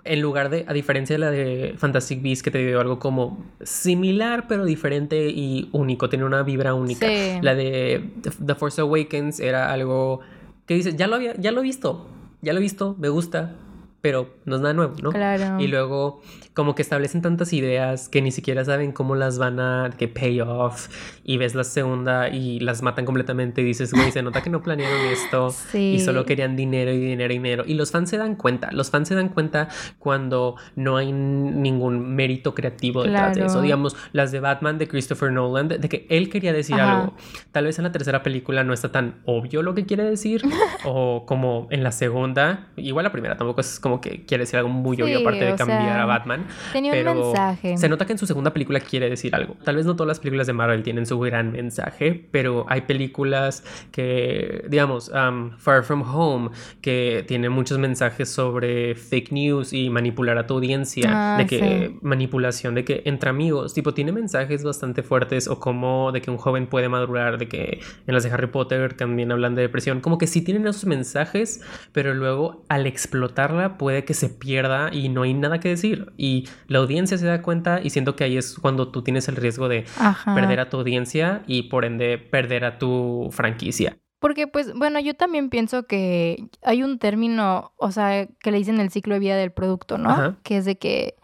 en 0.04 0.22
lugar 0.22 0.48
de, 0.48 0.64
a 0.68 0.72
diferencia 0.72 1.14
de 1.14 1.18
la 1.18 1.30
de 1.32 1.74
Fantastic 1.76 2.22
Beasts, 2.22 2.44
que 2.44 2.52
te 2.52 2.64
dio 2.64 2.80
algo 2.80 3.00
como 3.00 3.44
similar, 3.62 4.46
pero 4.46 4.64
diferente 4.64 5.28
y 5.28 5.70
único, 5.72 6.08
tiene 6.08 6.24
una 6.24 6.44
vibra 6.44 6.74
única. 6.74 7.04
La 7.42 7.56
de 7.56 8.10
The 8.44 8.54
Force 8.54 8.80
Awakens 8.80 9.40
era 9.40 9.72
algo 9.72 10.20
que 10.66 10.74
dices, 10.74 10.94
ya 10.94 11.08
lo 11.08 11.16
había, 11.16 11.34
ya 11.34 11.50
lo 11.50 11.60
he 11.60 11.64
visto, 11.64 12.06
ya 12.42 12.52
lo 12.52 12.60
he 12.60 12.62
visto, 12.62 12.94
me 12.98 13.08
gusta, 13.08 13.56
pero 14.00 14.34
no 14.44 14.56
es 14.56 14.62
nada 14.62 14.74
nuevo, 14.74 14.94
¿no? 15.02 15.10
Claro. 15.10 15.60
Y 15.60 15.66
luego 15.66 16.22
como 16.54 16.74
que 16.74 16.82
establecen 16.82 17.22
tantas 17.22 17.52
ideas 17.52 18.08
que 18.08 18.20
ni 18.20 18.32
siquiera 18.32 18.64
saben 18.64 18.90
cómo 18.90 19.14
las 19.14 19.38
van 19.38 19.60
a 19.60 19.90
que 19.96 20.08
pay 20.08 20.40
off 20.40 20.88
y 21.22 21.36
ves 21.36 21.54
la 21.54 21.62
segunda 21.62 22.30
y 22.30 22.58
las 22.58 22.82
matan 22.82 23.04
completamente 23.04 23.60
y 23.60 23.64
dices, 23.64 23.92
güey, 23.92 24.10
se 24.10 24.22
nota 24.22 24.42
que 24.42 24.50
no 24.50 24.60
planearon 24.60 25.06
esto 25.06 25.54
y 25.78 26.00
solo 26.00 26.24
querían 26.26 26.56
dinero 26.56 26.90
y 26.90 26.98
dinero 26.98 27.32
y 27.32 27.36
dinero. 27.36 27.64
Y 27.64 27.74
los 27.74 27.92
fans 27.92 28.10
se 28.10 28.18
dan 28.18 28.34
cuenta, 28.34 28.72
los 28.72 28.90
fans 28.90 29.06
se 29.06 29.14
dan 29.14 29.28
cuenta 29.28 29.68
cuando 30.00 30.56
no 30.74 30.96
hay 30.96 31.12
ningún 31.12 32.16
mérito 32.16 32.54
creativo 32.56 33.04
detrás 33.04 33.36
de 33.36 33.46
eso. 33.46 33.62
Digamos, 33.62 33.96
las 34.12 34.32
de 34.32 34.40
Batman 34.40 34.78
de 34.78 34.88
Christopher 34.88 35.30
Nolan, 35.30 35.68
de, 35.68 35.78
que 35.88 36.08
él 36.10 36.28
quería 36.28 36.52
decir 36.52 36.74
algo. 36.74 37.14
Tal 37.52 37.66
vez 37.66 37.78
en 37.78 37.84
la 37.84 37.92
tercera 37.92 38.24
película 38.24 38.64
no 38.64 38.72
está 38.72 38.90
tan 38.90 39.20
obvio 39.26 39.62
lo 39.62 39.74
que 39.74 39.86
quiere 39.86 40.02
decir 40.02 40.42
o 40.84 41.24
como 41.24 41.68
en 41.70 41.84
la 41.84 41.92
segunda, 41.92 42.66
igual 42.76 43.04
la 43.04 43.12
primera 43.12 43.36
tampoco 43.36 43.60
es 43.60 43.78
como 43.78 43.87
que 44.00 44.24
quiere 44.24 44.42
decir 44.42 44.58
algo 44.58 44.70
muy 44.70 45.00
obvio 45.02 45.20
aparte 45.20 45.44
de 45.44 45.54
cambiar 45.54 45.98
a 45.98 46.06
Batman. 46.06 46.46
Tenía 46.72 46.92
un 46.92 47.18
mensaje. 47.18 47.76
Se 47.76 47.88
nota 47.88 48.06
que 48.06 48.12
en 48.12 48.18
su 48.18 48.26
segunda 48.26 48.52
película 48.52 48.80
quiere 48.80 49.08
decir 49.08 49.34
algo. 49.34 49.56
Tal 49.64 49.76
vez 49.76 49.86
no 49.86 49.96
todas 49.96 50.08
las 50.08 50.20
películas 50.20 50.46
de 50.46 50.52
Marvel 50.52 50.82
tienen 50.82 51.06
su 51.06 51.18
gran 51.18 51.52
mensaje, 51.52 52.28
pero 52.30 52.66
hay 52.68 52.82
películas 52.82 53.64
que, 53.90 54.64
digamos, 54.68 55.10
um, 55.10 55.56
Far 55.58 55.82
From 55.84 56.02
Home, 56.02 56.50
que 56.80 57.24
tiene 57.26 57.48
muchos 57.48 57.78
mensajes 57.78 58.28
sobre 58.28 58.94
fake 58.94 59.32
news 59.32 59.72
y 59.72 59.90
manipular 59.90 60.38
a 60.38 60.46
tu 60.46 60.54
audiencia, 60.54 61.34
ah, 61.34 61.38
de 61.38 61.46
que 61.46 61.96
manipulación, 62.02 62.74
de 62.74 62.84
que 62.84 63.02
entre 63.04 63.30
amigos, 63.30 63.74
tipo, 63.74 63.94
tiene 63.94 64.12
mensajes 64.12 64.62
bastante 64.64 65.02
fuertes 65.02 65.48
o 65.48 65.58
como 65.58 66.12
de 66.12 66.20
que 66.20 66.30
un 66.30 66.36
joven 66.36 66.66
puede 66.66 66.88
madurar, 66.88 67.38
de 67.38 67.48
que 67.48 67.80
en 68.06 68.14
las 68.14 68.24
de 68.24 68.30
Harry 68.30 68.48
Potter 68.48 68.94
también 68.94 69.32
hablan 69.32 69.54
de 69.54 69.62
depresión, 69.62 70.00
como 70.00 70.18
que 70.18 70.26
sí 70.26 70.42
tienen 70.42 70.66
esos 70.66 70.84
mensajes, 70.84 71.62
pero 71.92 72.14
luego 72.14 72.64
al 72.68 72.86
explotarla 72.86 73.77
puede 73.78 74.04
que 74.04 74.14
se 74.14 74.28
pierda 74.28 74.90
y 74.92 75.08
no 75.08 75.22
hay 75.22 75.34
nada 75.34 75.60
que 75.60 75.70
decir. 75.70 76.12
Y 76.16 76.48
la 76.66 76.80
audiencia 76.80 77.16
se 77.16 77.26
da 77.26 77.40
cuenta 77.40 77.80
y 77.82 77.90
siento 77.90 78.16
que 78.16 78.24
ahí 78.24 78.36
es 78.36 78.58
cuando 78.58 78.88
tú 78.88 79.02
tienes 79.02 79.28
el 79.28 79.36
riesgo 79.36 79.68
de 79.68 79.86
perder 80.26 80.60
a 80.60 80.68
tu 80.68 80.76
audiencia 80.78 81.42
y 81.46 81.64
por 81.64 81.84
ende 81.84 82.18
perder 82.18 82.64
a 82.64 82.78
tu 82.78 83.28
franquicia. 83.32 83.96
Porque 84.20 84.48
pues 84.48 84.74
bueno, 84.74 84.98
yo 84.98 85.14
también 85.14 85.48
pienso 85.48 85.84
que 85.84 86.48
hay 86.62 86.82
un 86.82 86.98
término, 86.98 87.72
o 87.76 87.92
sea, 87.92 88.26
que 88.26 88.50
le 88.50 88.58
dicen 88.58 88.80
el 88.80 88.90
ciclo 88.90 89.14
de 89.14 89.20
vida 89.20 89.36
del 89.36 89.52
producto, 89.52 89.96
¿no? 89.96 90.36
Que 90.42 90.56
es 90.56 90.64
de 90.64 90.76
que, 90.76 91.14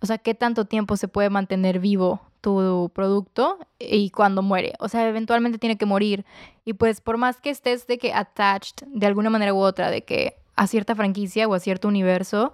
o 0.00 0.06
sea, 0.06 0.18
qué 0.18 0.34
tanto 0.34 0.64
tiempo 0.64 0.96
se 0.96 1.08
puede 1.08 1.30
mantener 1.30 1.80
vivo 1.80 2.22
tu 2.40 2.92
producto 2.94 3.58
y 3.78 4.10
cuando 4.10 4.42
muere. 4.42 4.74
O 4.78 4.88
sea, 4.88 5.08
eventualmente 5.08 5.58
tiene 5.58 5.78
que 5.78 5.86
morir. 5.86 6.24
Y 6.64 6.74
pues 6.74 7.00
por 7.00 7.16
más 7.16 7.40
que 7.40 7.50
estés 7.50 7.86
de 7.86 7.98
que 7.98 8.12
attached 8.12 8.86
de 8.86 9.06
alguna 9.06 9.30
manera 9.30 9.54
u 9.54 9.58
otra, 9.58 9.90
de 9.90 10.04
que 10.04 10.36
a 10.56 10.66
cierta 10.66 10.94
franquicia 10.94 11.48
o 11.48 11.54
a 11.54 11.60
cierto 11.60 11.88
universo, 11.88 12.52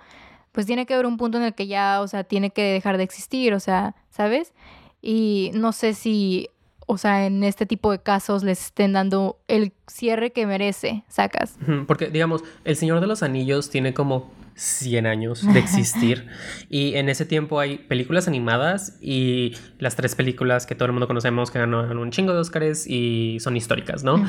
pues 0.52 0.66
tiene 0.66 0.86
que 0.86 0.94
haber 0.94 1.06
un 1.06 1.16
punto 1.16 1.38
en 1.38 1.44
el 1.44 1.54
que 1.54 1.66
ya, 1.66 2.00
o 2.00 2.08
sea, 2.08 2.24
tiene 2.24 2.50
que 2.50 2.62
dejar 2.62 2.96
de 2.96 3.04
existir, 3.04 3.54
o 3.54 3.60
sea, 3.60 3.94
¿sabes? 4.10 4.52
Y 5.00 5.50
no 5.54 5.72
sé 5.72 5.94
si, 5.94 6.48
o 6.86 6.98
sea, 6.98 7.26
en 7.26 7.44
este 7.44 7.66
tipo 7.66 7.92
de 7.92 8.00
casos 8.00 8.42
les 8.42 8.66
estén 8.66 8.92
dando 8.92 9.38
el 9.48 9.72
cierre 9.86 10.32
que 10.32 10.46
merece, 10.46 11.04
sacas. 11.08 11.56
Porque, 11.86 12.08
digamos, 12.08 12.42
El 12.64 12.76
Señor 12.76 13.00
de 13.00 13.06
los 13.06 13.22
Anillos 13.22 13.70
tiene 13.70 13.94
como 13.94 14.30
100 14.60 15.06
años 15.06 15.46
de 15.52 15.58
existir. 15.58 16.26
y 16.68 16.94
en 16.94 17.08
ese 17.08 17.24
tiempo 17.24 17.60
hay 17.60 17.78
películas 17.78 18.28
animadas 18.28 18.98
y 19.00 19.56
las 19.78 19.96
tres 19.96 20.14
películas 20.14 20.66
que 20.66 20.74
todo 20.74 20.86
el 20.86 20.92
mundo 20.92 21.06
conocemos 21.06 21.50
que 21.50 21.58
ganan 21.58 21.96
un 21.96 22.10
chingo 22.10 22.34
de 22.34 22.40
Óscares 22.40 22.86
y 22.86 23.38
son 23.40 23.56
históricas, 23.56 24.04
¿no? 24.04 24.24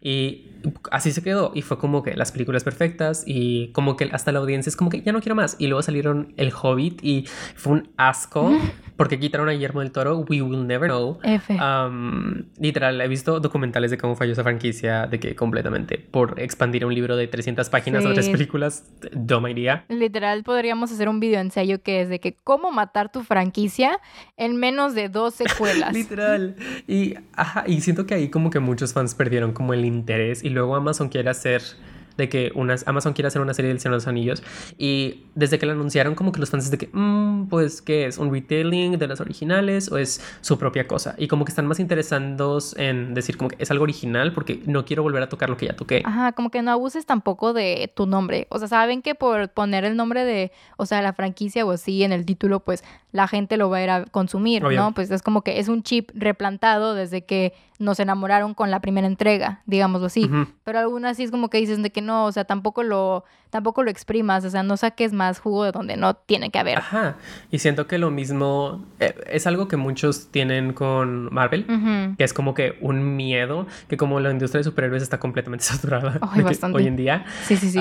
Y 0.00 0.46
así 0.90 1.12
se 1.12 1.22
quedó. 1.22 1.52
Y 1.54 1.62
fue 1.62 1.78
como 1.78 2.02
que 2.02 2.14
las 2.14 2.32
películas 2.32 2.64
perfectas 2.64 3.24
y 3.26 3.68
como 3.72 3.96
que 3.96 4.08
hasta 4.12 4.32
la 4.32 4.38
audiencia 4.38 4.70
es 4.70 4.76
como 4.76 4.90
que 4.90 5.02
ya 5.02 5.12
no 5.12 5.20
quiero 5.20 5.34
más. 5.34 5.56
Y 5.58 5.66
luego 5.66 5.82
salieron 5.82 6.32
El 6.36 6.52
Hobbit 6.52 7.04
y 7.04 7.26
fue 7.54 7.74
un 7.74 7.90
asco 7.96 8.50
porque 8.96 9.18
quitaron 9.18 9.48
a 9.48 9.52
Guillermo 9.52 9.80
del 9.80 9.92
Toro. 9.92 10.18
We 10.28 10.42
will 10.42 10.66
never 10.66 10.88
know. 10.88 11.18
literal, 12.58 13.00
he 13.00 13.08
visto 13.08 13.40
documentales 13.40 13.90
de 13.90 13.98
cómo 13.98 14.16
falló 14.16 14.32
esa 14.32 14.42
franquicia, 14.42 15.06
de 15.06 15.20
que 15.20 15.34
completamente 15.34 15.98
por 15.98 16.40
expandir 16.40 16.86
un 16.86 16.94
libro 16.94 17.16
de 17.16 17.26
300 17.26 17.68
páginas 17.68 18.06
a 18.06 18.12
tres 18.12 18.28
películas, 18.28 18.84
toma 19.26 19.50
iría. 19.50 19.73
Literal, 19.88 20.42
podríamos 20.44 20.92
hacer 20.92 21.08
un 21.08 21.20
video 21.20 21.40
ensayo 21.40 21.82
que 21.82 22.02
es 22.02 22.08
de 22.08 22.20
que 22.20 22.34
cómo 22.44 22.70
matar 22.70 23.10
tu 23.10 23.22
franquicia 23.22 23.98
en 24.36 24.56
menos 24.56 24.94
de 24.94 25.08
dos 25.08 25.34
secuelas. 25.34 25.92
Literal. 25.92 26.56
Y, 26.86 27.14
ajá, 27.34 27.64
y 27.66 27.80
siento 27.80 28.06
que 28.06 28.14
ahí 28.14 28.28
como 28.28 28.50
que 28.50 28.60
muchos 28.60 28.92
fans 28.92 29.14
perdieron 29.14 29.52
como 29.52 29.74
el 29.74 29.84
interés 29.84 30.44
y 30.44 30.50
luego 30.50 30.76
Amazon 30.76 31.08
quiere 31.08 31.30
hacer 31.30 31.62
de 32.16 32.28
que 32.28 32.52
unas, 32.54 32.86
Amazon 32.86 33.12
quiere 33.12 33.28
hacer 33.28 33.42
una 33.42 33.54
serie 33.54 33.68
del 33.68 33.80
Señor 33.80 33.92
de 33.92 33.96
los 33.96 34.06
Anillos. 34.06 34.42
Y 34.78 35.24
desde 35.34 35.58
que 35.58 35.66
la 35.66 35.72
anunciaron, 35.72 36.14
como 36.14 36.32
que 36.32 36.40
los 36.40 36.50
fans 36.50 36.70
de 36.70 36.78
que, 36.78 36.88
mm, 36.92 37.48
pues, 37.48 37.82
¿qué 37.82 38.06
es? 38.06 38.18
¿Un 38.18 38.32
retailing 38.32 38.98
de 38.98 39.06
las 39.06 39.20
originales 39.20 39.90
o 39.90 39.98
es 39.98 40.20
su 40.40 40.58
propia 40.58 40.86
cosa? 40.86 41.14
Y 41.18 41.28
como 41.28 41.44
que 41.44 41.50
están 41.50 41.66
más 41.66 41.80
interesados 41.80 42.76
en 42.76 43.14
decir, 43.14 43.36
como 43.36 43.50
que 43.50 43.56
es 43.58 43.70
algo 43.70 43.84
original 43.84 44.32
porque 44.32 44.62
no 44.66 44.84
quiero 44.84 45.02
volver 45.02 45.22
a 45.22 45.28
tocar 45.28 45.50
lo 45.50 45.56
que 45.56 45.66
ya 45.66 45.76
toqué. 45.76 46.02
Ajá, 46.04 46.32
como 46.32 46.50
que 46.50 46.62
no 46.62 46.70
abuses 46.70 47.06
tampoco 47.06 47.52
de 47.52 47.92
tu 47.94 48.06
nombre. 48.06 48.46
O 48.50 48.58
sea, 48.58 48.68
saben 48.68 49.02
que 49.02 49.14
por 49.14 49.48
poner 49.50 49.84
el 49.84 49.96
nombre 49.96 50.24
de, 50.24 50.52
o 50.76 50.86
sea, 50.86 51.02
la 51.02 51.12
franquicia 51.12 51.64
o 51.64 51.70
así 51.70 52.02
en 52.02 52.12
el 52.12 52.24
título, 52.24 52.60
pues 52.60 52.84
la 53.12 53.28
gente 53.28 53.56
lo 53.56 53.70
va 53.70 53.78
a 53.78 53.82
ir 53.82 53.90
a 53.90 54.04
consumir, 54.06 54.62
¿no? 54.62 54.92
Pues 54.92 55.10
es 55.10 55.22
como 55.22 55.42
que 55.42 55.60
es 55.60 55.68
un 55.68 55.82
chip 55.82 56.10
replantado 56.14 56.94
desde 56.94 57.24
que 57.24 57.54
nos 57.78 58.00
enamoraron 58.00 58.54
con 58.54 58.70
la 58.70 58.80
primera 58.80 59.06
entrega, 59.06 59.62
digámoslo 59.66 60.06
así. 60.06 60.30
Pero 60.64 60.78
algunas 60.78 61.16
sí 61.16 61.24
es 61.24 61.30
como 61.30 61.48
que 61.48 61.58
dicen 61.58 61.82
de 61.82 61.90
que 61.90 62.02
no, 62.04 62.26
o 62.26 62.32
sea, 62.32 62.44
tampoco 62.44 62.82
lo, 62.82 63.24
tampoco 63.50 63.82
lo 63.82 63.90
exprimas, 63.90 64.44
o 64.44 64.50
sea, 64.50 64.62
no 64.62 64.76
saques 64.76 65.12
más 65.12 65.40
jugo 65.40 65.64
de 65.64 65.72
donde 65.72 65.96
no 65.96 66.14
tiene 66.14 66.50
que 66.50 66.58
haber. 66.58 66.78
Ajá. 66.78 67.16
Y 67.50 67.58
siento 67.58 67.86
que 67.86 67.98
lo 67.98 68.10
mismo 68.10 68.84
eh, 69.00 69.14
es 69.26 69.46
algo 69.46 69.66
que 69.66 69.76
muchos 69.76 70.28
tienen 70.30 70.72
con 70.72 71.32
Marvel, 71.34 71.66
que 72.16 72.24
es 72.24 72.32
como 72.32 72.54
que 72.54 72.78
un 72.80 73.16
miedo, 73.16 73.66
que 73.88 73.96
como 73.96 74.20
la 74.20 74.30
industria 74.30 74.60
de 74.60 74.64
superhéroes 74.64 75.02
está 75.02 75.18
completamente 75.18 75.64
saturada 75.64 76.20
hoy 76.72 76.86
en 76.86 76.96
día. 76.96 77.24
Sí, 77.44 77.56
sí, 77.56 77.70
sí 77.70 77.80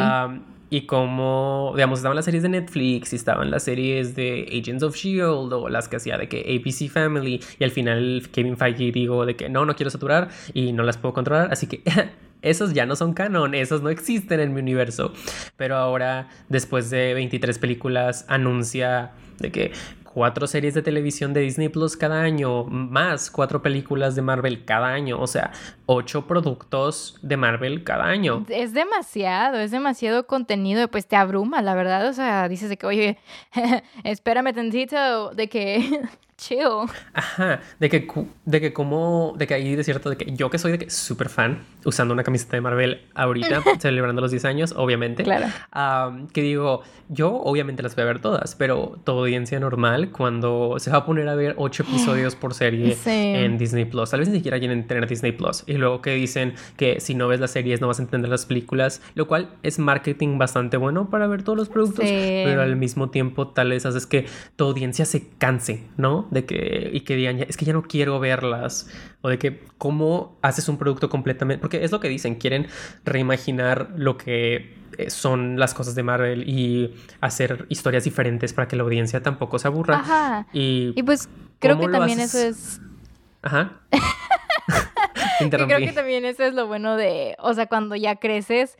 y 0.73 0.87
como, 0.87 1.71
digamos, 1.75 1.99
estaban 1.99 2.15
las 2.15 2.25
series 2.25 2.41
de 2.41 2.49
Netflix 2.49 3.13
y 3.13 3.15
estaban 3.15 3.51
las 3.51 3.61
series 3.61 4.15
de 4.15 4.47
Agents 4.59 4.81
of 4.81 4.95
Shield 4.95 5.53
o 5.53 5.69
las 5.69 5.87
que 5.87 5.97
hacía 5.97 6.17
de 6.17 6.27
que 6.27 6.39
ABC 6.39 6.89
Family 6.89 7.39
y 7.59 7.63
al 7.63 7.69
final 7.69 8.23
Kevin 8.31 8.57
Feige 8.57 8.91
digo 8.91 9.27
de 9.27 9.35
que 9.35 9.49
no, 9.49 9.67
no 9.67 9.75
quiero 9.75 9.91
saturar 9.91 10.29
y 10.55 10.73
no 10.73 10.81
las 10.81 10.97
puedo 10.97 11.13
controlar, 11.13 11.49
así 11.51 11.67
que 11.67 11.83
esos 12.41 12.73
ya 12.73 12.87
no 12.87 12.95
son 12.95 13.13
canon, 13.13 13.53
esos 13.53 13.83
no 13.83 13.89
existen 13.89 14.39
en 14.39 14.55
mi 14.55 14.61
universo. 14.61 15.13
Pero 15.57 15.75
ahora, 15.75 16.29
después 16.49 16.89
de 16.89 17.13
23 17.13 17.59
películas, 17.59 18.25
anuncia 18.27 19.11
de 19.37 19.51
que 19.51 19.71
cuatro 20.13 20.47
series 20.47 20.73
de 20.73 20.81
televisión 20.81 21.33
de 21.33 21.41
Disney 21.41 21.69
Plus 21.69 21.97
cada 21.97 22.21
año, 22.21 22.65
más 22.65 23.31
cuatro 23.31 23.61
películas 23.61 24.15
de 24.15 24.21
Marvel 24.21 24.63
cada 24.65 24.87
año, 24.87 25.19
o 25.19 25.27
sea, 25.27 25.51
ocho 25.85 26.27
productos 26.27 27.17
de 27.21 27.37
Marvel 27.37 27.83
cada 27.83 28.05
año. 28.05 28.45
Es 28.49 28.73
demasiado, 28.73 29.57
es 29.57 29.71
demasiado 29.71 30.27
contenido, 30.27 30.87
pues 30.89 31.07
te 31.07 31.15
abruma, 31.15 31.61
la 31.61 31.73
verdad, 31.73 32.07
o 32.07 32.13
sea, 32.13 32.47
dices 32.47 32.69
de 32.69 32.77
que, 32.77 32.85
oye, 32.85 33.17
espérame 34.03 34.53
tantito, 34.53 35.31
de 35.31 35.49
que 35.49 36.01
chill. 36.47 36.89
Ajá, 37.13 37.61
de 37.79 37.89
que, 37.89 38.07
de 38.45 38.61
que 38.61 38.73
como, 38.73 39.33
de 39.37 39.47
que 39.47 39.53
ahí 39.53 39.75
de 39.75 39.83
cierto, 39.83 40.09
de 40.09 40.17
que 40.17 40.31
yo 40.33 40.49
que 40.49 40.57
soy 40.57 40.73
de 40.73 40.79
que 40.79 40.89
súper 40.89 41.29
fan, 41.29 41.63
usando 41.85 42.13
una 42.13 42.23
camiseta 42.23 42.57
de 42.57 42.61
Marvel 42.61 43.01
ahorita, 43.15 43.61
celebrando 43.79 44.21
los 44.21 44.31
10 44.31 44.45
años, 44.45 44.73
obviamente. 44.75 45.23
Claro. 45.23 45.47
que 46.33 46.41
digo, 46.41 46.81
yo 47.09 47.33
obviamente 47.33 47.83
las 47.83 47.95
voy 47.95 48.03
a 48.03 48.05
ver 48.05 48.19
todas, 48.19 48.55
pero 48.55 48.99
toda 49.03 49.21
audiencia 49.21 49.59
normal, 49.59 50.11
cuando 50.11 50.75
se 50.79 50.91
va 50.91 50.97
a 50.97 51.05
poner 51.05 51.27
a 51.29 51.35
ver 51.35 51.55
8 51.57 51.83
episodios 51.83 52.35
por 52.35 52.53
serie 52.53 52.97
en 53.05 53.57
Disney 53.57 53.85
Plus, 53.85 54.09
tal 54.09 54.19
vez 54.19 54.29
ni 54.29 54.37
siquiera 54.37 54.59
quieren 54.59 54.85
tener 54.87 55.07
Disney 55.07 55.31
Plus, 55.31 55.63
y 55.67 55.73
luego 55.73 56.01
que 56.01 56.13
dicen 56.15 56.53
que 56.77 56.99
si 56.99 57.15
no 57.15 57.27
ves 57.27 57.39
las 57.39 57.51
series 57.51 57.81
no 57.81 57.87
vas 57.87 57.99
a 57.99 58.03
entender 58.03 58.29
las 58.29 58.45
películas, 58.45 59.01
lo 59.15 59.27
cual 59.27 59.49
es 59.63 59.79
marketing 59.79 60.37
bastante 60.37 60.77
bueno 60.77 61.09
para 61.09 61.27
ver 61.27 61.43
todos 61.43 61.57
los 61.57 61.69
productos, 61.69 62.05
pero 62.05 62.61
al 62.61 62.75
mismo 62.75 63.09
tiempo 63.09 63.47
tal 63.47 63.69
vez 63.69 63.85
haces 63.85 64.05
que 64.05 64.25
tu 64.55 64.65
audiencia 64.65 65.05
se 65.05 65.27
canse, 65.37 65.83
¿no? 65.97 66.27
De 66.33 66.45
que, 66.45 66.89
y 66.91 67.01
que 67.01 67.15
digan, 67.15 67.39
es 67.39 67.57
que 67.57 67.65
ya 67.65 67.73
no 67.73 67.83
quiero 67.83 68.19
verlas, 68.19 68.89
o 69.21 69.29
de 69.29 69.37
que 69.37 69.63
cómo 69.77 70.37
haces 70.41 70.67
un 70.67 70.77
producto 70.77 71.09
completamente, 71.09 71.61
porque 71.61 71.83
es 71.83 71.91
lo 71.91 71.99
que 71.99 72.09
dicen, 72.09 72.35
quieren 72.35 72.67
reimaginar 73.05 73.93
lo 73.95 74.17
que 74.17 74.75
eh, 74.97 75.09
son 75.09 75.59
las 75.59 75.73
cosas 75.73 75.95
de 75.95 76.03
Marvel 76.03 76.49
y 76.49 76.95
hacer 77.21 77.65
historias 77.69 78.03
diferentes 78.03 78.53
para 78.53 78.67
que 78.67 78.75
la 78.75 78.83
audiencia 78.83 79.21
tampoco 79.21 79.59
se 79.59 79.67
aburra. 79.67 79.97
Ajá. 79.97 80.47
Y, 80.53 80.93
y 80.95 81.03
pues 81.03 81.29
creo 81.59 81.79
que 81.79 81.87
también 81.87 82.19
eso 82.19 82.39
es... 82.39 82.81
Ajá. 83.41 83.81
creo 85.49 85.79
que 85.79 85.91
también 85.91 86.25
eso 86.25 86.43
es 86.43 86.53
lo 86.53 86.67
bueno 86.67 86.95
de, 86.95 87.35
o 87.39 87.53
sea, 87.53 87.67
cuando 87.67 87.95
ya 87.95 88.15
creces, 88.15 88.77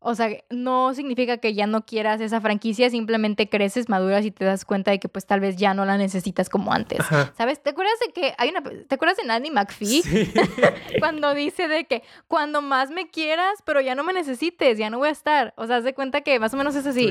o 0.00 0.14
sea, 0.14 0.28
no 0.50 0.94
significa 0.94 1.38
que 1.38 1.54
ya 1.54 1.66
no 1.66 1.84
quieras 1.84 2.20
esa 2.20 2.40
franquicia, 2.40 2.90
simplemente 2.90 3.48
creces, 3.48 3.88
maduras 3.88 4.24
y 4.24 4.30
te 4.30 4.44
das 4.44 4.64
cuenta 4.64 4.90
de 4.90 4.98
que 4.98 5.08
pues 5.08 5.26
tal 5.26 5.40
vez 5.40 5.56
ya 5.56 5.74
no 5.74 5.84
la 5.84 5.96
necesitas 5.96 6.48
como 6.48 6.72
antes. 6.72 6.98
¿Sabes? 7.36 7.62
¿Te 7.62 7.70
acuerdas 7.70 7.98
de 8.06 8.12
que 8.12 8.34
hay 8.38 8.50
una, 8.50 8.62
¿te 8.62 8.94
acuerdas 8.94 9.16
de 9.16 9.24
Nanny 9.24 9.50
McPhee? 9.50 10.02
cuando 10.98 11.34
dice 11.34 11.68
de 11.68 11.84
que 11.84 12.02
cuando 12.28 12.62
más 12.62 12.90
me 12.90 13.08
quieras, 13.08 13.62
pero 13.64 13.80
ya 13.80 13.94
no 13.94 14.04
me 14.04 14.12
necesites, 14.12 14.78
ya 14.78 14.90
no 14.90 14.98
voy 14.98 15.08
a 15.08 15.12
estar. 15.12 15.54
O 15.56 15.66
sea, 15.66 15.76
haz 15.76 15.84
de 15.84 15.94
cuenta 15.94 16.22
que 16.22 16.38
más 16.38 16.52
o 16.54 16.56
menos 16.56 16.74
es 16.74 16.86
así. 16.86 17.06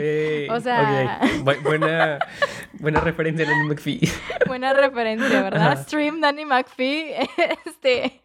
O 0.50 0.60
sea... 0.60 1.20
buena, 1.64 2.20
buena 2.80 3.00
referencia 3.00 3.46
Nanny 3.46 3.70
McPhee. 3.70 4.12
buena 4.48 4.74
referencia, 4.74 5.42
¿verdad? 5.42 5.84
Stream 5.84 6.20
Nanny 6.20 6.46
McPhee. 6.46 7.14
Este 7.66 8.22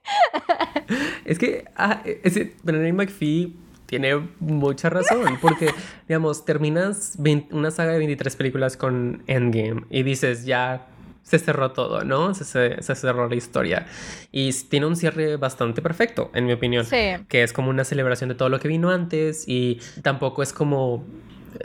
es 1.24 1.38
que 1.38 1.64
ah, 1.76 2.02
ese 2.04 2.54
Benedict 2.62 2.94
McPhee 2.94 3.56
tiene 3.86 4.28
mucha 4.38 4.90
razón, 4.90 5.38
porque, 5.40 5.70
digamos, 6.06 6.44
terminas 6.44 7.16
una 7.50 7.70
saga 7.70 7.92
de 7.92 7.98
23 7.98 8.36
películas 8.36 8.76
con 8.76 9.22
Endgame 9.26 9.84
y 9.88 10.02
dices, 10.02 10.44
ya 10.44 10.88
se 11.22 11.38
cerró 11.38 11.72
todo, 11.72 12.04
¿no? 12.04 12.34
Se, 12.34 12.44
se, 12.44 12.94
cerró 12.94 13.28
la 13.28 13.34
historia. 13.34 13.86
Y 14.30 14.52
tiene 14.52 14.86
un 14.86 14.96
cierre 14.96 15.36
bastante 15.36 15.80
perfecto, 15.82 16.30
en 16.34 16.46
mi 16.46 16.52
opinión. 16.52 16.84
Sí. 16.84 17.16
Que 17.28 17.42
es 17.42 17.52
como 17.52 17.70
una 17.70 17.84
celebración 17.84 18.28
de 18.28 18.34
todo 18.34 18.48
lo 18.48 18.60
que 18.60 18.68
vino 18.68 18.90
antes 18.90 19.44
y 19.46 19.80
tampoco 20.02 20.42
es 20.42 20.52
como 20.52 21.06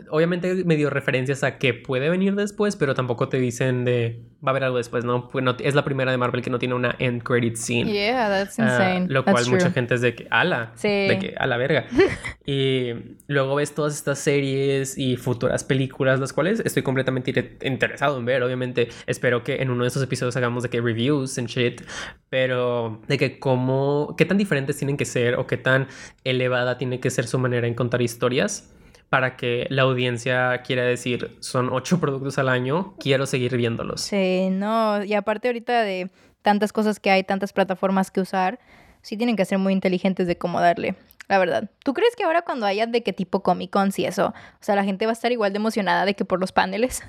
obviamente 0.10 0.64
me 0.66 0.76
dio 0.76 0.90
referencias 0.90 1.44
a 1.44 1.58
que 1.58 1.74
puede 1.74 2.10
venir 2.10 2.36
después, 2.36 2.76
pero 2.76 2.96
tampoco 2.96 3.30
te 3.30 3.38
dicen 3.40 3.86
de 3.86 4.24
va 4.46 4.50
a 4.50 4.52
haber 4.52 4.66
algo 4.66 4.78
después, 4.78 5.06
¿no? 5.06 5.30
Pues 5.30 5.46
es 5.60 5.74
la 5.74 5.86
primera 5.86 6.12
de 6.12 6.18
Marvel 6.18 6.42
que 6.42 6.50
no 6.50 6.60
tiene 6.60 6.76
una 6.76 6.96
end 7.00 7.24
credit 7.24 7.56
scene. 7.56 7.92
Yeah, 7.92 8.28
that's 8.28 8.60
ah, 8.60 8.64
insane. 8.64 9.08
lo 9.08 9.24
cual 9.24 9.48
mucha 9.48 9.72
gente 9.72 9.96
es 9.96 10.02
de 10.02 10.16
que, 10.16 10.28
ala, 10.30 10.74
sí. 10.76 10.90
de 10.90 11.18
que, 11.20 11.36
a 11.38 11.48
la 11.48 11.56
verga. 11.56 11.86
y 12.46 12.92
luego 13.28 13.56
ves 13.56 13.74
todas 13.74 13.96
estas 13.96 14.20
series 14.20 14.98
y 14.98 15.16
futuras 15.16 15.64
películas, 15.64 16.20
las 16.20 16.34
cuales 16.34 16.62
estoy 16.66 16.84
completamente 16.84 17.58
interesado 17.62 18.18
en 18.18 18.26
ver. 18.26 18.44
Obviamente, 18.44 18.90
espero 19.08 19.44
que 19.44 19.62
en 19.62 19.70
uno 19.70 19.84
de 19.84 19.88
esos 19.88 20.04
episodios 20.04 20.36
hagamos 20.36 20.64
de 20.64 20.70
que 20.70 20.82
reviews 20.82 21.38
and 21.38 21.48
shit, 21.48 21.82
pero 22.30 23.02
de 23.08 23.18
que 23.18 23.40
cómo, 23.40 24.16
qué 24.18 24.26
tan 24.26 24.38
diferentes 24.38 24.76
tienen 24.76 24.98
que 24.98 25.06
ser 25.06 25.36
o 25.36 25.48
qué 25.48 25.56
tan 25.56 25.88
elevada 26.26 26.78
tiene 26.78 27.00
que 27.00 27.10
ser 27.10 27.28
su 27.28 27.40
manera 27.40 27.66
en 27.66 27.76
contar 27.76 28.02
historias 28.02 28.74
para 29.14 29.36
que 29.36 29.68
la 29.70 29.84
audiencia 29.84 30.64
quiera 30.64 30.82
decir, 30.82 31.38
son 31.40 31.72
ocho 31.72 32.00
productos 32.02 32.40
al 32.40 32.50
año, 32.50 32.96
quiero 33.00 33.28
seguir 33.28 33.56
viéndolos. 33.56 34.02
Sí, 34.02 34.48
no, 34.50 35.04
y 35.04 35.14
aparte 35.14 35.50
ahorita 35.50 35.84
de 35.84 36.10
tantas 36.42 36.74
cosas 36.74 37.00
que 37.00 37.12
hay, 37.12 37.24
tantas 37.24 37.54
plataformas 37.54 38.10
que 38.10 38.22
usar, 38.22 38.58
sí 39.04 39.16
tienen 39.16 39.36
que 39.36 39.46
ser 39.46 39.60
muy 39.60 39.72
inteligentes 39.72 40.26
de 40.26 40.36
cómo 40.40 40.60
darle. 40.60 40.96
La 41.28 41.38
verdad. 41.38 41.70
¿Tú 41.84 41.94
crees 41.94 42.16
que 42.16 42.24
ahora 42.24 42.42
cuando 42.42 42.66
haya 42.66 42.88
de 42.88 43.04
qué 43.04 43.14
tipo 43.14 43.44
Comic 43.44 43.70
Cons 43.70 44.00
y 44.00 44.06
eso, 44.06 44.30
o 44.30 44.64
sea, 44.64 44.74
la 44.76 44.84
gente 44.84 45.06
va 45.06 45.12
a 45.12 45.14
estar 45.14 45.32
igual 45.32 45.54
de 45.54 45.58
emocionada 45.58 46.06
de 46.06 46.16
que 46.16 46.26
por 46.26 46.40
los 46.40 46.52
paneles? 46.52 47.04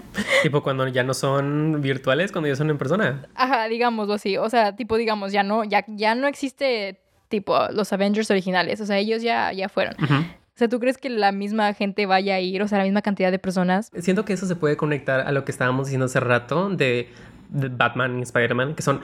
tipo 0.42 0.62
cuando 0.62 0.88
ya 0.88 1.02
no 1.02 1.12
son 1.12 1.82
virtuales, 1.82 2.32
cuando 2.32 2.48
ya 2.48 2.56
son 2.56 2.70
en 2.70 2.78
persona. 2.78 3.28
Ajá, 3.34 3.68
digámoslo 3.68 4.14
así. 4.14 4.38
O 4.38 4.48
sea, 4.48 4.76
tipo, 4.76 4.96
digamos, 4.96 5.30
ya 5.30 5.42
no, 5.42 5.64
ya, 5.64 5.84
ya 5.88 6.14
no 6.14 6.26
existe 6.26 7.02
tipo 7.28 7.68
los 7.70 7.92
Avengers 7.92 8.30
originales. 8.30 8.80
O 8.80 8.86
sea, 8.86 8.96
ellos 8.96 9.20
ya, 9.20 9.52
ya 9.52 9.68
fueron. 9.68 9.94
O 10.02 10.39
sea, 10.60 10.68
¿tú 10.68 10.78
crees 10.78 10.98
que 10.98 11.08
la 11.08 11.32
misma 11.32 11.72
gente 11.72 12.06
vaya 12.06 12.34
a 12.34 12.40
ir, 12.40 12.62
o 12.62 12.68
sea, 12.68 12.78
la 12.78 12.84
misma 12.84 13.00
cantidad 13.02 13.32
de 13.32 13.38
personas? 13.38 13.90
Siento 13.98 14.24
que 14.26 14.34
eso 14.34 14.46
se 14.46 14.56
puede 14.56 14.76
conectar 14.76 15.20
a 15.20 15.32
lo 15.32 15.44
que 15.44 15.52
estábamos 15.52 15.86
diciendo 15.86 16.04
hace 16.04 16.20
rato 16.20 16.68
de, 16.68 17.08
Batman 17.52 18.20
y 18.20 18.22
Spider-Man, 18.22 18.76
que 18.76 18.82
son 18.82 19.00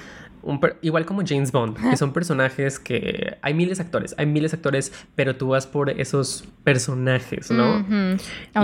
igual 0.82 1.04
como 1.04 1.22
James 1.26 1.50
Bond, 1.50 1.76
que 1.90 1.96
son 1.96 2.12
personajes 2.12 2.78
que 2.78 3.38
hay 3.42 3.54
miles 3.54 3.78
de 3.78 3.84
actores, 3.84 4.14
hay 4.18 4.26
miles 4.26 4.52
de 4.52 4.58
actores, 4.58 4.92
pero 5.16 5.34
tú 5.34 5.48
vas 5.48 5.66
por 5.66 5.90
esos 5.90 6.44
personajes, 6.62 7.50
¿no? 7.50 7.84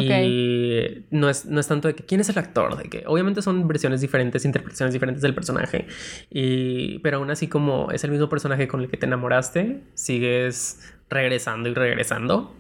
Y 0.00 1.05
no 1.11 1.28
es, 1.28 1.46
no 1.46 1.59
es 1.59 1.66
tanto 1.66 1.88
de 1.88 1.96
que 1.96 2.05
quién 2.05 2.20
es 2.20 2.28
el 2.28 2.38
actor, 2.38 2.76
de 2.76 2.88
que 2.88 3.02
obviamente 3.09 3.42
son 3.42 3.66
versiones 3.66 4.00
diferentes, 4.00 4.44
interpretaciones 4.44 4.92
diferentes 4.92 5.22
del 5.22 5.35
personaje, 5.35 5.88
y, 6.31 7.00
pero 7.00 7.16
aún 7.16 7.33
así 7.33 7.48
como 7.48 7.90
es 7.90 8.05
el 8.05 8.12
mismo 8.12 8.28
personaje 8.28 8.68
con 8.68 8.83
el 8.83 8.88
que 8.88 8.98
te 8.98 9.07
enamoraste, 9.07 9.83
sigues 9.94 10.78
regresando 11.11 11.68
y 11.68 11.74
regresando. 11.74 12.55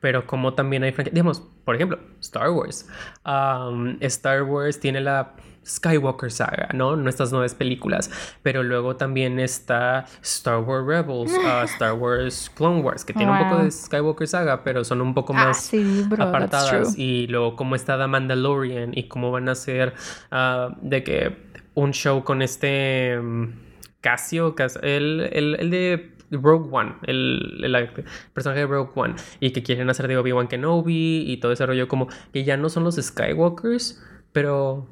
Pero 0.00 0.26
como 0.26 0.54
también 0.54 0.82
hay 0.82 0.92
franquicias, 0.92 1.14
digamos, 1.14 1.42
por 1.64 1.74
ejemplo, 1.74 1.98
Star 2.20 2.50
Wars. 2.50 2.88
Star 4.00 4.42
Wars 4.42 4.78
tiene 4.80 5.00
la 5.00 5.34
Skywalker 5.66 6.30
saga, 6.30 6.68
¿no? 6.72 6.94
Nuestras 6.96 7.32
nuevas 7.32 7.54
películas. 7.54 8.10
Pero 8.42 8.62
luego 8.62 8.96
también 8.96 9.40
está 9.40 10.04
Star 10.22 10.60
Wars 10.60 10.86
Rebels, 10.86 11.32
uh, 11.32 11.64
Star 11.64 11.94
Wars 11.94 12.50
Clone 12.54 12.82
Wars, 12.82 13.04
que 13.04 13.12
tiene 13.12 13.32
un 13.32 13.48
poco 13.48 13.62
de 13.62 13.70
Skywalker 13.70 14.28
saga, 14.28 14.62
pero 14.62 14.84
son 14.84 15.00
un 15.00 15.12
poco 15.12 15.32
ah, 15.36 15.46
más 15.46 15.72
apartadas. 16.18 16.96
Y 16.96 17.26
luego 17.26 17.56
cómo 17.56 17.74
está 17.74 17.98
The 17.98 18.06
Mandalorian 18.06 18.92
y 18.96 19.08
cómo 19.08 19.32
van 19.32 19.48
a 19.48 19.52
hacer 19.52 19.94
uh, 20.30 20.72
de 20.80 21.02
que 21.02 21.46
un 21.74 21.92
show 21.92 22.22
con 22.22 22.42
este 22.42 23.18
um, 23.18 23.52
Casio, 24.00 24.54
el, 24.82 25.28
el, 25.32 25.56
el 25.58 25.70
de 25.70 26.15
Rogue 26.30 26.68
One, 26.70 26.94
el, 27.04 27.60
el, 27.62 27.90
personaje 28.32 28.60
de 28.60 28.66
Rogue 28.66 28.92
One, 28.94 29.14
y 29.40 29.50
que 29.52 29.62
quieren 29.62 29.88
hacer 29.90 30.08
de 30.08 30.16
Obi-Wan 30.16 30.48
Kenobi 30.48 31.24
y 31.30 31.36
todo 31.38 31.52
ese 31.52 31.66
rollo, 31.66 31.88
como 31.88 32.08
que 32.32 32.44
ya 32.44 32.56
no 32.56 32.68
son 32.68 32.84
los 32.84 32.96
Skywalkers, 32.96 34.02
pero 34.32 34.86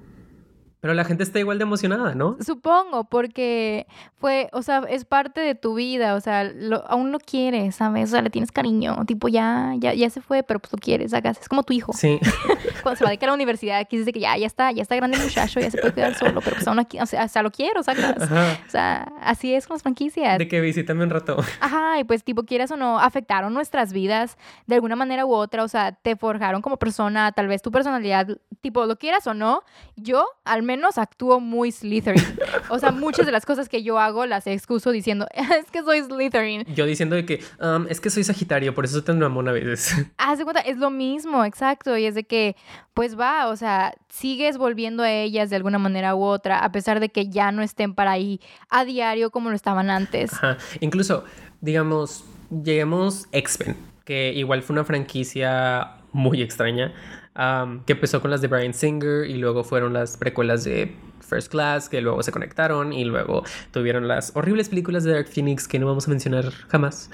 pero 0.84 0.92
la 0.92 1.04
gente 1.04 1.22
está 1.22 1.38
igual 1.38 1.56
de 1.56 1.62
emocionada, 1.62 2.14
¿no? 2.14 2.36
Supongo, 2.44 3.04
porque 3.04 3.86
fue, 4.16 4.50
o 4.52 4.60
sea, 4.60 4.80
es 4.86 5.06
parte 5.06 5.40
de 5.40 5.54
tu 5.54 5.76
vida, 5.76 6.14
o 6.14 6.20
sea, 6.20 6.52
aún 6.88 7.10
lo 7.10 7.18
quieres, 7.20 7.76
¿sabes? 7.76 8.10
O 8.10 8.12
sea, 8.12 8.20
le 8.20 8.28
tienes 8.28 8.52
cariño, 8.52 9.02
tipo, 9.06 9.28
ya, 9.28 9.72
ya, 9.78 9.94
ya 9.94 10.10
se 10.10 10.20
fue, 10.20 10.42
pero 10.42 10.60
pues 10.60 10.74
lo 10.74 10.78
quieres, 10.78 11.12
¿sabes? 11.12 11.40
Es 11.40 11.48
como 11.48 11.62
tu 11.62 11.72
hijo. 11.72 11.94
Sí. 11.94 12.20
Cuando 12.82 12.98
se 12.98 13.04
va 13.04 13.10
de 13.10 13.18
que 13.18 13.24
a 13.24 13.28
la 13.28 13.34
universidad, 13.34 13.78
aquí 13.78 13.98
dice 13.98 14.12
que 14.12 14.20
ya, 14.20 14.36
ya 14.36 14.46
está, 14.46 14.72
ya 14.72 14.82
está 14.82 14.96
grande 14.96 15.16
el 15.16 15.22
muchacho, 15.22 15.60
ya 15.60 15.70
se 15.70 15.78
puede 15.78 15.94
quedar 15.94 16.14
solo, 16.14 16.40
pero 16.40 16.56
pues 16.56 16.66
aún 16.68 16.78
aquí, 16.78 16.98
o 17.00 17.06
sea, 17.06 17.42
lo 17.42 17.50
quiero, 17.50 17.82
¿sabes? 17.82 18.04
O 18.04 18.70
sea, 18.70 19.12
así 19.20 19.54
es 19.54 19.66
con 19.66 19.74
las 19.74 19.82
franquicias. 19.82 20.38
De 20.38 20.48
que 20.48 20.60
visítame 20.60 21.04
un 21.04 21.10
rato. 21.10 21.36
Ajá, 21.60 21.98
y 21.98 22.04
pues, 22.04 22.24
tipo, 22.24 22.44
quieras 22.44 22.70
o 22.70 22.76
no, 22.76 22.98
afectaron 22.98 23.52
nuestras 23.54 23.92
vidas 23.92 24.36
de 24.66 24.76
alguna 24.76 24.96
manera 24.96 25.26
u 25.26 25.32
otra, 25.32 25.64
o 25.64 25.68
sea, 25.68 25.92
te 25.92 26.16
forjaron 26.16 26.62
como 26.62 26.76
persona, 26.78 27.32
tal 27.32 27.48
vez 27.48 27.62
tu 27.62 27.70
personalidad, 27.70 28.28
tipo, 28.60 28.86
lo 28.86 28.96
quieras 28.96 29.26
o 29.26 29.34
no, 29.34 29.62
yo, 29.96 30.26
al 30.44 30.62
menos 30.62 30.98
actúo 30.98 31.40
muy 31.40 31.72
Slytherin. 31.72 32.24
O 32.68 32.78
sea, 32.78 32.90
muchas 32.90 33.26
de 33.26 33.32
las 33.32 33.46
cosas 33.46 33.68
que 33.68 33.82
yo 33.82 33.98
hago 33.98 34.26
las 34.26 34.46
excuso 34.46 34.90
diciendo, 34.90 35.26
es 35.34 35.70
que 35.70 35.82
soy 35.82 36.02
Slytherin. 36.02 36.64
Yo 36.74 36.86
diciendo 36.86 37.16
de 37.16 37.26
que, 37.26 37.42
um, 37.60 37.86
es 37.88 38.00
que 38.00 38.10
soy 38.10 38.24
Sagitario, 38.24 38.74
por 38.74 38.84
eso 38.84 39.02
te 39.02 39.12
amo 39.12 39.40
a 39.40 39.52
veces. 39.52 39.94
Haz 40.16 40.38
de 40.38 40.44
cuenta, 40.44 40.60
es 40.60 40.78
lo 40.78 40.90
mismo, 40.90 41.44
exacto. 41.44 41.96
Y 41.96 42.06
es 42.06 42.14
de 42.14 42.24
que, 42.24 42.56
pues 42.94 43.18
va, 43.18 43.48
o 43.48 43.56
sea, 43.56 43.94
sigues 44.08 44.58
volviendo 44.58 45.02
a 45.02 45.10
ellas 45.10 45.50
de 45.50 45.56
alguna 45.56 45.78
manera 45.78 46.14
u 46.14 46.22
otra, 46.22 46.58
a 46.58 46.72
pesar 46.72 47.00
de 47.00 47.08
que 47.08 47.28
ya 47.28 47.52
no 47.52 47.62
estén 47.62 47.94
para 47.94 48.12
ahí 48.12 48.40
a 48.68 48.84
diario 48.84 49.30
como 49.30 49.50
lo 49.50 49.56
estaban 49.56 49.90
antes. 49.90 50.32
Ajá. 50.32 50.58
Incluso, 50.80 51.24
digamos, 51.60 52.24
lleguemos 52.50 53.26
X-Men, 53.32 53.76
que 54.04 54.32
igual 54.32 54.62
fue 54.62 54.74
una 54.74 54.84
franquicia 54.84 55.96
muy 56.12 56.42
extraña 56.42 56.92
que 57.34 57.92
empezó 57.92 58.20
con 58.20 58.30
las 58.30 58.40
de 58.40 58.48
Brian 58.48 58.74
Singer 58.74 59.28
y 59.28 59.34
luego 59.34 59.64
fueron 59.64 59.92
las 59.92 60.16
precuelas 60.16 60.64
de 60.64 60.94
First 61.20 61.50
Class, 61.50 61.88
que 61.88 62.00
luego 62.00 62.22
se 62.22 62.30
conectaron 62.30 62.92
y 62.92 63.04
luego 63.04 63.42
tuvieron 63.72 64.06
las 64.06 64.32
horribles 64.36 64.68
películas 64.68 65.04
de 65.04 65.12
Dark 65.12 65.26
Phoenix 65.26 65.66
que 65.66 65.78
no 65.78 65.86
vamos 65.86 66.06
a 66.06 66.10
mencionar 66.10 66.50
jamás. 66.68 67.10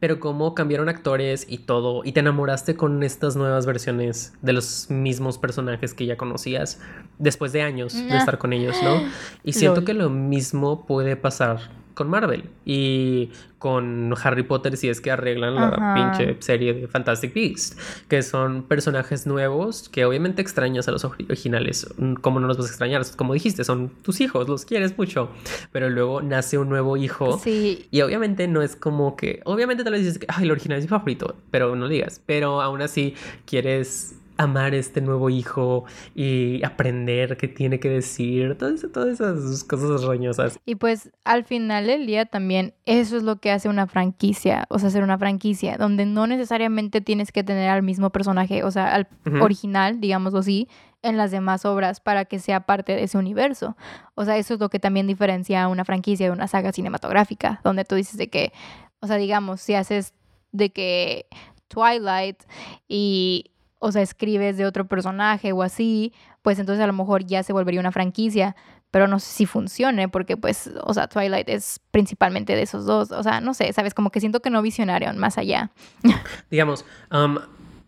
pero 0.00 0.18
cómo 0.18 0.54
cambiaron 0.54 0.88
actores 0.88 1.46
y 1.48 1.58
todo, 1.58 2.02
y 2.04 2.12
te 2.12 2.20
enamoraste 2.20 2.74
con 2.74 3.02
estas 3.02 3.36
nuevas 3.36 3.64
versiones 3.66 4.34
de 4.42 4.52
los 4.52 4.90
mismos 4.90 5.38
personajes 5.38 5.94
que 5.94 6.06
ya 6.06 6.16
conocías 6.16 6.80
después 7.18 7.52
de 7.52 7.62
años 7.62 7.94
de 7.94 8.16
estar 8.16 8.38
con 8.38 8.52
ellos, 8.52 8.76
¿no? 8.82 9.02
Y 9.44 9.52
siento 9.52 9.84
que 9.84 9.94
lo 9.94 10.10
mismo 10.10 10.84
puede 10.84 11.16
pasar 11.16 11.70
con 11.94 12.08
Marvel 12.08 12.44
y 12.64 13.30
con 13.58 14.14
Harry 14.22 14.42
Potter 14.42 14.76
si 14.76 14.88
es 14.88 15.00
que 15.02 15.10
arreglan 15.10 15.54
la 15.54 15.94
pinche 15.94 16.36
serie 16.40 16.72
de 16.72 16.88
Fantastic 16.88 17.34
Beasts, 17.34 17.76
que 18.08 18.22
son 18.22 18.62
personajes 18.62 19.26
nuevos 19.26 19.88
que 19.90 20.06
obviamente 20.06 20.40
extrañas 20.40 20.88
a 20.88 20.92
los 20.92 21.04
originales. 21.04 21.86
¿Cómo 22.22 22.40
no 22.40 22.46
los 22.46 22.56
vas 22.56 22.66
a 22.66 22.70
extrañar? 22.70 23.02
Como 23.16 23.34
dijiste, 23.34 23.64
son 23.64 23.90
tus 24.02 24.20
hijos, 24.20 24.48
los 24.48 24.64
quieres 24.64 24.96
mucho, 24.96 25.28
pero 25.72 25.90
luego 25.90 26.22
nace 26.22 26.56
un 26.56 26.70
nuevo 26.70 26.96
hijo 26.96 27.38
sí. 27.38 27.86
y 27.90 28.00
obviamente 28.00 28.48
no 28.48 28.62
es 28.62 28.76
como 28.76 29.14
que, 29.16 29.42
obviamente 29.44 29.84
tal 29.84 29.92
vez 29.92 30.02
dices 30.02 30.18
que, 30.18 30.26
ay, 30.28 30.44
el 30.44 30.52
original 30.52 30.78
es 30.78 30.84
mi 30.84 30.88
favorito, 30.88 31.36
pero 31.50 31.76
no 31.76 31.86
digas, 31.88 32.22
pero 32.24 32.62
aún 32.62 32.80
así 32.80 33.14
quieres 33.44 34.19
amar 34.40 34.74
este 34.74 35.02
nuevo 35.02 35.28
hijo 35.28 35.84
y 36.14 36.64
aprender 36.64 37.36
qué 37.36 37.46
tiene 37.46 37.78
que 37.78 37.90
decir, 37.90 38.56
todas, 38.56 38.86
todas 38.90 39.20
esas 39.20 39.64
cosas 39.64 40.02
roñosas. 40.04 40.58
Y 40.64 40.76
pues 40.76 41.10
al 41.24 41.44
final 41.44 41.86
del 41.86 42.06
día 42.06 42.24
también 42.24 42.72
eso 42.86 43.18
es 43.18 43.22
lo 43.22 43.36
que 43.36 43.50
hace 43.50 43.68
una 43.68 43.86
franquicia, 43.86 44.64
o 44.70 44.78
sea, 44.78 44.88
hacer 44.88 45.02
una 45.02 45.18
franquicia, 45.18 45.76
donde 45.76 46.06
no 46.06 46.26
necesariamente 46.26 47.02
tienes 47.02 47.32
que 47.32 47.44
tener 47.44 47.68
al 47.68 47.82
mismo 47.82 48.10
personaje, 48.10 48.64
o 48.64 48.70
sea, 48.70 48.94
al 48.94 49.08
original, 49.42 50.00
digámoslo 50.00 50.38
así, 50.38 50.68
en 51.02 51.18
las 51.18 51.30
demás 51.30 51.66
obras 51.66 52.00
para 52.00 52.24
que 52.24 52.38
sea 52.38 52.60
parte 52.60 52.92
de 52.92 53.04
ese 53.04 53.18
universo. 53.18 53.76
O 54.14 54.24
sea, 54.24 54.38
eso 54.38 54.54
es 54.54 54.60
lo 54.60 54.70
que 54.70 54.78
también 54.78 55.06
diferencia 55.06 55.64
a 55.64 55.68
una 55.68 55.84
franquicia 55.84 56.26
de 56.26 56.32
una 56.32 56.48
saga 56.48 56.72
cinematográfica, 56.72 57.60
donde 57.62 57.84
tú 57.84 57.94
dices 57.94 58.16
de 58.16 58.28
que, 58.28 58.52
o 59.00 59.06
sea, 59.06 59.16
digamos, 59.16 59.60
si 59.60 59.74
haces 59.74 60.14
de 60.52 60.70
que 60.70 61.26
Twilight 61.68 62.42
y 62.88 63.50
o 63.80 63.90
sea, 63.90 64.02
escribes 64.02 64.56
de 64.56 64.66
otro 64.66 64.86
personaje 64.86 65.52
o 65.52 65.62
así, 65.62 66.12
pues 66.42 66.58
entonces 66.58 66.82
a 66.82 66.86
lo 66.86 66.92
mejor 66.92 67.24
ya 67.24 67.42
se 67.42 67.52
volvería 67.52 67.80
una 67.80 67.90
franquicia, 67.90 68.54
pero 68.90 69.08
no 69.08 69.18
sé 69.18 69.32
si 69.32 69.46
funcione 69.46 70.08
porque 70.08 70.36
pues, 70.36 70.70
o 70.84 70.94
sea, 70.94 71.08
Twilight 71.08 71.48
es 71.48 71.80
principalmente 71.90 72.54
de 72.54 72.62
esos 72.62 72.86
dos, 72.86 73.10
o 73.10 73.22
sea, 73.22 73.40
no 73.40 73.54
sé, 73.54 73.72
sabes, 73.72 73.94
como 73.94 74.10
que 74.10 74.20
siento 74.20 74.40
que 74.40 74.50
no 74.50 74.62
visionaron 74.62 75.18
más 75.18 75.38
allá. 75.38 75.70
Digamos, 76.50 76.84
um, 77.10 77.38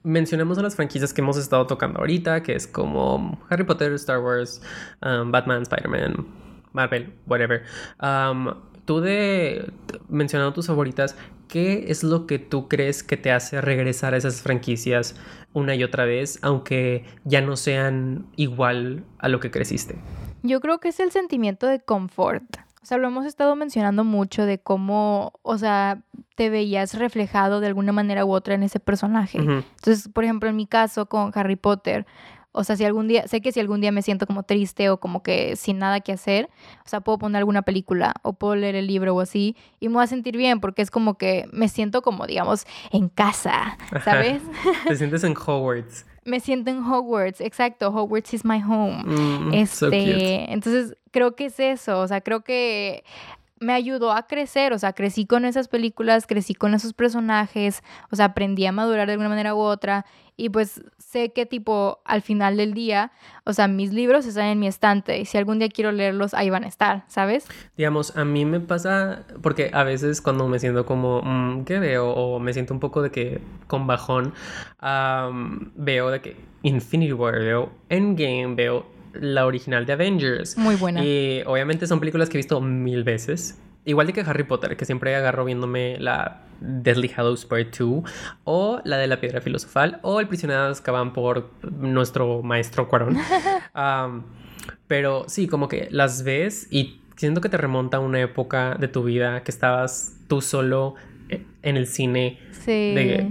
mencionemos 0.03 0.59
a 0.59 0.63
las 0.63 0.77
franquicias 0.77 1.13
que 1.13 1.21
hemos 1.21 1.37
estado 1.37 1.67
tocando 1.67 2.01
ahorita, 2.01 2.43
que 2.43 2.55
es 2.55 2.67
como 2.67 3.39
Harry 3.51 3.65
Potter, 3.65 3.93
Star 3.93 4.19
Wars, 4.19 4.63
um, 5.03 5.31
Batman, 5.31 5.63
Spider-Man, 5.63 6.27
Marvel, 6.73 7.13
whatever. 7.27 7.65
Um, 8.01 8.55
tú 8.85 9.01
de 9.01 9.71
mencionando 10.09 10.53
tus 10.53 10.67
favoritas, 10.67 11.17
¿qué 11.49 11.87
es 11.89 12.03
lo 12.03 12.27
que 12.27 12.39
tú 12.39 12.69
crees 12.69 13.03
que 13.03 13.17
te 13.17 13.31
hace 13.31 13.61
regresar 13.61 14.15
a 14.15 14.17
esas 14.17 14.43
franquicias 14.43 15.17
una 15.53 15.75
y 15.75 15.85
otra 15.85 16.05
vez, 16.05 16.39
aunque 16.43 17.05
ya 17.25 17.41
no 17.41 17.57
sean 17.57 18.27
igual 18.37 19.05
a 19.19 19.29
lo 19.29 19.41
que 19.41 19.51
creciste? 19.51 19.97
Yo 20.43 20.61
creo 20.61 20.81
que 20.81 20.89
es 20.89 21.01
el 21.01 21.13
sentimiento 21.13 21.67
de 21.67 21.81
confort. 21.81 22.45
O 22.83 22.87
sea, 22.87 22.99
lo 22.99 23.07
hemos 23.07 23.27
estado 23.27 23.55
mencionando 23.55 24.03
mucho 24.03 24.45
de 24.45 24.59
cómo, 24.59 25.35
o 25.43 25.57
sea, 25.57 26.03
te 26.35 26.51
veías 26.51 26.95
reflejado 26.95 27.61
de 27.61 27.69
alguna 27.69 27.93
manera 27.93 28.25
u 28.25 28.33
otra 28.33 28.55
en 28.55 28.65
ese 28.65 28.81
personaje. 28.81 29.39
Entonces, 29.39 30.09
por 30.09 30.25
ejemplo, 30.25 30.49
en 30.49 30.57
mi 30.57 30.67
caso 30.67 31.07
con 31.07 31.31
Harry 31.35 31.55
Potter, 31.55 32.07
o 32.53 32.65
sea, 32.65 32.77
si 32.77 32.85
algún 32.85 33.09
día, 33.09 33.27
sé 33.27 33.41
que 33.41 33.51
si 33.51 33.61
algún 33.61 33.81
día 33.81 33.93
me 33.93 34.03
siento 34.03 34.27
como 34.27 34.43
triste 34.43 34.91
o 34.91 34.99
como 34.99 35.23
que 35.23 35.57
sin 35.57 35.79
nada 35.79 36.01
que 36.01 36.13
hacer, 36.13 36.51
o 36.85 36.89
sea, 36.89 37.01
puedo 37.01 37.19
poner 37.19 37.39
alguna 37.39 37.63
película 37.63 38.15
o 38.23 38.35
puedo 38.35 38.55
leer 38.55 38.75
el 38.75 38.87
libro 38.87 39.15
o 39.15 39.21
así 39.21 39.57
y 39.81 39.89
me 39.89 39.95
voy 39.95 40.05
a 40.05 40.07
sentir 40.07 40.37
bien 40.37 40.61
porque 40.61 40.83
es 40.83 40.91
como 40.91 41.17
que 41.17 41.49
me 41.51 41.69
siento 41.69 42.03
como, 42.03 42.27
digamos, 42.27 42.67
en 42.91 43.09
casa, 43.09 43.79
¿sabes? 44.05 44.43
Te 44.87 44.97
sientes 44.97 45.25
en 45.25 45.35
Hogwarts. 45.35 46.07
me 46.25 46.41
siento 46.41 46.71
en 46.71 46.85
Hogwarts, 46.85 47.41
exacto, 47.41 47.89
Hogwarts 47.89 48.35
is 48.35 48.45
my 48.45 48.63
home. 48.63 49.03
Mm, 49.05 49.55
este, 49.55 50.53
entonces 50.53 50.97
creo 51.11 51.35
que 51.35 51.47
es 51.47 51.59
eso, 51.59 52.01
o 52.01 52.09
sea, 52.09 52.21
creo 52.21 52.43
que 52.43 53.03
me 53.63 53.73
ayudó 53.73 54.13
a 54.13 54.27
crecer, 54.27 54.73
o 54.73 54.79
sea, 54.79 54.93
crecí 54.93 55.25
con 55.25 55.45
esas 55.45 55.69
películas, 55.69 56.27
crecí 56.27 56.55
con 56.55 56.75
esos 56.75 56.93
personajes, 56.93 57.83
o 58.11 58.17
sea, 58.17 58.27
aprendí 58.27 58.67
a 58.67 58.73
madurar 58.73 59.07
de 59.07 59.13
alguna 59.13 59.29
manera 59.29 59.55
u 59.55 59.61
otra 59.61 60.05
y 60.43 60.49
pues 60.49 60.83
sé 60.99 61.33
que 61.33 61.47
tipo 61.47 62.01
al 62.05 62.21
final 62.21 62.57
del 62.57 62.75
día, 62.75 63.13
o 63.45 63.53
sea, 63.53 63.69
mis 63.69 63.93
libros 63.93 64.27
están 64.27 64.47
en 64.47 64.59
mi 64.59 64.67
estante 64.67 65.21
y 65.21 65.25
si 65.25 65.39
algún 65.39 65.61
día 65.61 65.69
quiero 65.69 65.93
leerlos, 65.93 66.35
ahí 66.35 66.51
van 66.51 66.65
a 66.65 66.67
estar, 66.67 67.05
¿sabes? 67.07 67.47
Digamos, 67.77 68.17
a 68.17 68.25
mí 68.25 68.45
me 68.45 68.59
pasa, 68.59 69.25
porque 69.41 69.71
a 69.73 69.85
veces 69.85 70.21
cuando 70.21 70.49
me 70.49 70.59
siento 70.59 70.85
como, 70.85 71.23
mm, 71.23 71.65
¿qué 71.65 71.79
veo? 71.79 72.11
O 72.11 72.41
me 72.41 72.53
siento 72.53 72.75
un 72.75 72.81
poco 72.81 73.03
de 73.03 73.13
que 73.13 73.41
con 73.69 73.87
bajón, 73.87 74.35
veo 75.77 76.11
de 76.11 76.21
que 76.21 76.37
Infinity 76.63 77.13
War, 77.13 77.39
veo 77.39 77.71
Endgame, 77.89 78.57
veo 78.57 78.87
la 79.13 79.47
original 79.47 79.87
de 79.87 79.93
Avengers. 79.93 80.59
Muy 80.59 80.75
buena. 80.75 81.05
Y 81.05 81.45
obviamente 81.47 81.87
son 81.87 82.01
películas 82.01 82.29
que 82.29 82.37
he 82.37 82.41
visto 82.41 82.61
mil 82.61 83.05
veces. 83.05 83.61
Igual 83.85 84.07
de 84.07 84.13
que 84.13 84.21
Harry 84.21 84.45
Potter, 84.45 84.77
que 84.77 84.85
siempre 84.85 85.15
agarro 85.17 85.45
viéndome 85.45 85.99
la 85.99 86.43
Deadly 86.61 87.11
Hallows 87.17 87.45
Part 87.47 87.77
2, 87.77 88.05
o 88.45 88.81
la 88.85 88.97
de 88.97 89.09
la 89.09 89.21
Piedra 89.21 89.41
Filosofal, 89.41 89.99
o 90.03 90.21
El 90.21 90.29
Prisionero 90.29 90.65
de 90.65 90.71
Azkaban 90.71 91.13
por 91.13 91.51
nuestro 91.63 92.43
maestro 92.43 92.89
Cuarón. 92.89 93.19
pero 94.87 95.25
sí, 95.27 95.49
como 95.49 95.69
que 95.69 95.89
las 95.91 96.23
ves 96.23 96.69
y 96.71 97.01
siento 97.17 97.41
que 97.41 97.49
te 97.49 97.57
remonta 97.57 97.97
a 97.97 98.01
una 98.01 98.21
época 98.21 98.77
de 98.79 98.89
tu 98.89 99.03
vida 99.03 99.43
que 99.43 99.51
estabas 99.51 100.17
tú 100.29 100.41
solo 100.41 100.95
en 101.63 101.77
el 101.77 101.87
cine, 101.87 102.39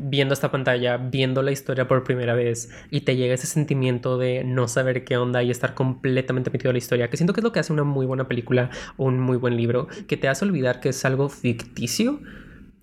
viendo 0.04 0.34
esta 0.34 0.52
pantalla, 0.52 0.98
viendo 0.98 1.42
la 1.42 1.52
historia 1.52 1.88
por 1.88 2.04
primera 2.04 2.34
vez 2.34 2.70
y 2.90 3.02
te 3.02 3.16
llega 3.16 3.34
ese 3.34 3.48
sentimiento 3.48 4.18
de 4.18 4.44
no 4.44 4.68
saber 4.68 5.04
qué 5.04 5.18
onda 5.18 5.44
y 5.44 5.52
estar 5.52 5.74
completamente 5.74 6.50
metido 6.50 6.70
en 6.72 6.76
la 6.76 6.80
historia, 6.80 7.10
que 7.10 7.18
siento 7.18 7.34
que 7.34 7.42
es 7.42 7.44
lo 7.44 7.52
que 7.52 7.60
hace 7.60 7.74
una 7.74 7.84
muy 7.84 8.06
buena 8.06 8.28
película 8.28 8.70
o 8.98 9.06
un 9.06 9.20
muy 9.20 9.38
buen 9.38 9.58
libro, 9.58 9.88
que 10.08 10.18
te 10.18 10.28
hace 10.28 10.46
olvidar 10.46 10.80
que 10.80 10.90
es 10.90 11.06
algo 11.06 11.30
ficticio 11.30 12.20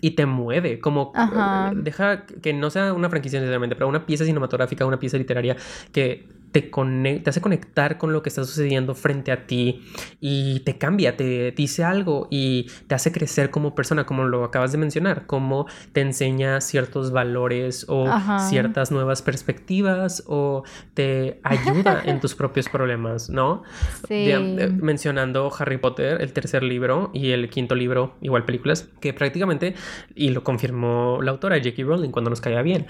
y 0.01 0.13
te 0.13 0.27
mueve, 0.27 0.79
como 0.79 1.13
deja 1.75 2.25
que 2.27 2.53
no 2.53 2.71
sea 2.71 2.93
una 2.93 3.11
franquicia 3.11 3.41
necesariamente, 3.41 3.75
pero 3.75 3.89
una 3.89 4.07
pieza 4.07 4.25
cinematográfica, 4.25 4.87
una 4.87 4.99
pieza 4.99 5.19
literaria 5.19 5.57
que 5.93 6.29
te, 6.53 6.63
te 6.63 7.31
hace 7.31 7.41
conectar 7.41 7.99
con 7.99 8.13
lo 8.13 8.23
que 8.23 8.29
está 8.29 8.45
sucediendo 8.45 8.95
frente 8.95 9.33
a 9.33 9.47
ti 9.47 9.83
y 10.21 10.61
te 10.61 10.79
cambia, 10.79 11.17
te 11.17 11.53
dice 11.53 11.85
algo 11.85 12.29
y 12.31 12.71
te 12.87 12.95
hace 12.95 13.13
crecer 13.13 13.51
como 13.51 13.75
persona, 13.75 14.07
como 14.07 14.25
lo 14.25 14.45
acabas 14.45 14.73
de 14.73 14.79
mencionar, 14.79 15.27
como 15.27 15.67
te 15.93 16.01
enseña 16.01 16.61
ciertos 16.61 17.13
valores 17.13 17.85
o 17.89 18.07
ciertas 18.49 18.91
nuevas 18.91 19.23
perspectivas 19.23 20.25
o 20.27 20.65
te 20.95 21.41
ayuda 21.45 22.03
en 22.05 22.21
tus 22.21 22.35
propios 22.35 22.69
problemas, 22.69 23.31
¿no? 23.31 23.63
Sí. 24.07 24.31
Eh, 24.31 24.71
mencionando 24.81 25.51
Harry 25.59 25.79
Potter, 25.79 26.21
el 26.21 26.33
tercer 26.33 26.63
libro 26.63 27.11
y 27.13 27.31
el 27.31 27.51
quinto 27.51 27.75
libro, 27.75 28.17
igual 28.21 28.45
películas, 28.45 28.89
que 29.01 29.13
prácticamente, 29.13 29.75
y 30.15 30.31
lo 30.31 30.43
confirmó 30.45 31.21
la 31.23 31.31
autora 31.31 31.57
J.K. 31.57 31.83
Rowling 31.83 32.11
cuando 32.11 32.31
nos 32.31 32.41
caía 32.41 32.63
bien, 32.63 32.87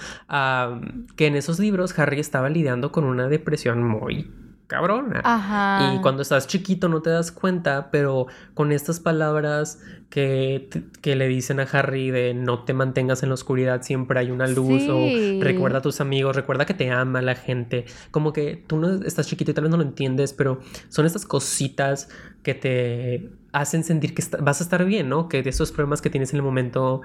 que 1.16 1.26
en 1.26 1.36
esos 1.36 1.58
libros 1.58 1.98
Harry 1.98 2.20
estaba 2.20 2.48
lidiando 2.48 2.92
con 2.92 3.04
una 3.04 3.28
depresión 3.28 3.47
depresión 3.48 3.82
muy 3.82 4.30
cabrona. 4.66 5.22
Ajá. 5.24 5.94
Y 5.94 6.02
cuando 6.02 6.20
estás 6.20 6.46
chiquito 6.46 6.90
no 6.90 7.00
te 7.00 7.08
das 7.08 7.32
cuenta, 7.32 7.90
pero 7.90 8.26
con 8.52 8.70
estas 8.70 9.00
palabras 9.00 9.80
que, 10.10 10.68
que, 11.00 11.16
le 11.16 11.26
dicen 11.26 11.58
a 11.58 11.62
Harry 11.62 12.10
de 12.10 12.34
no 12.34 12.64
te 12.64 12.74
mantengas 12.74 13.22
en 13.22 13.30
la 13.30 13.34
oscuridad, 13.34 13.80
siempre 13.80 14.20
hay 14.20 14.30
una 14.30 14.46
luz, 14.46 14.82
o 14.90 14.98
recuerda 15.42 15.78
a 15.78 15.82
tus 15.82 16.02
amigos, 16.02 16.36
recuerda 16.36 16.66
que 16.66 16.74
te 16.74 16.90
ama 16.90 17.22
la 17.22 17.34
gente. 17.34 17.86
Como 18.10 18.34
que 18.34 18.62
tú 18.66 18.76
no 18.76 19.02
estás 19.06 19.26
chiquito 19.26 19.52
y 19.52 19.54
tal 19.54 19.64
vez 19.64 19.70
no 19.70 19.78
lo 19.78 19.84
entiendes, 19.84 20.34
pero 20.34 20.60
son 20.90 21.06
estas 21.06 21.24
cositas 21.24 22.10
que 22.42 22.52
te 22.54 23.30
hacen 23.52 23.84
sentir 23.84 24.14
que 24.14 24.22
vas 24.40 24.60
a 24.60 24.64
estar 24.64 24.84
bien, 24.84 25.08
¿no? 25.08 25.30
Que 25.30 25.42
de 25.42 25.48
esos 25.48 25.72
problemas 25.72 26.02
que 26.02 26.10
tienes 26.10 26.34
en 26.34 26.36
el 26.36 26.42
momento 26.42 27.00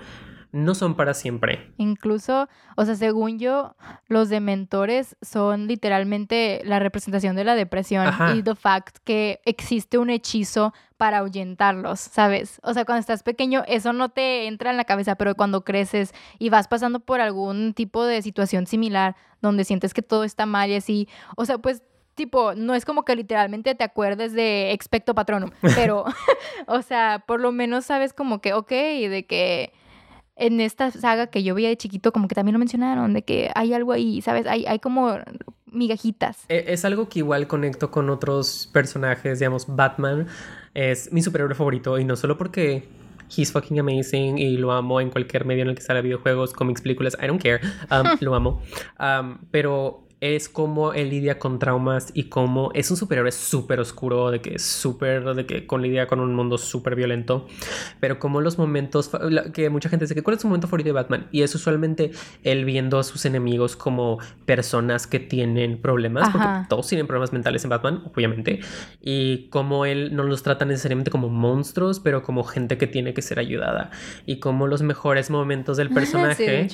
no 0.54 0.76
son 0.76 0.96
para 0.96 1.16
siempre. 1.16 1.74
Incluso, 1.78 2.48
o 2.78 2.86
sea, 2.86 2.96
según 2.96 3.40
yo, 3.40 3.76
los 4.08 4.30
dementores 4.30 5.18
son 5.22 5.68
literalmente 5.68 6.62
la 6.64 6.78
representación 6.78 7.36
de 7.36 7.44
la 7.44 7.56
depresión 7.56 8.08
y 8.36 8.44
the 8.44 8.56
fact 8.56 8.98
que 9.04 9.42
existe 9.46 9.98
un 9.98 10.12
hechizo 10.12 10.72
para 10.96 11.18
ahuyentarlos, 11.18 12.00
¿sabes? 12.00 12.62
O 12.62 12.74
sea, 12.76 12.86
cuando 12.86 13.00
estás 13.00 13.24
pequeño 13.24 13.64
eso 13.68 13.94
no 13.94 14.10
te 14.10 14.46
entra 14.46 14.70
en 14.70 14.78
la 14.78 14.86
cabeza, 14.86 15.16
pero 15.16 15.34
cuando 15.34 15.66
creces 15.66 16.14
y 16.38 16.50
vas 16.50 16.68
pasando 16.68 17.00
por 17.00 17.20
algún 17.20 17.74
tipo 17.74 18.06
de 18.06 18.22
situación 18.22 18.68
similar 18.68 19.16
donde 19.42 19.66
sientes 19.66 19.94
que 19.94 20.04
todo 20.04 20.24
está 20.24 20.46
mal 20.46 20.70
y 20.70 20.76
así, 20.76 21.10
o 21.36 21.46
sea, 21.46 21.58
pues 21.58 21.82
tipo, 22.14 22.54
no 22.54 22.76
es 22.76 22.86
como 22.86 23.06
que 23.06 23.16
literalmente 23.16 23.74
te 23.74 23.84
acuerdes 23.84 24.34
de 24.34 24.72
expecto 24.72 25.16
patronum, 25.16 25.50
pero, 25.76 26.06
o 26.68 26.82
sea, 26.84 27.24
por 27.26 27.40
lo 27.40 27.52
menos 27.52 27.86
sabes 27.86 28.14
como 28.14 28.40
que, 28.40 28.54
ok, 28.54 28.70
de 28.70 29.26
que 29.28 29.74
en 30.36 30.60
esta 30.62 30.92
saga 30.92 31.28
que 31.28 31.44
yo 31.44 31.56
veía 31.56 31.70
de 31.70 31.78
chiquito, 31.78 32.12
como 32.12 32.28
que 32.28 32.36
también 32.36 32.54
lo 32.54 32.60
mencionaron, 32.60 33.14
de 33.14 33.24
que 33.24 33.52
hay 33.56 33.74
algo 33.74 33.92
ahí, 33.92 34.22
¿sabes? 34.22 34.48
Hay, 34.48 34.66
hay 34.66 34.80
como 34.80 35.18
migajitas. 35.66 36.46
E, 36.50 36.66
es 36.68 36.86
algo 36.86 37.10
que 37.10 37.20
igual 37.20 37.48
conecto 37.48 37.92
con 37.92 38.10
otros 38.10 38.70
personajes, 38.72 39.40
digamos, 39.40 39.66
Batman 39.68 40.28
es 40.74 41.12
mi 41.12 41.22
superhéroe 41.22 41.56
favorito 41.56 42.00
y 42.00 42.06
no 42.06 42.16
solo 42.16 42.38
porque 42.38 42.88
he's 43.36 43.52
fucking 43.52 43.80
amazing 43.80 44.38
y 44.38 44.58
lo 44.58 44.72
amo 44.72 45.02
en 45.02 45.10
cualquier 45.10 45.46
medio 45.46 45.64
en 45.64 45.70
el 45.70 45.76
que 45.76 45.82
sale 45.82 46.02
videojuegos, 46.02 46.54
cómics, 46.54 46.82
películas, 46.82 47.18
I 47.22 47.28
don't 47.28 47.42
care, 47.42 47.62
um, 47.92 48.18
lo 48.20 48.36
amo. 48.36 48.62
Um, 49.00 49.40
pero 49.52 50.03
es 50.24 50.48
como 50.48 50.94
él 50.94 51.10
lidia 51.10 51.38
con 51.38 51.60
traumas 51.60 52.12
y 52.14 52.30
cómo 52.30 52.72
es 52.74 52.90
un 52.90 52.96
superhéroe 52.96 53.34
súper 53.34 53.82
oscuro, 53.82 54.32
de 54.32 54.40
que 54.40 54.56
es 54.56 54.62
súper, 54.64 55.36
de 55.36 55.46
que 55.46 55.68
con 55.68 55.82
lidia 55.82 56.08
con 56.08 56.22
un 56.22 56.34
mundo 56.34 56.58
súper 56.58 56.96
violento, 56.96 57.46
pero 58.00 58.20
como 58.20 58.40
los 58.40 58.58
momentos, 58.58 59.12
que 59.54 59.70
mucha 59.70 59.90
gente 59.90 60.06
dice 60.06 60.16
que 60.16 60.24
cuál 60.24 60.38
es 60.38 60.42
su 60.42 60.48
momento 60.48 60.68
favorito 60.68 60.88
de 60.88 60.94
Batman 60.94 61.28
y 61.34 61.42
es 61.42 61.54
usualmente 61.56 62.12
él 62.44 62.64
viendo 62.64 63.00
a 63.00 63.04
sus 63.04 63.26
enemigos 63.26 63.76
como 63.76 64.18
personas 64.46 65.08
que 65.08 65.20
tienen 65.20 65.82
problemas, 65.82 66.30
porque 66.30 66.48
todos 66.70 66.88
tienen 66.88 67.06
problemas 67.06 67.34
mentales 67.34 67.66
en 67.66 67.72
Batman, 67.72 68.04
obviamente, 68.16 68.62
y 69.02 69.50
como 69.50 69.86
él 69.86 70.16
no 70.16 70.24
los 70.24 70.42
trata 70.42 70.64
necesariamente 70.64 71.12
como 71.12 71.28
monstruos, 71.28 72.00
pero 72.00 72.24
como 72.24 72.46
gente 72.46 72.78
que 72.78 72.88
tiene 72.88 73.14
que 73.14 73.22
ser 73.22 73.40
ayudada, 73.40 73.92
y 74.26 74.40
como 74.40 74.68
los 74.68 74.84
mejores 74.84 75.30
momentos 75.30 75.76
del 75.76 75.90
personaje 75.94 76.70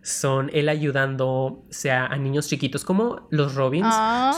son 0.00 0.50
él 0.54 0.70
ayudando, 0.70 1.62
sea 1.68 2.06
a 2.06 2.16
niños 2.16 2.48
chiquitos, 2.48 2.82
como 2.82 2.93
como 2.94 3.26
los 3.30 3.54
Robins 3.56 3.92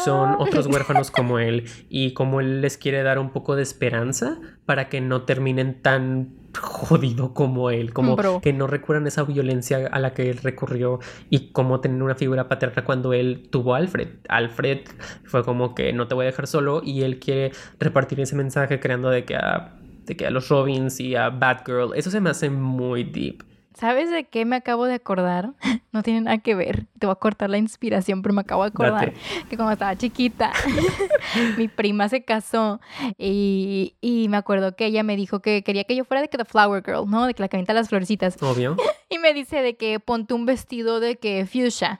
son 0.04 0.30
ah. 0.30 0.36
otros 0.38 0.66
huérfanos 0.66 1.10
como 1.12 1.38
él 1.38 1.64
y 1.90 2.12
como 2.14 2.40
él 2.40 2.62
les 2.62 2.78
quiere 2.78 3.02
dar 3.02 3.18
un 3.18 3.30
poco 3.30 3.54
de 3.54 3.62
esperanza 3.62 4.38
para 4.64 4.88
que 4.88 5.00
no 5.00 5.22
terminen 5.22 5.82
tan 5.82 6.30
jodido 6.58 7.34
como 7.34 7.68
él, 7.68 7.92
como 7.92 8.16
que 8.40 8.54
no 8.54 8.66
recuerdan 8.66 9.06
esa 9.06 9.24
violencia 9.24 9.88
a 9.92 9.98
la 9.98 10.14
que 10.14 10.30
él 10.30 10.38
recurrió 10.38 11.00
y 11.28 11.50
como 11.50 11.80
tener 11.80 12.02
una 12.02 12.14
figura 12.14 12.48
paterna 12.48 12.82
cuando 12.82 13.12
él 13.12 13.48
tuvo 13.50 13.74
a 13.74 13.78
Alfred. 13.78 14.08
Alfred 14.28 14.80
fue 15.24 15.44
como 15.44 15.74
que 15.74 15.92
no 15.92 16.08
te 16.08 16.14
voy 16.14 16.24
a 16.24 16.26
dejar 16.26 16.46
solo 16.46 16.80
y 16.82 17.02
él 17.02 17.18
quiere 17.18 17.52
repartir 17.78 18.20
ese 18.20 18.36
mensaje 18.36 18.80
creando 18.80 19.10
de 19.10 19.26
que 19.26 19.36
a, 19.36 19.74
de 20.06 20.16
que 20.16 20.26
a 20.26 20.30
los 20.30 20.48
Robins 20.48 20.98
y 20.98 21.14
a 21.14 21.28
Batgirl, 21.28 21.92
eso 21.94 22.10
se 22.10 22.22
me 22.22 22.30
hace 22.30 22.48
muy 22.48 23.04
deep. 23.04 23.42
¿Sabes 23.76 24.10
de 24.10 24.24
qué 24.24 24.46
me 24.46 24.56
acabo 24.56 24.86
de 24.86 24.94
acordar? 24.94 25.52
No 25.92 26.02
tiene 26.02 26.20
nada 26.20 26.36
que 26.36 26.54
ver. 26.54 26.84
Te 26.98 27.06
voy 27.06 27.12
a 27.12 27.16
cortar 27.16 27.48
la 27.48 27.56
inspiración, 27.56 28.20
pero 28.20 28.34
me 28.34 28.42
acabo 28.42 28.64
de 28.64 28.68
acordar 28.68 29.14
que 29.48 29.56
cuando 29.56 29.72
estaba 29.72 29.96
chiquita, 29.96 30.52
mi 31.56 31.68
prima 31.68 32.10
se 32.10 32.22
casó 32.22 32.82
y, 33.16 33.94
y, 34.02 34.28
me 34.28 34.36
acuerdo 34.36 34.76
que 34.76 34.84
ella 34.84 35.02
me 35.02 35.16
dijo 35.16 35.40
que 35.40 35.62
quería 35.62 35.84
que 35.84 35.96
yo 35.96 36.04
fuera 36.04 36.20
de 36.20 36.28
que 36.28 36.36
The 36.36 36.44
Flower 36.44 36.82
Girl, 36.84 37.08
¿no? 37.08 37.26
De 37.26 37.32
que 37.32 37.40
la 37.40 37.48
calienta 37.48 37.72
las 37.72 37.88
florecitas. 37.88 38.36
Obvio. 38.42 38.76
y 39.08 39.18
me 39.18 39.32
dice 39.32 39.62
de 39.62 39.76
que 39.76 39.98
ponte 39.98 40.34
un 40.34 40.44
vestido 40.44 41.00
de 41.00 41.16
que 41.16 41.46
fuchsia. 41.46 41.98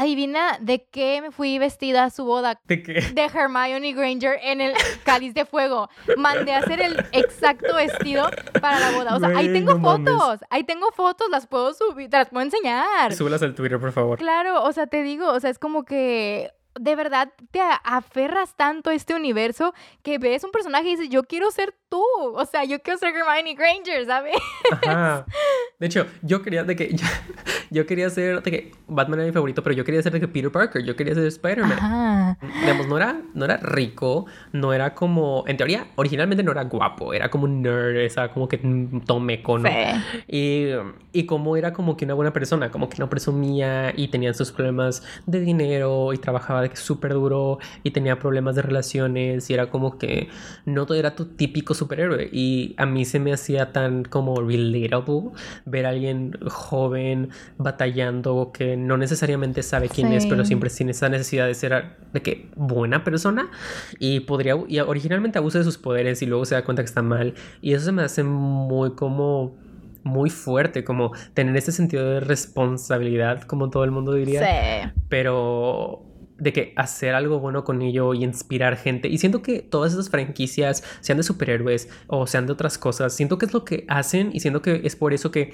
Adivina 0.00 0.58
de 0.60 0.84
qué 0.84 1.20
me 1.20 1.32
fui 1.32 1.58
vestida 1.58 2.04
a 2.04 2.10
su 2.10 2.24
boda. 2.24 2.60
¿De 2.68 2.84
qué? 2.84 3.00
De 3.00 3.22
Hermione 3.22 3.92
Granger 3.92 4.38
en 4.44 4.60
el 4.60 4.72
cáliz 5.04 5.34
de 5.34 5.44
fuego. 5.44 5.90
Mandé 6.16 6.52
a 6.52 6.58
hacer 6.58 6.80
el 6.80 7.04
exacto 7.10 7.74
vestido 7.74 8.30
para 8.60 8.78
la 8.78 8.92
boda. 8.92 9.16
O 9.16 9.18
sea, 9.18 9.30
ahí 9.30 9.52
tengo 9.52 9.80
fotos. 9.80 10.38
Ahí 10.50 10.62
tengo 10.62 10.92
fotos, 10.92 11.28
las 11.30 11.48
puedo 11.48 11.74
subir, 11.74 12.08
te 12.08 12.16
las 12.16 12.28
puedo 12.28 12.44
enseñar. 12.44 13.12
Súbelas 13.12 13.42
al 13.42 13.56
Twitter, 13.56 13.80
por 13.80 13.90
favor. 13.90 14.18
Claro, 14.18 14.62
o 14.62 14.72
sea, 14.72 14.86
te 14.86 15.02
digo, 15.02 15.32
o 15.32 15.40
sea, 15.40 15.50
es 15.50 15.58
como 15.58 15.84
que 15.84 16.52
de 16.78 16.96
verdad 16.96 17.32
te 17.50 17.60
aferras 17.84 18.54
tanto 18.56 18.90
a 18.90 18.94
este 18.94 19.14
universo 19.14 19.74
que 20.02 20.18
ves 20.18 20.44
un 20.44 20.50
personaje 20.50 20.88
y 20.88 20.90
dices, 20.96 21.08
yo 21.08 21.24
quiero 21.24 21.50
ser 21.50 21.74
tú. 21.88 22.02
O 22.34 22.44
sea, 22.44 22.64
yo 22.64 22.80
quiero 22.80 22.98
ser 22.98 23.14
Hermione 23.14 23.54
Granger, 23.54 24.06
¿sabes? 24.06 24.36
Ajá. 24.70 25.24
De 25.78 25.86
hecho, 25.86 26.06
yo 26.22 26.42
quería 26.42 26.64
de 26.64 26.74
que 26.74 26.96
yo, 27.70 27.86
quería 27.86 28.10
ser 28.10 28.42
de 28.42 28.50
que 28.50 28.72
Batman 28.88 29.20
era 29.20 29.28
mi 29.28 29.32
favorito, 29.32 29.62
pero 29.62 29.76
yo 29.76 29.84
quería 29.84 30.02
ser 30.02 30.12
de 30.12 30.20
que 30.20 30.28
Peter 30.28 30.50
Parker, 30.50 30.84
yo 30.84 30.96
quería 30.96 31.14
ser 31.14 31.24
Spider-Man. 31.26 32.36
Digamos, 32.60 32.88
no 32.88 32.96
era, 32.96 33.20
no 33.34 33.44
era 33.44 33.58
rico, 33.58 34.26
no 34.52 34.72
era 34.72 34.94
como, 34.94 35.44
en 35.46 35.56
teoría, 35.56 35.86
originalmente 35.94 36.42
no 36.42 36.50
era 36.50 36.64
guapo, 36.64 37.14
era 37.14 37.30
como 37.30 37.44
un 37.44 37.62
nerd, 37.62 37.96
esa 37.98 38.32
como 38.32 38.48
que 38.48 38.58
tomeco, 39.06 39.58
¿no? 39.58 39.68
Sí. 39.68 40.24
Y, 40.26 40.70
y 41.12 41.26
como 41.26 41.56
era 41.56 41.72
como 41.72 41.96
que 41.96 42.04
una 42.04 42.14
buena 42.14 42.32
persona, 42.32 42.70
como 42.70 42.88
que 42.88 42.98
no 42.98 43.08
presumía 43.08 43.92
y 43.96 44.08
tenía 44.08 44.34
sus 44.34 44.50
problemas 44.50 45.02
de 45.26 45.40
dinero 45.40 46.12
y 46.12 46.18
trabajaba 46.18 46.62
de 46.62 46.67
que 46.68 46.76
súper 46.76 47.14
duro 47.14 47.58
y 47.82 47.90
tenía 47.90 48.18
problemas 48.18 48.56
de 48.56 48.62
relaciones 48.62 49.48
y 49.50 49.54
era 49.54 49.70
como 49.70 49.98
que 49.98 50.28
no 50.64 50.86
todo 50.86 50.98
era 50.98 51.14
tu 51.14 51.26
típico 51.26 51.74
superhéroe 51.74 52.28
y 52.32 52.74
a 52.76 52.86
mí 52.86 53.04
se 53.04 53.18
me 53.18 53.32
hacía 53.32 53.72
tan 53.72 54.04
como 54.04 54.36
relatable 54.40 55.30
ver 55.64 55.86
a 55.86 55.90
alguien 55.90 56.38
joven 56.46 57.30
batallando 57.56 58.50
que 58.52 58.76
no 58.76 58.96
necesariamente 58.96 59.62
sabe 59.62 59.88
quién 59.88 60.12
es, 60.12 60.26
pero 60.26 60.44
siempre 60.44 60.70
tiene 60.70 60.92
esa 60.92 61.08
necesidad 61.08 61.46
de 61.46 61.54
ser 61.54 61.96
de 62.12 62.22
que 62.22 62.48
buena 62.56 63.04
persona 63.04 63.50
y 63.98 64.20
podría 64.20 64.56
y 64.66 64.78
originalmente 64.80 65.38
abusa 65.38 65.58
de 65.58 65.64
sus 65.64 65.78
poderes 65.78 66.22
y 66.22 66.26
luego 66.26 66.44
se 66.44 66.54
da 66.54 66.64
cuenta 66.64 66.82
que 66.82 66.86
está 66.86 67.02
mal 67.02 67.34
y 67.60 67.74
eso 67.74 67.84
se 67.84 67.92
me 67.92 68.02
hace 68.02 68.22
muy 68.22 68.92
como 68.92 69.56
muy 70.04 70.30
fuerte, 70.30 70.84
como 70.84 71.12
tener 71.34 71.56
ese 71.56 71.72
sentido 71.72 72.08
de 72.08 72.20
responsabilidad, 72.20 73.42
como 73.42 73.70
todo 73.70 73.84
el 73.84 73.90
mundo 73.90 74.14
diría. 74.14 74.40
Sí. 74.40 74.90
Pero 75.08 76.07
de 76.38 76.52
que 76.52 76.72
hacer 76.76 77.14
algo 77.14 77.40
bueno 77.40 77.64
con 77.64 77.82
ello 77.82 78.14
y 78.14 78.24
inspirar 78.24 78.76
gente. 78.76 79.08
Y 79.08 79.18
siento 79.18 79.42
que 79.42 79.60
todas 79.60 79.92
esas 79.92 80.10
franquicias, 80.10 80.84
sean 81.00 81.18
de 81.18 81.24
superhéroes 81.24 81.88
o 82.06 82.26
sean 82.26 82.46
de 82.46 82.52
otras 82.52 82.78
cosas, 82.78 83.14
siento 83.14 83.38
que 83.38 83.46
es 83.46 83.54
lo 83.54 83.64
que 83.64 83.84
hacen 83.88 84.30
y 84.32 84.40
siento 84.40 84.62
que 84.62 84.82
es 84.84 84.96
por 84.96 85.12
eso 85.12 85.30
que 85.30 85.52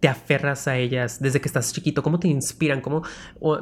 te 0.00 0.08
aferras 0.08 0.68
a 0.68 0.76
ellas 0.76 1.20
desde 1.20 1.40
que 1.40 1.48
estás 1.48 1.72
chiquito. 1.72 2.02
¿Cómo 2.02 2.18
te 2.18 2.28
inspiran? 2.28 2.80
¿Cómo 2.80 3.02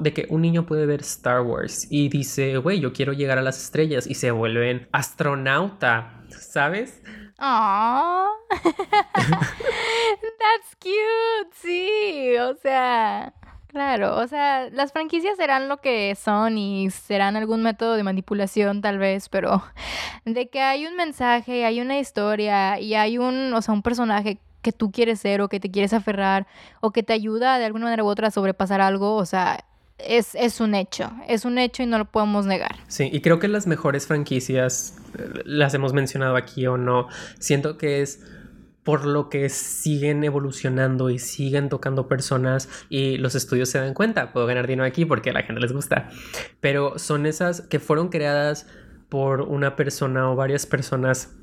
de 0.01 0.13
que 0.13 0.27
un 0.31 0.43
niño 0.43 0.67
puede 0.67 0.87
ver 0.87 1.01
Star 1.01 1.43
Wars 1.43 1.87
y 1.91 2.09
dice, 2.09 2.57
güey, 2.59 2.81
yo 2.81 2.93
quiero 2.93 3.13
llegar 3.13 3.39
a 3.39 3.43
las 3.43 3.63
estrellas 3.63 4.07
y 4.07 4.15
se 4.15 4.31
vuelven 4.31 4.89
astronauta, 4.93 6.25
¿sabes? 6.29 7.03
Aww. 7.39 8.29
That's 9.15 10.75
cute, 10.81 11.53
sí, 11.55 12.37
o 12.39 12.55
sea. 12.57 13.33
Claro, 13.75 14.19
o 14.19 14.29
sea, 14.29 14.71
las 14.71 14.93
franquicias 14.93 15.37
serán 15.37 15.69
lo 15.69 15.79
que 15.79 16.15
son 16.15 16.57
y 16.59 16.91
serán 16.91 17.35
algún 17.35 17.61
método 17.61 17.95
de 17.95 18.05
manipulación 18.05 18.81
tal 18.81 18.99
vez, 18.99 19.29
pero 19.29 19.65
de 20.25 20.49
que 20.49 20.61
hay 20.61 20.87
un 20.87 20.95
mensaje, 20.95 21.65
hay 21.65 21.81
una 21.81 21.99
historia 21.99 22.79
y 22.79 22.95
hay 22.95 23.19
un, 23.19 23.53
o 23.53 23.61
sea, 23.61 23.75
un 23.75 23.83
personaje 23.83 24.39
que 24.63 24.71
tú 24.71 24.93
quieres 24.93 25.19
ser 25.19 25.41
o 25.41 25.49
que 25.49 25.59
te 25.59 25.73
quieres 25.73 25.93
aferrar 25.93 26.47
o 26.81 26.93
que 26.93 27.03
te 27.03 27.15
ayuda 27.15 27.59
de 27.59 27.65
alguna 27.65 27.87
manera 27.87 28.05
u 28.05 28.07
otra 28.07 28.29
a 28.29 28.31
sobrepasar 28.31 28.81
algo, 28.81 29.17
o 29.17 29.27
sea, 29.27 29.65
es, 29.99 30.37
es, 30.37 30.61
un 30.61 30.77
hecho, 30.77 31.11
es 31.27 31.45
un 31.45 31.59
hecho 31.59 31.83
y 31.83 31.87
no 31.87 31.99
lo 31.99 32.05
podemos 32.05 32.47
negar. 32.47 32.77
Sí, 32.87 33.11
y 33.13 33.23
creo 33.23 33.41
que 33.41 33.49
las 33.49 33.67
mejores 33.67 34.07
franquicias, 34.07 34.97
eh, 35.19 35.43
las 35.45 35.75
hemos 35.75 35.93
mencionado 35.93 36.37
aquí 36.37 36.65
o 36.69 36.79
no, 36.79 37.09
siento 37.41 37.77
que 37.77 38.03
es 38.03 38.21
por 38.85 39.07
lo 39.07 39.29
que 39.29 39.49
siguen 39.49 40.23
evolucionando 40.25 41.11
y 41.11 41.19
siguen 41.19 41.69
tocando 41.69 42.07
personas 42.07 42.69
y 42.89 43.17
los 43.17 43.35
estudios 43.35 43.71
se 43.71 43.79
dan 43.79 43.95
cuenta, 43.95 44.33
puedo 44.33 44.47
ganar 44.47 44.67
dinero 44.67 44.87
aquí 44.87 45.05
porque 45.05 45.31
a 45.31 45.33
la 45.33 45.43
gente 45.43 45.61
les 45.61 45.73
gusta, 45.73 46.11
pero 46.61 46.99
son 46.99 47.27
esas 47.27 47.63
que 47.63 47.81
fueron 47.81 48.11
creadas 48.11 48.67
por 49.09 49.41
una 49.43 49.77
persona 49.77 50.31
o 50.31 50.37
varias 50.37 50.67
personas 50.67 51.35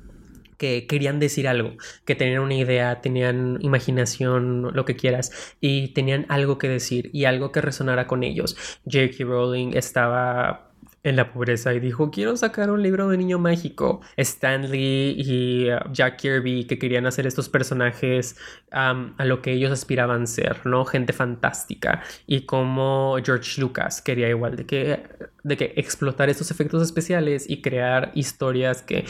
que 0.57 0.85
querían 0.85 1.19
decir 1.19 1.47
algo, 1.47 1.71
que 2.05 2.13
tenían 2.13 2.43
una 2.43 2.53
idea, 2.53 3.01
tenían 3.01 3.57
imaginación, 3.61 4.71
lo 4.75 4.85
que 4.85 4.95
quieras, 4.95 5.55
y 5.59 5.87
tenían 5.93 6.27
algo 6.29 6.59
que 6.59 6.69
decir 6.69 7.09
y 7.13 7.25
algo 7.25 7.51
que 7.51 7.61
resonara 7.61 8.05
con 8.05 8.21
ellos. 8.21 8.55
J.K. 8.85 9.23
Rowling 9.23 9.71
estaba 9.73 10.70
en 11.03 11.15
la 11.15 11.33
pobreza 11.33 11.73
y 11.73 11.79
dijo, 11.79 12.11
quiero 12.11 12.37
sacar 12.37 12.69
un 12.69 12.83
libro 12.83 13.09
de 13.09 13.17
niño 13.17 13.39
mágico. 13.39 14.01
Stanley 14.17 15.15
y 15.17 15.71
uh, 15.71 15.91
Jack 15.91 16.17
Kirby 16.17 16.65
que 16.65 16.77
querían 16.77 17.05
hacer 17.07 17.25
estos 17.25 17.49
personajes 17.49 18.37
a 18.71 19.25
lo 19.25 19.41
que 19.41 19.51
ellos 19.51 19.71
aspiraban 19.71 20.27
ser, 20.27 20.65
¿no? 20.65 20.85
Gente 20.85 21.13
fantástica. 21.13 22.01
Y 22.25 22.41
como 22.41 23.17
George 23.23 23.59
Lucas 23.59 24.01
quería 24.01 24.29
igual 24.29 24.55
de 24.55 24.65
que, 24.65 25.03
de 25.43 25.57
que 25.57 25.73
explotar 25.75 26.29
estos 26.29 26.51
efectos 26.51 26.81
especiales 26.81 27.49
y 27.49 27.61
crear 27.61 28.11
historias 28.15 28.81
que 28.81 29.05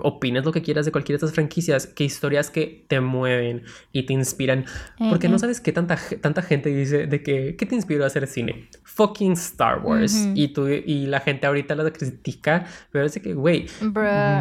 opines 0.00 0.44
lo 0.44 0.52
que 0.52 0.62
quieras 0.62 0.84
de 0.84 0.92
cualquiera 0.92 1.18
de 1.18 1.26
estas 1.26 1.34
franquicias, 1.34 1.86
que 1.86 2.04
historias 2.04 2.50
que 2.50 2.84
te 2.88 3.00
mueven 3.00 3.62
y 3.92 4.04
te 4.04 4.12
inspiran. 4.12 4.64
Porque 5.10 5.28
no 5.28 5.38
sabes 5.38 5.60
qué 5.60 5.72
tanta, 5.72 5.98
tanta 6.20 6.42
gente 6.42 6.70
dice 6.70 7.06
de 7.06 7.22
que, 7.22 7.56
¿qué 7.56 7.66
te 7.66 7.74
inspiró 7.74 8.04
a 8.04 8.06
hacer 8.06 8.26
cine? 8.26 8.68
Fucking 8.82 9.32
Star 9.32 9.80
Wars. 9.80 10.28
y, 10.34 10.48
tú, 10.48 10.68
y 10.68 11.06
la 11.06 11.20
gente 11.20 11.46
ahorita 11.46 11.74
la 11.74 11.90
critica, 11.90 12.66
pero 12.90 13.06
es 13.06 13.14
de 13.14 13.22
que, 13.22 13.34
güey, 13.34 13.66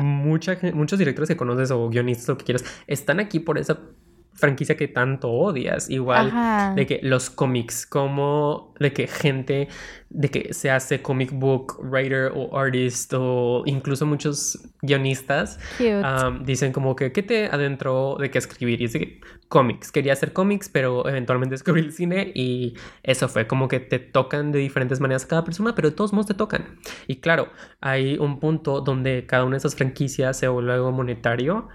muchos 0.04 1.00
directores 1.00 1.28
que 1.28 1.38
conoces 1.38 1.72
o 1.72 1.90
guionistas, 1.90 2.28
lo 2.30 2.38
que 2.38 2.46
quieras, 2.46 2.66
están 2.88 3.20
aquí 3.20 3.40
por 3.40 3.58
esa 3.58 3.80
franquicia 4.36 4.76
que 4.76 4.88
tanto 4.88 5.30
odias. 5.30 5.90
Igual 5.90 6.76
de 6.76 6.86
que 6.86 7.00
los 7.04 7.30
cómics, 7.30 7.86
como 7.86 8.74
de 8.80 8.94
que 8.94 9.08
gente 9.08 9.68
de 10.14 10.30
que 10.30 10.54
se 10.54 10.70
hace 10.70 11.02
comic 11.02 11.32
book 11.32 11.80
writer 11.80 12.32
o 12.36 12.56
artist 12.56 13.12
o 13.16 13.64
incluso 13.66 14.06
muchos 14.06 14.60
guionistas 14.84 15.58
um, 15.80 16.44
dicen 16.46 16.72
como 16.72 16.96
que 16.96 17.12
¿qué 17.12 17.24
te 17.24 17.48
adentró 17.48 18.18
de 18.20 18.30
que 18.30 18.38
escribir? 18.38 18.80
Y 18.82 18.86
es 18.86 18.94
de 18.94 19.00
que 19.00 19.22
cómics, 19.48 19.92
quería 19.92 20.14
hacer 20.14 20.32
cómics 20.32 20.70
pero 20.70 21.08
eventualmente 21.10 21.54
descubrí 21.56 21.82
el 21.82 21.92
cine 21.92 22.32
y 22.36 22.76
eso 23.02 23.28
fue 23.28 23.48
como 23.48 23.68
que 23.68 23.80
te 23.80 23.98
tocan 23.98 24.52
de 24.52 24.60
diferentes 24.60 25.00
maneras 25.00 25.26
a 25.26 25.28
cada 25.28 25.44
persona 25.44 25.74
pero 25.74 25.90
de 25.90 25.96
todos 25.96 26.14
modos 26.14 26.28
te 26.28 26.36
tocan. 26.36 26.78
Y 27.08 27.16
claro, 27.16 27.50
hay 27.82 28.18
un 28.20 28.40
punto 28.40 28.82
donde 28.82 29.26
cada 29.26 29.46
una 29.46 29.54
de 29.54 29.60
esas 29.60 29.76
franquicias 29.76 30.38
se 30.38 30.48
vuelve 30.48 30.74
algo 30.74 30.92
monetario 30.92 31.70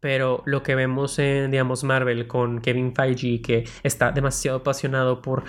pero 0.00 0.42
lo 0.46 0.62
que 0.62 0.74
vemos 0.74 1.18
en, 1.18 1.50
digamos, 1.50 1.84
Marvel 1.84 2.26
con 2.26 2.60
Kevin 2.60 2.94
Feige, 2.94 3.42
que 3.42 3.64
está 3.82 4.12
demasiado 4.12 4.58
apasionado 4.58 5.22
por 5.22 5.44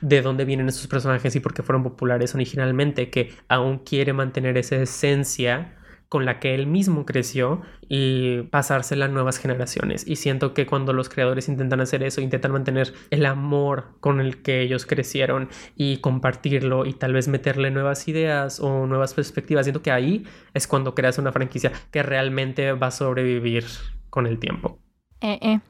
de 0.00 0.22
dónde 0.22 0.44
vienen 0.44 0.68
esos 0.68 0.86
personajes 0.86 1.34
y 1.36 1.40
por 1.40 1.54
qué 1.54 1.62
fueron 1.62 1.82
populares 1.82 2.34
originalmente, 2.34 3.10
que 3.10 3.32
aún 3.48 3.78
quiere 3.78 4.12
mantener 4.12 4.58
esa 4.58 4.76
esencia 4.76 5.77
con 6.08 6.24
la 6.24 6.40
que 6.40 6.54
él 6.54 6.66
mismo 6.66 7.04
creció 7.04 7.62
y 7.88 8.42
pasársela 8.44 9.06
a 9.06 9.08
nuevas 9.08 9.38
generaciones. 9.38 10.06
Y 10.06 10.16
siento 10.16 10.54
que 10.54 10.66
cuando 10.66 10.92
los 10.92 11.08
creadores 11.08 11.48
intentan 11.48 11.80
hacer 11.80 12.02
eso, 12.02 12.20
intentan 12.20 12.52
mantener 12.52 12.94
el 13.10 13.26
amor 13.26 13.96
con 14.00 14.20
el 14.20 14.42
que 14.42 14.62
ellos 14.62 14.86
crecieron 14.86 15.48
y 15.76 15.98
compartirlo 15.98 16.86
y 16.86 16.94
tal 16.94 17.12
vez 17.12 17.28
meterle 17.28 17.70
nuevas 17.70 18.08
ideas 18.08 18.60
o 18.60 18.86
nuevas 18.86 19.14
perspectivas, 19.14 19.66
siento 19.66 19.82
que 19.82 19.90
ahí 19.90 20.24
es 20.54 20.66
cuando 20.66 20.94
creas 20.94 21.18
una 21.18 21.32
franquicia 21.32 21.72
que 21.90 22.02
realmente 22.02 22.72
va 22.72 22.88
a 22.88 22.90
sobrevivir 22.92 23.64
con 24.10 24.26
el 24.26 24.38
tiempo. 24.38 24.78
Eh, 25.20 25.38
eh. 25.42 25.60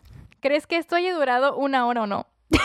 ¿Crees 0.41 0.66
que 0.66 0.76
esto 0.76 0.95
haya 0.95 1.14
durado 1.14 1.57
una 1.57 1.86
hora 1.86 2.03
o 2.03 2.07
no? 2.07 2.26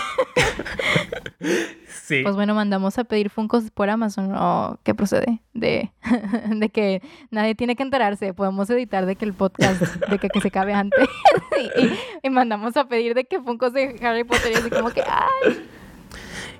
Pues 2.23 2.35
bueno, 2.35 2.55
mandamos 2.55 2.97
a 2.97 3.03
pedir 3.03 3.29
Funcos 3.29 3.71
por 3.71 3.89
Amazon. 3.89 4.33
¿O 4.35 4.79
qué 4.83 4.93
procede? 4.93 5.41
De, 5.53 5.91
de 6.49 6.69
que 6.69 7.01
nadie 7.31 7.55
tiene 7.55 7.75
que 7.75 7.83
enterarse. 7.83 8.33
Podemos 8.33 8.69
editar 8.69 9.05
de 9.05 9.15
que 9.15 9.25
el 9.25 9.33
podcast, 9.33 9.81
de 9.81 10.19
que, 10.19 10.41
se 10.41 10.51
cabe 10.51 10.73
antes. 10.73 11.07
y, 12.23 12.29
mandamos 12.29 12.77
a 12.77 12.87
pedir 12.87 13.13
de 13.13 13.25
que 13.25 13.41
Funcos 13.41 13.73
de 13.73 13.99
Harry 14.01 14.23
Potter 14.23 14.51
y 14.51 14.55
así 14.55 14.69
como 14.69 14.91
que, 14.91 15.01
¡ay! 15.01 15.69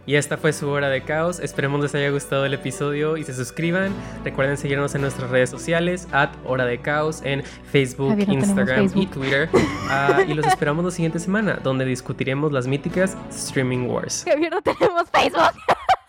Y 0.06 0.16
esta 0.16 0.38
fue 0.38 0.52
su 0.52 0.70
hora 0.70 0.90
de 0.90 1.04
caos. 1.04 1.40
Esperemos 1.40 1.82
les 1.82 1.96
haya 1.96 2.10
gustado 2.10 2.46
el 2.46 2.54
episodio 2.54 3.16
y 3.16 3.24
se 3.24 3.34
suscriban. 3.34 3.94
Recuerden 4.24 4.58
seguirnos 4.58 4.94
en 4.96 5.02
nuestras 5.02 5.30
redes 5.30 5.50
sociales, 5.50 6.08
at 6.12 6.30
hora 6.46 6.66
de 6.66 6.80
caos, 6.80 7.22
en 7.24 7.44
Facebook, 7.44 8.18
Instagram 8.20 8.92
y 8.96 9.08
Twitter. 9.08 9.50
Ah, 9.90 10.24
y 10.28 10.34
los 10.34 10.46
esperamos 10.46 10.84
la 10.84 10.92
siguiente 10.92 11.20
semana, 11.20 11.60
donde 11.64 11.86
discutiremos 11.86 12.52
las 12.52 12.68
míticas 12.68 13.16
Streaming 13.30 13.88
Wars. 13.88 14.26
Javier, 14.28 14.52
no 14.52 14.62
tenemos 14.62 15.10
Facebook. 15.10 15.54